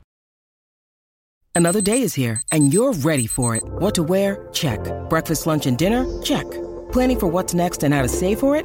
Another 1.55 1.81
day 1.81 2.03
is 2.03 2.15
here, 2.15 2.41
and 2.51 2.73
you're 2.73 2.95
ready 2.95 3.27
for 3.27 3.55
it. 3.55 3.63
What 3.65 3.95
to 3.97 4.03
wear? 4.03 4.49
Check. 4.53 4.81
Breakfast, 5.09 5.47
lunch, 5.47 5.67
and 5.67 5.77
dinner? 5.77 6.07
Check. 6.23 6.51
Planning 6.93 7.21
for 7.21 7.27
what's 7.27 7.55
next 7.55 7.83
and 7.83 7.93
how 7.93 8.03
to 8.03 8.09
save 8.09 8.41
for 8.41 8.57
it? 8.57 8.65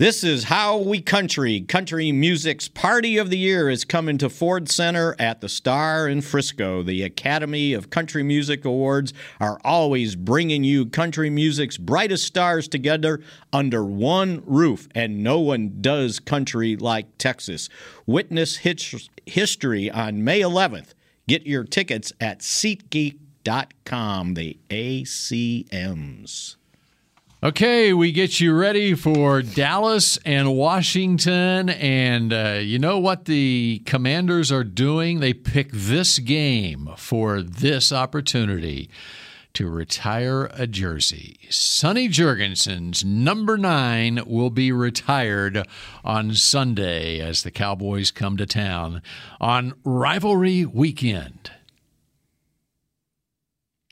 This 0.00 0.24
is 0.24 0.44
How 0.44 0.78
We 0.78 1.02
Country. 1.02 1.60
Country 1.60 2.10
music's 2.10 2.68
party 2.68 3.18
of 3.18 3.28
the 3.28 3.36
year 3.36 3.68
is 3.68 3.84
coming 3.84 4.16
to 4.16 4.30
Ford 4.30 4.70
Center 4.70 5.14
at 5.18 5.42
the 5.42 5.48
Star 5.50 6.08
in 6.08 6.22
Frisco. 6.22 6.82
The 6.82 7.02
Academy 7.02 7.74
of 7.74 7.90
Country 7.90 8.22
Music 8.22 8.64
Awards 8.64 9.12
are 9.40 9.60
always 9.62 10.16
bringing 10.16 10.64
you 10.64 10.86
country 10.86 11.28
music's 11.28 11.76
brightest 11.76 12.24
stars 12.24 12.66
together 12.66 13.20
under 13.52 13.84
one 13.84 14.42
roof, 14.46 14.88
and 14.94 15.22
no 15.22 15.38
one 15.38 15.82
does 15.82 16.18
country 16.18 16.76
like 16.76 17.18
Texas. 17.18 17.68
Witness 18.06 18.56
his- 18.56 19.10
history 19.26 19.90
on 19.90 20.24
May 20.24 20.40
11th. 20.40 20.94
Get 21.28 21.46
your 21.46 21.64
tickets 21.64 22.10
at 22.18 22.38
SeatGeek.com, 22.38 24.32
the 24.32 24.58
ACMs. 24.70 26.56
Okay, 27.42 27.94
we 27.94 28.12
get 28.12 28.38
you 28.38 28.52
ready 28.52 28.92
for 28.92 29.40
Dallas 29.40 30.18
and 30.26 30.54
Washington. 30.54 31.70
And 31.70 32.34
uh, 32.34 32.58
you 32.60 32.78
know 32.78 32.98
what 32.98 33.24
the 33.24 33.80
commanders 33.86 34.52
are 34.52 34.62
doing? 34.62 35.20
They 35.20 35.32
pick 35.32 35.70
this 35.72 36.18
game 36.18 36.90
for 36.98 37.40
this 37.40 37.92
opportunity 37.92 38.90
to 39.54 39.70
retire 39.70 40.50
a 40.52 40.66
jersey. 40.66 41.38
Sonny 41.48 42.10
Jurgensen's 42.10 43.06
number 43.06 43.56
nine 43.56 44.20
will 44.26 44.50
be 44.50 44.70
retired 44.70 45.66
on 46.04 46.34
Sunday 46.34 47.20
as 47.20 47.42
the 47.42 47.50
Cowboys 47.50 48.10
come 48.10 48.36
to 48.36 48.44
town 48.44 49.00
on 49.40 49.72
rivalry 49.82 50.66
weekend. 50.66 51.52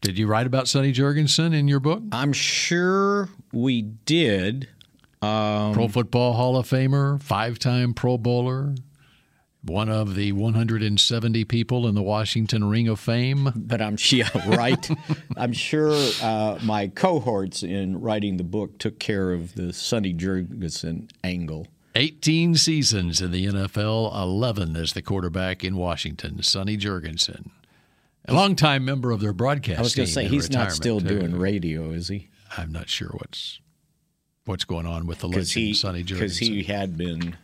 Did 0.01 0.17
you 0.17 0.27
write 0.29 0.47
about 0.47 0.69
Sonny 0.69 0.93
Jurgensen 0.93 1.53
in 1.53 1.67
your 1.67 1.81
book? 1.81 2.03
I'm 2.13 2.33
sure 2.33 3.29
we 3.53 3.83
did. 3.83 4.69
Um, 5.21 5.75
Pro 5.75 5.89
Football 5.89 6.35
Hall 6.35 6.57
of 6.57 6.69
Famer, 6.69 7.21
five 7.21 7.59
time 7.59 7.95
Pro 7.95 8.17
Bowler, 8.17 8.77
one 9.63 9.89
of 9.89 10.15
the 10.15 10.31
170 10.31 11.45
people 11.47 11.89
in 11.89 11.97
the 11.97 12.03
Washington 12.03 12.69
Ring 12.69 12.87
of 12.87 13.01
Fame. 13.01 13.53
But 13.57 13.83
I'm 13.83 13.97
yeah, 14.11 14.29
right. 14.57 14.89
I'm 15.37 15.53
sure 15.53 15.93
uh, 16.23 16.59
my 16.63 16.87
cohorts 16.89 17.65
in 17.65 18.01
writing 18.01 18.37
the 18.37 18.45
book 18.45 18.79
took 18.79 19.01
care 19.01 19.33
of 19.33 19.57
the 19.57 19.73
Sonny 19.73 20.15
Jurgensen 20.15 21.11
angle. 21.25 21.67
18 21.97 22.55
seasons 22.55 23.21
in 23.21 23.33
the 23.33 23.47
NFL, 23.47 24.15
11 24.15 24.77
as 24.77 24.93
the 24.93 25.03
quarterback 25.03 25.65
in 25.65 25.77
Washington, 25.77 26.41
Sonny 26.45 26.77
Jurgensen. 26.77 27.51
A 28.29 28.35
longtime 28.35 28.85
member 28.85 29.11
of 29.11 29.21
their 29.21 29.33
broadcast 29.33 29.79
I 29.79 29.83
was 29.83 29.95
going 29.95 30.07
to 30.07 30.13
say 30.13 30.29
he's 30.29 30.51
not 30.51 30.73
still 30.73 31.01
too. 31.01 31.09
doing 31.09 31.39
radio, 31.39 31.91
is 31.91 32.09
he? 32.09 32.29
I'm 32.57 32.71
not 32.71 32.89
sure 32.89 33.09
what's 33.09 33.61
what's 34.45 34.65
going 34.65 34.87
on 34.87 35.07
with 35.07 35.19
the 35.21 35.29
legend 35.29 35.49
he 35.49 35.75
Sonny 35.75 36.03
because 36.03 36.39
he 36.39 36.63
had 36.63 36.97
been. 36.97 37.37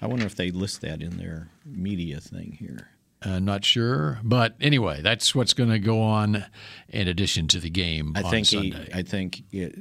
I 0.00 0.06
wonder 0.06 0.26
if 0.26 0.34
they 0.34 0.50
list 0.50 0.80
that 0.80 1.00
in 1.00 1.16
their 1.18 1.48
media 1.64 2.20
thing 2.20 2.56
here. 2.58 2.88
I'm 3.24 3.44
not 3.44 3.64
sure, 3.64 4.18
but 4.24 4.56
anyway, 4.60 5.00
that's 5.00 5.32
what's 5.32 5.54
going 5.54 5.70
to 5.70 5.78
go 5.78 6.02
on 6.02 6.44
in 6.88 7.06
addition 7.06 7.46
to 7.48 7.60
the 7.60 7.70
game 7.70 8.12
I 8.16 8.22
on 8.22 8.30
think 8.30 8.46
he, 8.48 8.72
Sunday. 8.72 8.90
I 8.92 9.02
think 9.02 9.44
it, 9.52 9.78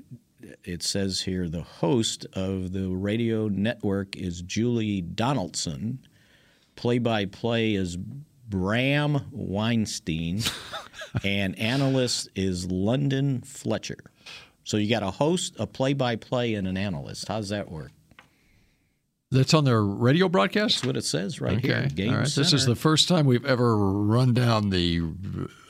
it 0.63 0.83
says 0.83 1.21
here 1.21 1.49
the 1.49 1.63
host 1.63 2.27
of 2.33 2.71
the 2.71 2.89
radio 2.89 3.47
network 3.47 4.15
is 4.15 4.43
Julie 4.43 5.01
Donaldson. 5.01 6.05
Play 6.75 6.99
by 6.99 7.25
play 7.25 7.73
is 7.73 7.97
Bram 8.51 9.25
Weinstein, 9.31 10.43
and 11.23 11.57
analyst 11.57 12.29
is 12.35 12.69
London 12.69 13.41
Fletcher. 13.41 13.97
So 14.63 14.77
you 14.77 14.87
got 14.87 15.01
a 15.01 15.09
host, 15.09 15.55
a 15.57 15.65
play 15.65 15.93
by 15.93 16.17
play, 16.17 16.53
and 16.53 16.67
an 16.67 16.77
analyst. 16.77 17.27
How 17.27 17.37
does 17.37 17.49
that 17.49 17.71
work? 17.71 17.91
That's 19.31 19.53
on 19.53 19.63
their 19.63 19.81
radio 19.81 20.27
broadcast. 20.27 20.75
That's 20.75 20.85
what 20.85 20.97
it 20.97 21.05
says 21.05 21.39
right 21.39 21.57
okay. 21.57 21.67
here. 21.67 21.87
Game 21.95 22.09
All 22.09 22.17
right. 22.17 22.27
This 22.27 22.51
is 22.51 22.65
the 22.65 22.75
first 22.75 23.07
time 23.07 23.25
we've 23.25 23.45
ever 23.45 23.77
run 23.77 24.33
down 24.33 24.71
the. 24.71 24.99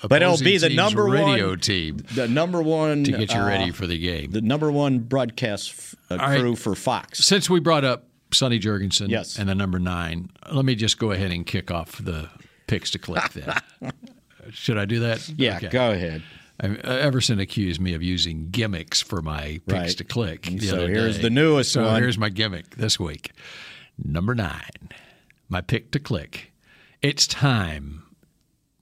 But 0.10 0.24
it'll 0.24 0.40
be 0.40 0.58
the 0.58 0.70
number 0.70 1.06
radio 1.06 1.50
one 1.50 1.60
team 1.60 1.98
the 2.16 2.28
number 2.28 2.60
one 2.60 3.04
to 3.04 3.12
get 3.12 3.32
you 3.32 3.40
uh, 3.40 3.48
ready 3.48 3.70
for 3.70 3.86
the 3.86 4.00
game. 4.00 4.32
the 4.32 4.42
number 4.42 4.72
one 4.72 4.98
broadcast 5.00 5.96
uh, 6.10 6.16
All 6.16 6.18
right. 6.18 6.40
crew 6.40 6.56
for 6.56 6.74
Fox. 6.74 7.20
Since 7.24 7.52
we 7.52 7.60
brought 7.60 7.86
up 7.86 8.08
Sonny 8.34 8.60
Jurgensen 8.60 9.10
Yes. 9.10 9.38
and 9.38 9.48
the 9.48 9.54
number 9.54 9.78
nine, 9.78 10.32
let 10.52 10.66
me 10.66 10.74
just 10.74 10.98
go 10.98 11.12
ahead 11.12 11.32
and 11.32 11.46
kick 11.46 11.70
off 11.70 12.04
the 12.04 12.30
picks 12.72 12.90
to 12.92 12.98
click 13.00 13.30
then. 13.34 13.54
Should 14.52 14.78
I 14.78 14.86
do 14.86 15.02
that? 15.02 15.28
Yeah, 15.30 15.58
Okay. 15.58 15.68
go 15.68 15.92
ahead. 15.92 16.24
I- 16.62 16.68
uh, 16.68 16.98
Everson 16.98 17.40
accused 17.40 17.82
me 17.82 17.94
of 17.94 18.02
using 18.02 18.50
gimmicks 18.50 19.02
for 19.02 19.22
my 19.22 19.60
picks 19.68 19.74
Right. 19.74 19.98
to 19.98 20.04
click. 20.06 20.46
So 20.62 20.88
here's 20.88 21.18
day. 21.18 21.24
the 21.24 21.30
newest 21.30 21.74
so 21.74 21.84
one. 21.84 22.02
here's 22.02 22.18
my 22.18 22.30
gimmick 22.30 22.76
this 22.78 22.98
week. 23.00 23.32
Number 24.04 24.34
nine, 24.34 24.90
my 25.50 25.60
pick 25.62 25.92
to 25.92 26.00
click. 26.00 26.54
It's 27.02 27.28
time. 27.28 28.04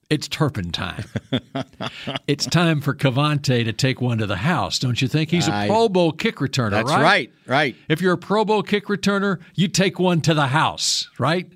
It's 0.09 0.27
turpentine. 0.27 1.05
it's 2.27 2.45
time 2.45 2.81
for 2.81 2.93
KaVontae 2.95 3.63
to 3.65 3.73
take 3.73 4.01
one 4.01 4.17
to 4.19 4.25
the 4.27 4.37
house, 4.37 4.77
don't 4.79 5.01
you 5.01 5.07
think? 5.07 5.29
He's 5.29 5.47
a 5.47 5.65
Pro 5.67 5.87
Bowl 5.87 6.11
kick 6.11 6.37
returner, 6.37 6.71
That's 6.71 6.89
right? 6.91 7.01
right, 7.01 7.31
right. 7.45 7.75
If 7.87 8.01
you're 8.01 8.13
a 8.13 8.17
Pro 8.17 8.43
Bowl 8.45 8.61
kick 8.63 8.85
returner, 8.87 9.39
you 9.55 9.67
take 9.67 9.99
one 9.99 10.21
to 10.21 10.33
the 10.33 10.47
house, 10.47 11.09
right? 11.19 11.49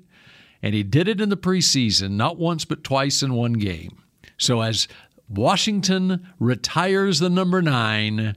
And 0.64 0.72
he 0.72 0.82
did 0.82 1.08
it 1.08 1.20
in 1.20 1.28
the 1.28 1.36
preseason, 1.36 2.12
not 2.12 2.38
once 2.38 2.64
but 2.64 2.82
twice 2.82 3.22
in 3.22 3.34
one 3.34 3.52
game. 3.52 3.98
So 4.38 4.62
as 4.62 4.88
Washington 5.28 6.26
retires 6.40 7.18
the 7.18 7.28
number 7.28 7.60
nine, 7.60 8.34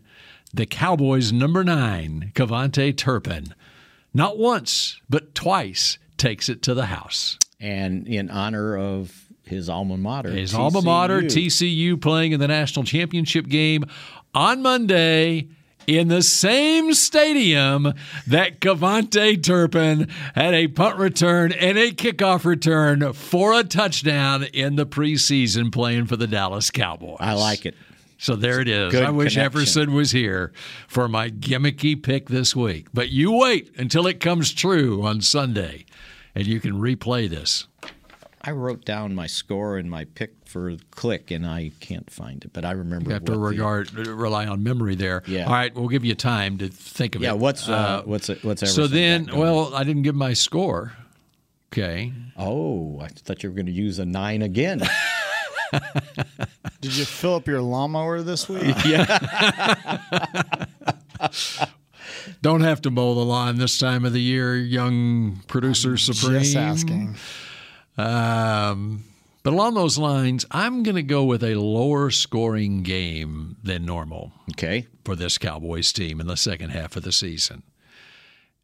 the 0.54 0.66
Cowboys 0.66 1.32
number 1.32 1.64
nine, 1.64 2.34
KaVontae 2.36 2.98
Turpin, 2.98 3.56
not 4.14 4.38
once 4.38 5.00
but 5.10 5.36
twice 5.36 6.00
takes 6.18 6.50
it 6.50 6.62
to 6.64 6.74
the 6.74 6.88
house. 6.88 7.38
And 7.62 8.06
in 8.10 8.30
honor 8.30 8.78
of 8.78 9.30
his 9.44 9.70
alma 9.70 9.96
mater, 9.96 10.32
His 10.32 10.54
alma 10.54 10.82
mater, 10.82 11.22
TCU, 11.22 12.02
playing 12.02 12.34
in 12.34 12.42
the 12.42 12.50
national 12.50 12.84
championship 12.84 13.48
game 13.48 13.86
on 14.34 14.62
Monday 14.62 15.48
in 15.88 16.10
the 16.10 16.22
same 16.22 16.94
stadium 16.94 17.94
that 18.28 18.60
KaVontae 18.60 19.42
Turpin 19.42 20.10
had 20.36 20.54
a 20.54 20.68
punt 20.68 20.98
return 20.98 21.54
and 21.54 21.78
a 21.78 21.92
kickoff 21.92 22.44
return 22.44 23.14
for 23.14 23.58
a 23.58 23.64
touchdown 23.64 24.44
in 24.44 24.76
the 24.76 24.86
preseason 24.86 25.72
playing 25.72 26.06
for 26.06 26.18
the 26.18 26.28
Dallas 26.28 26.70
Cowboys. 26.70 27.18
I 27.22 27.34
like 27.34 27.66
it. 27.66 27.76
So 28.18 28.36
there 28.36 28.60
it 28.60 28.68
is. 28.68 28.92
Good 28.92 29.04
I 29.04 29.12
wish 29.12 29.36
connection. 29.36 29.60
Everson 29.60 29.94
was 29.94 30.12
here 30.12 30.52
for 30.88 31.08
my 31.08 31.30
gimmicky 31.30 32.02
pick 32.02 32.28
this 32.28 32.56
week. 32.56 32.88
But 32.94 33.10
you 33.10 33.32
wait 33.32 33.74
until 33.78 34.08
it 34.08 34.20
comes 34.20 34.52
true 34.52 35.06
on 35.06 35.22
Sunday 35.22 35.86
and 36.36 36.46
you 36.46 36.60
can 36.60 36.74
replay 36.74 37.30
this. 37.30 37.68
I 38.48 38.52
wrote 38.52 38.86
down 38.86 39.14
my 39.14 39.28
score 39.28 39.78
and 39.78 39.90
my 39.92 40.06
pick 40.06 40.32
for 40.46 40.78
click, 40.92 41.32
and 41.32 41.46
I 41.46 41.72
can't 41.82 42.10
find 42.10 42.46
it, 42.46 42.54
but 42.54 42.64
I 42.64 42.72
remember. 42.72 43.10
You 43.10 43.16
have 43.16 43.26
to 43.26 43.34
what 43.34 43.40
the- 43.40 43.44
regard 43.58 43.94
rely 43.94 44.48
on 44.48 44.64
memory 44.64 44.96
there. 44.96 45.22
Yeah. 45.28 45.48
All 45.48 45.52
right, 45.52 45.76
we'll 45.76 45.90
give 45.90 46.06
you 46.06 46.16
time 46.16 46.58
to 46.60 46.70
think 46.70 47.16
of 47.16 47.22
Yeah, 47.22 47.32
it. 47.32 47.34
Yeah. 47.34 47.42
What's, 47.42 47.68
uh, 47.68 48.04
what's 48.06 48.30
it- 48.30 48.46
what's 48.46 48.72
so 48.74 48.88
then? 48.88 49.28
Well, 49.36 49.76
I 49.76 49.84
didn't 49.84 50.04
give 50.04 50.16
my 50.16 50.32
score. 50.32 50.94
Okay. 51.74 52.14
Oh, 52.38 53.02
I 53.02 53.10
thought 53.10 53.44
you 53.44 53.50
were 53.50 53.56
going 53.56 53.66
to 53.66 53.72
use 53.74 54.00
a 54.00 54.06
nine 54.06 54.42
again. 54.42 54.80
Did 56.80 56.96
you 56.96 57.04
fill 57.04 57.36
up 57.36 57.48
your 57.48 57.62
lawnmower 57.62 58.22
this 58.22 58.48
week? 58.48 58.76
yeah. 58.86 59.98
Don't 62.42 62.62
have 62.62 62.82
to 62.84 62.92
mow 62.92 63.14
the 63.14 63.26
lawn 63.26 63.58
this 63.58 63.78
time 63.78 64.06
of 64.06 64.14
the 64.14 64.22
year, 64.22 64.56
young 64.56 65.42
producer 65.48 65.98
supreme. 65.98 66.40
Just 66.44 66.56
asking. 66.56 67.16
Um, 67.98 69.04
but 69.44 69.54
along 69.54 69.76
those 69.76 69.98
lines, 69.98 70.46
I'm 70.52 70.84
going 70.84 70.96
to 70.96 71.04
go 71.04 71.24
with 71.24 71.44
a 71.44 71.56
lower 71.56 72.12
scoring 72.12 72.84
game 72.84 73.58
than 73.64 73.86
normal. 73.86 74.34
Okay. 74.52 74.88
For 75.04 75.16
this 75.16 75.38
Cowboys 75.38 75.92
team 75.94 76.20
in 76.20 76.28
the 76.28 76.38
second 76.38 76.72
half 76.72 76.96
of 76.96 77.04
the 77.04 77.12
season. 77.12 77.64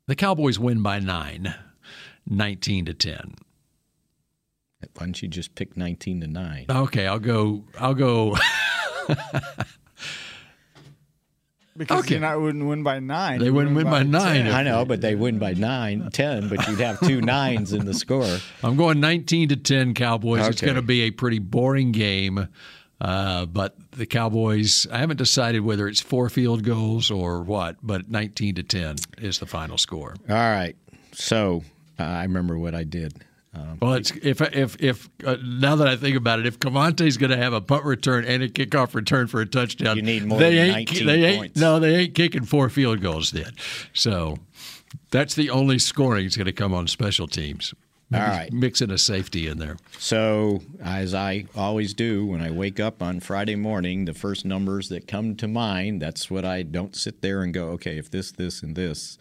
The 0.07 0.15
Cowboys 0.15 0.59
win 0.59 0.83
by 0.83 0.99
nine, 0.99 1.55
19 2.27 2.85
to 2.85 2.93
10. 2.93 3.35
Why 4.95 5.05
don't 5.05 5.21
you 5.21 5.29
just 5.29 5.55
pick 5.55 5.77
nineteen 5.77 6.19
to 6.21 6.27
nine? 6.27 6.65
Okay, 6.69 7.07
I'll 7.07 7.19
go. 7.19 7.63
I'll 7.79 7.93
go. 7.93 8.35
Because 11.75 12.01
Okay. 12.01 12.15
you're 12.15 12.21
not 12.21 12.39
wouldn't 12.39 12.65
win 12.65 12.83
by 12.83 12.99
nine. 12.99 13.39
They 13.39 13.45
you'd 13.45 13.55
wouldn't 13.55 13.75
win 13.75 13.85
by 13.85 14.03
nine 14.03 14.47
I 14.47 14.61
know, 14.63 14.85
but 14.85 15.01
they 15.01 15.15
win 15.15 15.39
by 15.39 15.53
nine, 15.53 16.09
ten. 16.13 16.47
But 16.49 16.67
you'd 16.67 16.79
have 16.79 16.99
two 16.99 17.19
nines 17.21 17.73
in 17.73 17.85
the 17.85 17.93
score. 17.95 18.37
I'm 18.61 18.75
going 18.75 18.99
19 18.99 19.49
to 19.49 19.55
10 19.55 19.93
Cowboys. 19.95 20.47
It's 20.47 20.61
going 20.61 20.75
to 20.75 20.81
be 20.83 21.01
a 21.01 21.11
pretty 21.11 21.39
boring 21.39 21.91
game. 21.91 22.47
Uh, 23.01 23.45
but 23.47 23.75
the 23.91 24.05
Cowboys, 24.05 24.87
I 24.91 24.99
haven't 24.99 25.17
decided 25.17 25.59
whether 25.61 25.87
it's 25.87 25.99
four 25.99 26.29
field 26.29 26.63
goals 26.63 27.11
or 27.11 27.41
what, 27.41 27.75
but 27.83 28.09
19 28.09 28.55
to 28.55 28.63
10 28.63 28.95
is 29.17 29.39
the 29.39 29.45
final 29.45 29.77
score. 29.77 30.15
All 30.29 30.35
right. 30.35 30.75
So 31.11 31.63
uh, 31.99 32.03
I 32.03 32.23
remember 32.23 32.57
what 32.57 32.75
I 32.75 32.83
did. 32.85 33.13
Um, 33.55 33.77
Well, 33.81 33.93
it's 33.93 34.11
if 34.21 34.41
if 34.41 34.81
if 34.81 35.09
uh, 35.25 35.37
now 35.43 35.75
that 35.75 35.87
I 35.87 35.95
think 35.95 36.15
about 36.17 36.39
it, 36.39 36.45
if 36.47 36.59
KaVontae's 36.59 37.17
going 37.17 37.29
to 37.31 37.37
have 37.37 37.53
a 37.53 37.61
punt 37.61 37.85
return 37.85 38.25
and 38.25 38.41
a 38.41 38.49
kickoff 38.49 38.95
return 38.95 39.27
for 39.27 39.41
a 39.41 39.45
touchdown, 39.45 39.95
You 39.97 40.01
need 40.01 40.25
more 40.25 40.39
they 40.39 40.55
than 40.55 40.65
ain't 40.75 40.89
19 40.91 41.05
they 41.07 41.23
ain't 41.23 41.37
points. 41.37 41.59
no 41.59 41.79
they 41.79 41.95
ain't 41.95 42.15
kicking 42.15 42.45
four 42.45 42.69
field 42.69 43.01
goals 43.01 43.31
then. 43.31 43.51
So 43.93 44.39
that's 45.11 45.35
the 45.35 45.49
only 45.49 45.77
scoring 45.79 46.25
that's 46.25 46.37
going 46.37 46.45
to 46.45 46.51
come 46.51 46.73
on 46.73 46.87
special 46.87 47.27
teams. 47.27 47.73
All 48.13 48.19
right. 48.19 48.53
mixing 48.53 48.91
a 48.91 48.97
safety 48.99 49.47
in 49.47 49.57
there. 49.57 49.77
So, 49.97 50.61
as 50.83 51.15
I 51.15 51.45
always 51.55 51.95
do 51.95 52.27
when 52.27 52.41
I 52.41 52.51
wake 52.51 52.79
up 52.79 53.01
on 53.01 53.19
Friday 53.21 53.55
morning, 53.55 54.05
the 54.05 54.13
first 54.13 54.45
numbers 54.45 54.89
that 54.89 55.07
come 55.07 55.35
to 55.37 55.47
mind, 55.47 55.99
that's 55.99 56.29
what 56.29 56.45
I 56.45 56.61
don't 56.61 56.95
sit 56.95 57.21
there 57.23 57.41
and 57.41 57.51
go, 57.51 57.69
okay, 57.69 57.97
if 57.97 58.11
this, 58.11 58.31
this, 58.31 58.61
and 58.61 58.75
this. 58.75 59.17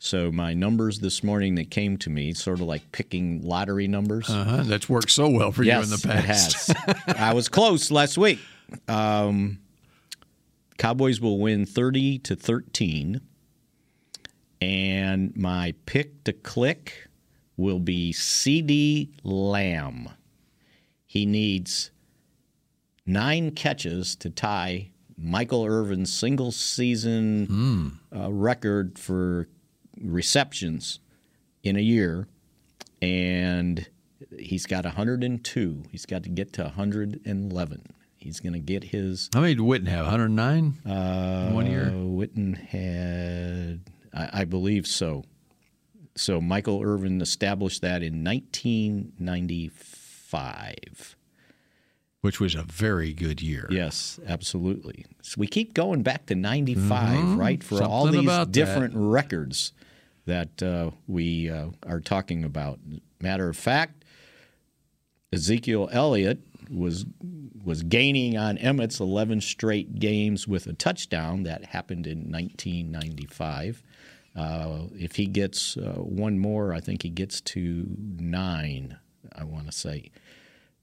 So, 0.00 0.30
my 0.30 0.54
numbers 0.54 1.00
this 1.00 1.24
morning 1.24 1.56
that 1.56 1.70
came 1.70 1.96
to 1.98 2.10
me, 2.10 2.32
sort 2.32 2.60
of 2.60 2.66
like 2.66 2.92
picking 2.92 3.42
lottery 3.42 3.88
numbers. 3.88 4.30
Uh-huh. 4.30 4.62
That's 4.62 4.88
worked 4.88 5.10
so 5.10 5.28
well 5.28 5.50
for 5.50 5.64
yes, 5.64 5.88
you 5.88 5.94
in 5.94 6.00
the 6.00 6.08
past. 6.08 6.70
It 6.70 6.76
has. 6.76 7.16
I 7.16 7.34
was 7.34 7.48
close 7.48 7.90
last 7.90 8.16
week. 8.16 8.38
Um, 8.86 9.58
Cowboys 10.78 11.20
will 11.20 11.38
win 11.38 11.66
30 11.66 12.20
to 12.20 12.36
13. 12.36 13.20
And 14.60 15.36
my 15.36 15.74
pick 15.86 16.24
to 16.24 16.32
click 16.32 17.08
will 17.56 17.80
be 17.80 18.12
CeeDee 18.12 19.10
Lamb. 19.24 20.10
He 21.06 21.26
needs 21.26 21.90
nine 23.04 23.50
catches 23.50 24.14
to 24.16 24.30
tie 24.30 24.90
Michael 25.16 25.64
Irvin's 25.64 26.12
single 26.12 26.52
season 26.52 27.46
uh, 28.14 28.30
record 28.32 28.98
for 28.98 29.48
receptions 30.02 30.98
in 31.62 31.76
a 31.76 31.80
year. 31.80 32.26
And 33.00 33.86
he's 34.38 34.66
got 34.66 34.84
102. 34.84 35.84
He's 35.90 36.04
got 36.06 36.24
to 36.24 36.28
get 36.28 36.52
to 36.54 36.64
111. 36.64 37.86
He's 38.16 38.40
going 38.40 38.54
to 38.54 38.58
get 38.58 38.82
his. 38.84 39.30
How 39.32 39.40
many 39.40 39.54
did 39.54 39.62
Witten 39.62 39.86
have? 39.86 40.06
109 40.06 40.74
Uh, 40.84 41.50
one 41.52 41.66
year? 41.66 41.86
Witten 41.92 42.56
had, 42.58 43.80
I, 44.12 44.40
I 44.40 44.44
believe 44.44 44.88
so. 44.88 45.22
So 46.16 46.40
Michael 46.40 46.82
Irvin 46.82 47.20
established 47.20 47.80
that 47.82 48.02
in 48.02 48.24
1995. 48.24 51.14
Which 52.20 52.40
was 52.40 52.56
a 52.56 52.64
very 52.64 53.12
good 53.12 53.40
year. 53.40 53.68
Yes, 53.70 54.18
absolutely. 54.26 55.06
So 55.22 55.36
we 55.38 55.46
keep 55.46 55.72
going 55.72 56.02
back 56.02 56.26
to 56.26 56.34
95, 56.34 57.16
Mhm. 57.16 57.38
right? 57.38 57.62
For 57.62 57.84
all 57.84 58.06
these 58.08 58.24
about 58.24 58.46
that. 58.48 58.52
different 58.52 58.94
records 58.96 59.72
that 60.28 60.62
uh, 60.62 60.90
we 61.06 61.50
uh, 61.50 61.68
are 61.86 62.00
talking 62.00 62.44
about. 62.44 62.78
Matter 63.20 63.48
of 63.48 63.56
fact, 63.56 64.04
Ezekiel 65.32 65.88
Elliott 65.90 66.40
was 66.70 67.06
was 67.64 67.82
gaining 67.82 68.36
on 68.36 68.56
Emmitt's 68.58 69.00
11 69.00 69.40
straight 69.40 69.98
games 69.98 70.46
with 70.46 70.66
a 70.66 70.74
touchdown. 70.74 71.42
That 71.42 71.64
happened 71.64 72.06
in 72.06 72.30
1995. 72.30 73.82
Uh, 74.36 74.82
if 74.94 75.16
he 75.16 75.26
gets 75.26 75.76
uh, 75.76 75.94
one 75.96 76.38
more, 76.38 76.72
I 76.72 76.80
think 76.80 77.02
he 77.02 77.10
gets 77.10 77.40
to 77.40 77.86
nine. 77.98 78.98
I 79.34 79.44
want 79.44 79.66
to 79.66 79.72
say. 79.72 80.10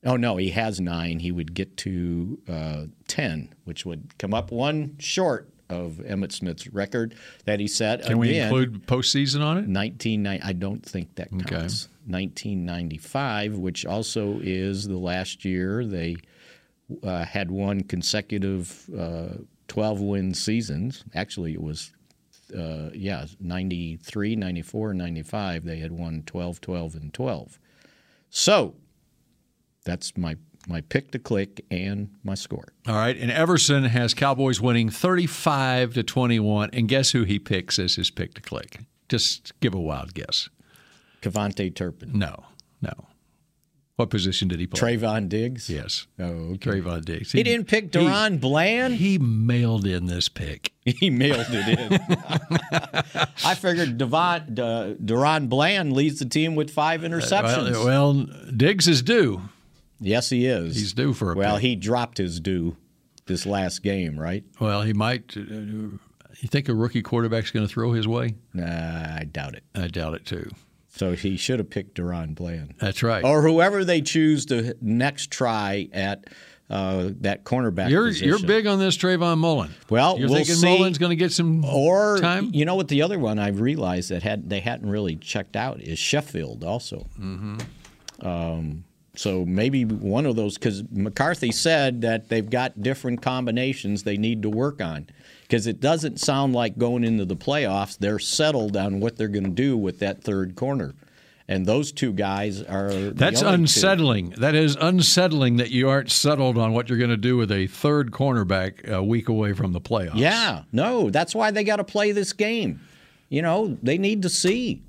Oh 0.03 0.17
no, 0.17 0.37
he 0.37 0.49
has 0.51 0.79
nine. 0.79 1.19
He 1.19 1.31
would 1.31 1.53
get 1.53 1.77
to 1.77 2.39
uh, 2.49 2.85
ten, 3.07 3.53
which 3.63 3.85
would 3.85 4.17
come 4.17 4.33
up 4.33 4.51
one 4.51 4.95
short 4.99 5.49
of 5.69 5.93
Emmitt 6.05 6.31
Smith's 6.31 6.67
record 6.67 7.15
that 7.45 7.59
he 7.59 7.67
set. 7.67 8.03
Can 8.03 8.17
we 8.17 8.37
include 8.37 8.85
postseason 8.85 9.43
on 9.43 9.57
it? 9.57 9.67
1990. 9.67 10.43
I 10.43 10.53
don't 10.53 10.85
think 10.85 11.15
that 11.15 11.29
counts. 11.29 11.89
1995, 12.07 13.57
which 13.57 13.85
also 13.85 14.39
is 14.41 14.87
the 14.87 14.97
last 14.97 15.43
year 15.43 15.85
they 15.85 16.17
uh, 17.03 17.25
had 17.25 17.49
one 17.49 17.81
consecutive 17.81 18.87
uh, 18.97 19.37
12 19.67 20.01
win 20.01 20.33
seasons. 20.33 21.03
Actually, 21.13 21.53
it 21.53 21.61
was. 21.61 21.91
Uh, 22.55 22.91
yeah, 22.93 23.25
93, 23.39 24.35
94, 24.35 24.93
95, 24.93 25.65
they 25.65 25.79
had 25.79 25.91
won 25.91 26.21
12, 26.27 26.61
12, 26.61 26.93
and 26.93 27.11
12. 27.11 27.59
So 28.29 28.75
that's 29.83 30.15
my, 30.15 30.35
my 30.67 30.81
pick 30.81 31.11
to 31.11 31.19
click 31.19 31.63
and 31.69 32.09
my 32.23 32.35
score. 32.35 32.65
All 32.87 32.95
right, 32.95 33.17
and 33.17 33.31
Everson 33.31 33.83
has 33.85 34.13
Cowboys 34.13 34.59
winning 34.59 34.89
35 34.89 35.93
to 35.95 36.03
21, 36.03 36.69
and 36.73 36.87
guess 36.87 37.11
who 37.11 37.23
he 37.23 37.39
picks 37.39 37.79
as 37.79 37.95
his 37.95 38.09
pick 38.11 38.33
to 38.35 38.41
click? 38.41 38.79
Just 39.09 39.53
give 39.59 39.73
a 39.73 39.79
wild 39.79 40.13
guess. 40.13 40.49
KaVontae 41.21 41.75
Turpin. 41.75 42.17
No, 42.17 42.45
no. 42.81 42.93
What 43.95 44.09
position 44.09 44.49
did 44.49 44.59
he 44.59 44.67
play? 44.67 44.97
Trevon 44.97 45.29
Diggs? 45.29 45.69
Yes. 45.69 46.05
Oh, 46.19 46.25
okay. 46.25 46.69
Trevon 46.71 47.05
Diggs. 47.05 47.31
He 47.31 47.43
didn't 47.43 47.67
pick 47.67 47.91
DaRon 47.91 48.41
Bland? 48.41 48.95
He 48.95 49.17
mailed 49.17 49.85
in 49.85 50.07
this 50.07 50.29
pick. 50.29 50.71
He 50.85 51.09
mailed 51.09 51.47
it 51.49 51.79
in. 51.79 51.99
I 53.43 53.55
figured 53.55 53.97
Devon, 53.97 54.53
De, 54.53 54.95
DaRon 55.03 55.49
Bland 55.49 55.93
leads 55.93 56.19
the 56.19 56.25
team 56.25 56.53
with 56.53 56.69
five 56.69 57.03
uh, 57.03 57.07
interceptions. 57.07 57.71
Well, 57.71 57.85
well, 58.13 58.27
Diggs 58.55 58.87
is 58.87 59.01
due. 59.01 59.41
Yes, 59.99 60.29
he 60.29 60.45
is. 60.45 60.75
He's 60.75 60.93
due 60.93 61.13
for 61.13 61.31
a 61.31 61.35
Well, 61.35 61.55
pick. 61.55 61.61
he 61.63 61.75
dropped 61.75 62.17
his 62.17 62.39
due 62.39 62.75
this 63.25 63.45
last 63.45 63.81
game, 63.83 64.19
right? 64.19 64.43
Well, 64.59 64.81
he 64.81 64.93
might. 64.93 65.35
Uh, 65.37 65.41
you 65.41 66.47
think 66.49 66.67
a 66.69 66.73
rookie 66.75 67.01
quarterback's 67.01 67.51
going 67.51 67.65
to 67.65 67.71
throw 67.71 67.93
his 67.93 68.07
way? 68.07 68.35
Nah, 68.53 68.65
I 68.65 69.23
doubt 69.31 69.55
it. 69.55 69.63
I 69.73 69.87
doubt 69.87 70.13
it 70.15 70.25
too. 70.25 70.49
So 70.89 71.13
he 71.13 71.35
should 71.37 71.59
have 71.59 71.69
picked 71.69 71.97
DaRon 71.97 72.35
Bland. 72.35 72.75
That's 72.79 73.03
right. 73.03 73.23
Or 73.23 73.41
whoever 73.41 73.83
they 73.83 74.01
choose 74.01 74.45
to 74.47 74.75
next 74.81 75.29
try 75.31 75.89
at 75.91 76.25
uh, 76.69 77.09
that 77.21 77.43
cornerback 77.43 77.89
You're 77.89 78.07
position. 78.07 78.27
you're 78.29 78.39
big 78.39 78.65
on 78.65 78.79
this 78.79 78.97
Trayvon 78.97 79.37
Mullen. 79.37 79.73
Well, 79.89 80.17
you're 80.17 80.27
we'll 80.29 80.37
thinking 80.37 80.55
see. 80.55 80.67
Mullen's 80.77 80.97
going 80.97 81.09
to 81.11 81.15
get 81.15 81.31
some 81.31 81.63
or 81.65 82.17
time. 82.19 82.49
you 82.53 82.63
know 82.65 82.75
what 82.75 82.87
the 82.87 83.01
other 83.01 83.19
one 83.19 83.39
I've 83.39 83.59
realized 83.59 84.09
that 84.09 84.23
had 84.23 84.49
they 84.49 84.61
hadn't 84.61 84.89
really 84.89 85.15
checked 85.17 85.55
out 85.55 85.81
is 85.81 85.99
Sheffield 85.99 86.63
also. 86.63 87.05
Mm-hmm. 87.19 87.57
Um, 88.25 88.83
so 89.17 89.45
maybe 89.45 89.83
one 89.85 90.25
of 90.25 90.35
those 90.35 90.55
because 90.57 90.83
McCarthy 90.91 91.51
said 91.51 92.01
that 92.01 92.29
they've 92.29 92.49
got 92.49 92.81
different 92.81 93.21
combinations 93.21 94.03
they 94.03 94.17
need 94.17 94.41
to 94.41 94.49
work 94.49 94.81
on 94.81 95.07
because 95.43 95.67
it 95.67 95.79
doesn't 95.79 96.19
sound 96.19 96.53
like 96.53 96.77
going 96.77 97.03
into 97.03 97.25
the 97.25 97.35
playoffs 97.35 97.97
they're 97.97 98.19
settled 98.19 98.75
on 98.77 98.99
what 98.99 99.17
they're 99.17 99.27
going 99.27 99.43
to 99.45 99.49
do 99.49 99.77
with 99.77 99.99
that 99.99 100.23
third 100.23 100.55
corner, 100.55 100.93
and 101.47 101.65
those 101.65 101.91
two 101.91 102.11
guys 102.11 102.61
are 102.63 102.89
That's 102.91 103.43
only 103.43 103.57
two. 103.57 103.61
unsettling. 103.63 104.29
That 104.37 104.55
is 104.55 104.75
unsettling 104.81 105.57
that 105.57 105.69
you 105.71 105.87
aren't 105.89 106.11
settled 106.11 106.57
on 106.57 106.73
what 106.73 106.89
you're 106.89 106.97
going 106.97 107.11
to 107.11 107.17
do 107.17 107.37
with 107.37 107.51
a 107.51 107.67
third 107.67 108.11
cornerback 108.11 108.87
a 108.89 109.03
week 109.03 109.29
away 109.29 109.53
from 109.53 109.71
the 109.71 109.81
playoffs. 109.81 110.15
Yeah, 110.15 110.63
no, 110.71 111.09
that's 111.11 111.35
why 111.35 111.51
they 111.51 111.63
got 111.63 111.75
to 111.77 111.83
play 111.83 112.11
this 112.11 112.33
game. 112.33 112.81
You 113.29 113.41
know, 113.43 113.77
they 113.83 113.97
need 113.97 114.23
to 114.23 114.29
see. 114.29 114.81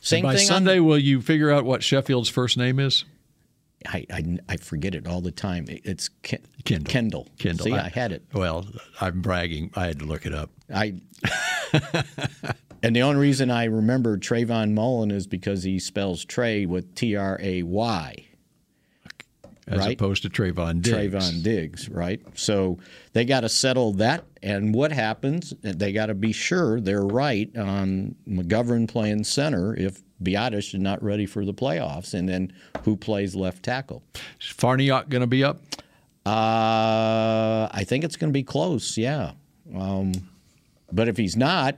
Same 0.00 0.24
By 0.24 0.36
thing 0.36 0.46
Sunday, 0.46 0.78
on. 0.78 0.84
will 0.86 0.98
you 0.98 1.22
figure 1.22 1.50
out 1.50 1.64
what 1.64 1.82
Sheffield's 1.82 2.28
first 2.28 2.56
name 2.56 2.80
is? 2.80 3.04
I, 3.86 4.06
I, 4.12 4.38
I 4.48 4.56
forget 4.56 4.94
it 4.94 5.06
all 5.06 5.20
the 5.20 5.30
time. 5.30 5.66
It's 5.68 6.08
Ken, 6.22 6.40
Kendall. 6.64 6.84
Kendall. 6.84 7.28
Kendall. 7.38 7.66
See, 7.66 7.72
I, 7.72 7.88
had 7.88 8.12
it. 8.12 8.24
Well, 8.32 8.66
I'm 9.00 9.20
bragging. 9.20 9.70
I 9.74 9.86
had 9.86 9.98
to 10.00 10.04
look 10.04 10.26
it 10.26 10.34
up. 10.34 10.50
I. 10.74 11.00
and 12.82 12.94
the 12.96 13.02
only 13.02 13.20
reason 13.20 13.50
I 13.50 13.64
remember 13.64 14.16
Trayvon 14.18 14.72
Mullen 14.72 15.10
is 15.10 15.26
because 15.26 15.62
he 15.62 15.78
spells 15.78 16.24
Trey 16.24 16.66
with 16.66 16.94
T 16.94 17.16
R 17.16 17.38
A 17.42 17.62
Y. 17.62 18.26
As 19.68 19.78
Right. 19.78 19.92
opposed 19.94 20.22
to 20.24 20.28
Trevon 20.28 20.82
Diggs. 20.82 21.14
Trevon 21.14 21.42
Diggs, 21.42 21.88
right? 21.88 22.20
So 22.34 22.78
they 23.12 23.24
got 23.24 23.42
to 23.42 23.48
settle 23.48 23.92
that. 23.94 24.24
And 24.42 24.74
what 24.74 24.90
happens? 24.90 25.54
They 25.62 25.92
got 25.92 26.06
to 26.06 26.14
be 26.14 26.32
sure 26.32 26.80
they're 26.80 27.06
right 27.06 27.56
on 27.56 28.16
McGovern 28.28 28.88
playing 28.88 29.22
center 29.22 29.72
if 29.76 30.02
Biadasz 30.22 30.74
is 30.74 30.80
not 30.80 31.02
ready 31.02 31.26
for 31.26 31.44
the 31.44 31.54
playoffs. 31.54 32.14
And 32.14 32.28
then 32.28 32.52
who 32.84 32.96
plays 32.96 33.34
left 33.34 33.62
tackle? 33.62 34.02
Is 34.40 34.46
Farniok 34.48 35.08
going 35.08 35.20
to 35.20 35.26
be 35.26 35.44
up? 35.44 35.60
Uh, 36.24 37.68
I 37.72 37.84
think 37.84 38.04
it's 38.04 38.16
going 38.16 38.30
to 38.30 38.36
be 38.36 38.44
close, 38.44 38.96
yeah. 38.96 39.32
Um, 39.76 40.12
but 40.92 41.08
if 41.08 41.16
he's 41.16 41.36
not, 41.36 41.76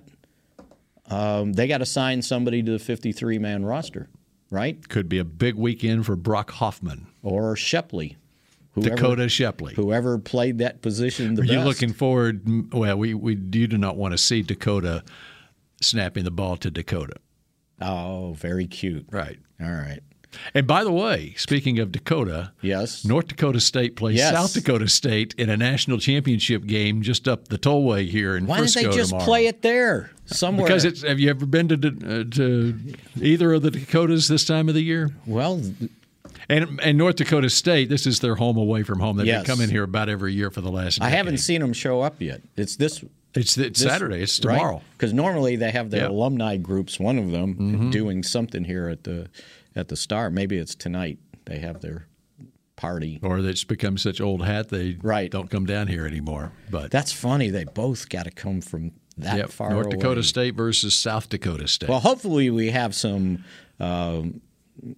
um, 1.11 1.53
they 1.55 1.66
got 1.66 1.78
to 1.78 1.86
sign 1.86 2.22
somebody 2.22 2.62
to 2.62 2.72
the 2.72 2.78
53 2.78 3.38
man 3.38 3.64
roster, 3.64 4.09
right? 4.51 4.86
Could 4.88 5.09
be 5.09 5.18
a 5.18 5.24
big 5.24 5.55
weekend 5.55 6.07
for 6.07 6.16
Brock 6.16 6.51
Hoffman. 6.53 7.07
Or 7.22 7.57
Shepley. 7.57 8.16
Dakota 8.78 9.28
Shepley. 9.28 9.74
Whoever 9.74 10.18
played 10.18 10.59
that 10.59 10.82
position 10.82 11.34
the 11.36 11.42
Are 11.42 11.45
best. 11.45 11.53
you 11.53 11.61
looking 11.61 11.92
forward? 11.92 12.72
Well, 12.74 12.97
we, 12.99 13.14
we 13.14 13.34
you 13.34 13.66
do 13.68 13.78
not 13.78 13.97
want 13.97 14.12
to 14.12 14.18
see 14.18 14.42
Dakota 14.42 15.05
snapping 15.80 16.24
the 16.24 16.30
ball 16.30 16.57
to 16.59 16.70
Dakota. 16.70 17.14
Oh, 17.85 18.35
very 18.39 18.66
cute. 18.66 19.07
Right. 19.11 19.39
All 19.61 19.70
right. 19.70 20.01
And 20.53 20.66
by 20.66 20.82
the 20.82 20.91
way, 20.91 21.32
speaking 21.37 21.78
of 21.78 21.93
Dakota, 21.93 22.51
yes, 22.61 23.05
North 23.05 23.28
Dakota 23.28 23.61
State 23.61 23.95
plays 23.95 24.16
Yes. 24.16 24.32
South 24.35 24.53
Dakota 24.53 24.89
State 24.89 25.32
in 25.39 25.49
a 25.49 25.57
national 25.57 25.99
championship 25.99 26.66
game 26.66 27.03
just 27.03 27.28
up 27.28 27.47
the 27.49 27.57
tollway 27.59 28.09
here 28.09 28.37
in 28.37 28.47
Why 28.47 28.59
didn't 28.61 28.74
they 28.74 28.97
just 28.97 29.11
tomorrow. 29.11 29.24
play 29.24 29.47
it 29.47 29.62
there 29.62 30.11
somewhere? 30.26 30.66
Because 30.66 30.85
it's. 30.85 31.03
Have 31.03 31.20
you 31.20 31.30
ever 31.30 31.47
been 31.47 31.68
to 31.68 31.74
uh, 31.76 32.24
to 32.35 32.80
either 33.22 33.53
of 33.53 33.62
the 33.62 33.70
Dakotas 33.70 34.26
this 34.26 34.45
time 34.45 34.68
of 34.68 34.74
the 34.74 34.82
year? 34.82 35.11
Well, 35.24 35.62
and 36.49 36.80
and 36.82 36.99
North 36.99 37.14
Dakota 37.14 37.49
State, 37.49 37.89
this 37.89 38.05
is 38.05 38.18
their 38.18 38.35
home 38.35 38.57
away 38.57 38.82
from 38.82 38.99
home. 38.99 39.16
They've 39.18 39.26
Yes. 39.28 39.47
been 39.47 39.55
coming 39.57 39.70
here 39.70 39.85
about 39.85 40.09
every 40.09 40.32
year 40.35 40.51
for 40.51 40.61
the 40.62 40.70
last. 40.70 41.01
I 41.01 41.11
haven't 41.11 41.39
seen 41.39 41.61
them 41.61 41.72
show 41.72 42.01
up 42.01 42.20
yet. 42.20 42.43
It's 42.57 42.74
this. 42.74 43.05
It's, 43.35 43.57
it's 43.59 43.80
Saturday. 43.80 44.22
It's 44.22 44.39
tomorrow. 44.39 44.82
Because 44.93 45.12
normally 45.12 45.57
they 45.57 45.70
have 45.70 45.91
their 45.91 46.03
Yeah. 46.03 46.09
alumni 46.11 46.57
groups. 46.57 47.01
One 47.01 47.18
of 47.18 47.30
them 47.30 47.55
Mhm. 47.57 47.91
doing 47.93 48.22
something 48.22 48.64
here 48.64 48.89
at 48.89 49.05
the 49.05 49.28
at 49.76 49.89
the 49.89 49.97
Star. 49.97 50.30
Maybe 50.30 50.57
it's 50.57 50.74
tonight. 50.76 51.18
They 51.47 51.59
have 51.59 51.80
their 51.80 52.07
party. 52.76 53.18
Or 53.22 53.39
it's 53.41 53.64
become 53.64 53.99
such 53.99 54.20
old 54.20 54.45
hat 54.45 54.68
they 54.68 54.97
right. 55.03 55.30
don't 55.30 55.51
come 55.51 55.66
down 55.66 55.89
here 55.89 56.07
anymore. 56.07 56.53
But 56.70 56.91
That's 56.93 57.12
funny. 57.12 57.51
They 57.51 57.64
both 57.64 58.09
got 58.09 58.24
to 58.24 58.30
come 58.30 58.61
from 58.61 58.93
that 59.18 59.37
Yep, 59.37 59.51
far 59.51 59.70
North 59.70 59.87
away. 59.87 59.97
Dakota 59.97 60.22
State 60.22 60.55
versus 60.55 60.95
South 60.95 61.28
Dakota 61.28 61.66
State. 61.68 61.89
Well, 61.89 62.01
hopefully 62.01 62.51
we 62.51 62.70
have 62.70 62.95
some 62.95 63.45
um, 63.80 64.41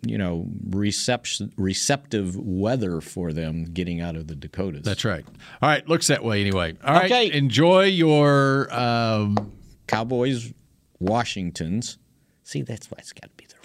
you 0.06 0.16
know, 0.18 0.46
reception, 0.70 1.52
receptive 1.56 2.36
weather 2.36 3.00
for 3.00 3.32
them 3.32 3.64
getting 3.64 4.00
out 4.00 4.16
of 4.16 4.26
the 4.26 4.34
Dakotas. 4.34 4.82
That's 4.84 5.04
right. 5.04 5.24
All 5.62 5.68
right, 5.68 5.86
looks 5.88 6.06
that 6.08 6.24
way 6.24 6.40
anyway. 6.40 6.74
All 6.84 6.94
right, 6.94 7.04
Okay. 7.04 7.32
enjoy 7.32 7.84
your 7.84 8.72
um, 8.74 9.52
Cowboys, 9.86 10.52
Washingtons. 10.98 11.98
See, 12.42 12.62
that's 12.62 12.90
why 12.90 12.96
it's 12.98 13.12
got 13.12 13.24
to 13.30 13.36
be 13.36 13.46
the 13.46 13.56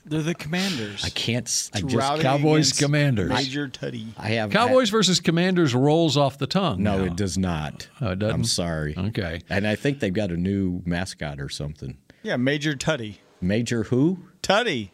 They're 0.05 0.21
the 0.21 0.35
Commanders. 0.35 1.03
I 1.03 1.09
can't. 1.09 1.45
s- 1.47 1.69
I 1.73 1.79
It's 1.79 1.91
just 1.91 2.21
Cowboys 2.21 2.71
Commanders. 2.71 3.29
Major 3.29 3.67
Tuddy. 3.67 4.07
I 4.17 4.29
have 4.29 4.51
Cowboys 4.51 4.89
versus 4.89 5.19
Commanders 5.19 5.75
rolls 5.75 6.15
off 6.15 6.37
the 6.37 6.47
tongue. 6.47 6.81
No, 6.81 6.99
now. 6.99 7.03
it 7.03 7.17
does 7.17 7.37
not. 7.37 7.89
Oh, 7.99 8.11
it 8.11 8.19
doesn't? 8.19 8.33
I'm 8.35 8.43
sorry. 8.45 8.95
Okay. 8.97 9.41
And 9.49 9.67
I 9.67 9.75
think 9.75 9.99
they've 9.99 10.13
got 10.13 10.31
a 10.31 10.37
new 10.37 10.81
mascot 10.85 11.41
or 11.41 11.49
something. 11.49 11.97
Yeah, 12.23 12.37
Major 12.37 12.73
Tuddy. 12.73 13.17
Major 13.41 13.83
who? 13.83 14.19
Tuddy. 14.41 14.89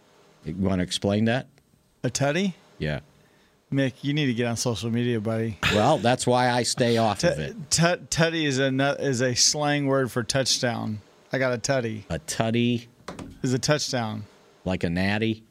You 0.46 0.56
want 0.56 0.80
to 0.80 0.84
explain 0.84 1.26
that? 1.26 1.48
A 2.04 2.10
Tuddy? 2.10 2.54
Yeah. 2.78 3.00
Mick, 3.72 3.94
you 4.04 4.14
need 4.14 4.28
to 4.28 4.34
get 4.34 4.46
on 4.46 4.56
social 4.58 4.92
media, 4.92 5.20
buddy. 5.20 5.58
Well, 5.74 5.98
that's 5.98 6.28
why 6.28 6.50
I 6.52 6.64
stay 6.64 6.98
off 6.98 7.24
of 7.24 7.40
it. 7.40 7.56
Tut 7.72 8.12
tutty 8.12 8.46
is 8.46 8.60
a 8.60 8.70
nu- 8.70 8.96
is 9.00 9.22
a 9.22 9.34
slang 9.34 9.88
word 9.88 10.12
for 10.12 10.22
touchdown. 10.22 11.02
I 11.32 11.40
got 11.40 11.54
a 11.54 11.58
tutty. 11.58 12.04
A 12.10 12.20
tutty, 12.20 12.86
Is 13.42 13.54
a 13.54 13.60
touchdown. 13.60 14.26
like 14.64 14.84
a 14.84 14.90
natty. 14.90 15.44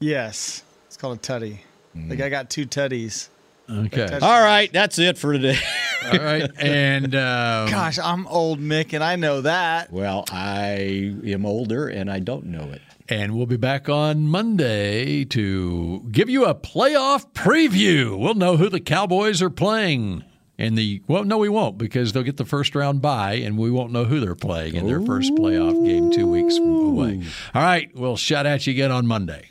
Yes, 0.00 0.64
it's 0.86 0.96
called 0.96 1.18
a 1.18 1.20
tutty. 1.20 1.58
Like 1.94 2.18
mm. 2.18 2.22
I 2.22 2.28
got 2.28 2.50
two 2.50 2.66
tutties. 2.66 3.28
Okay. 3.70 4.18
All 4.20 4.42
right, 4.42 4.72
that's 4.72 4.98
it 4.98 5.18
for 5.18 5.32
today. 5.32 5.58
All 6.04 6.18
right. 6.18 6.50
And 6.58 7.14
um, 7.14 7.68
Gosh, 7.68 7.98
I'm 7.98 8.26
old, 8.28 8.60
Mick, 8.60 8.92
and 8.92 9.02
I 9.02 9.16
know 9.16 9.40
that. 9.42 9.92
Well, 9.92 10.24
I 10.30 11.14
am 11.24 11.44
older 11.44 11.88
and 11.88 12.10
I 12.10 12.18
don't 12.20 12.46
know 12.46 12.70
it. 12.70 12.82
And 13.08 13.36
we'll 13.36 13.46
be 13.46 13.56
back 13.56 13.88
on 13.88 14.26
Monday 14.26 15.24
to 15.26 16.06
give 16.12 16.28
you 16.28 16.44
a 16.44 16.54
playoff 16.54 17.32
preview. 17.32 18.18
We'll 18.18 18.34
know 18.34 18.56
who 18.56 18.68
the 18.68 18.80
Cowboys 18.80 19.40
are 19.40 19.50
playing. 19.50 20.24
In 20.58 20.74
the 20.74 21.00
well, 21.06 21.22
no, 21.22 21.38
we 21.38 21.48
won't 21.48 21.78
because 21.78 22.12
they'll 22.12 22.24
get 22.24 22.36
the 22.36 22.44
first 22.44 22.74
round 22.74 23.00
bye, 23.00 23.34
and 23.34 23.56
we 23.56 23.70
won't 23.70 23.92
know 23.92 24.04
who 24.04 24.18
they're 24.18 24.34
playing 24.34 24.74
in 24.74 24.88
their 24.88 25.00
first 25.00 25.32
playoff 25.34 25.86
game 25.86 26.10
two 26.10 26.26
weeks 26.26 26.58
away. 26.58 27.22
All 27.54 27.62
right, 27.62 27.88
we'll 27.94 28.16
shout 28.16 28.44
at 28.44 28.66
you 28.66 28.72
again 28.72 28.90
on 28.90 29.06
Monday. 29.06 29.50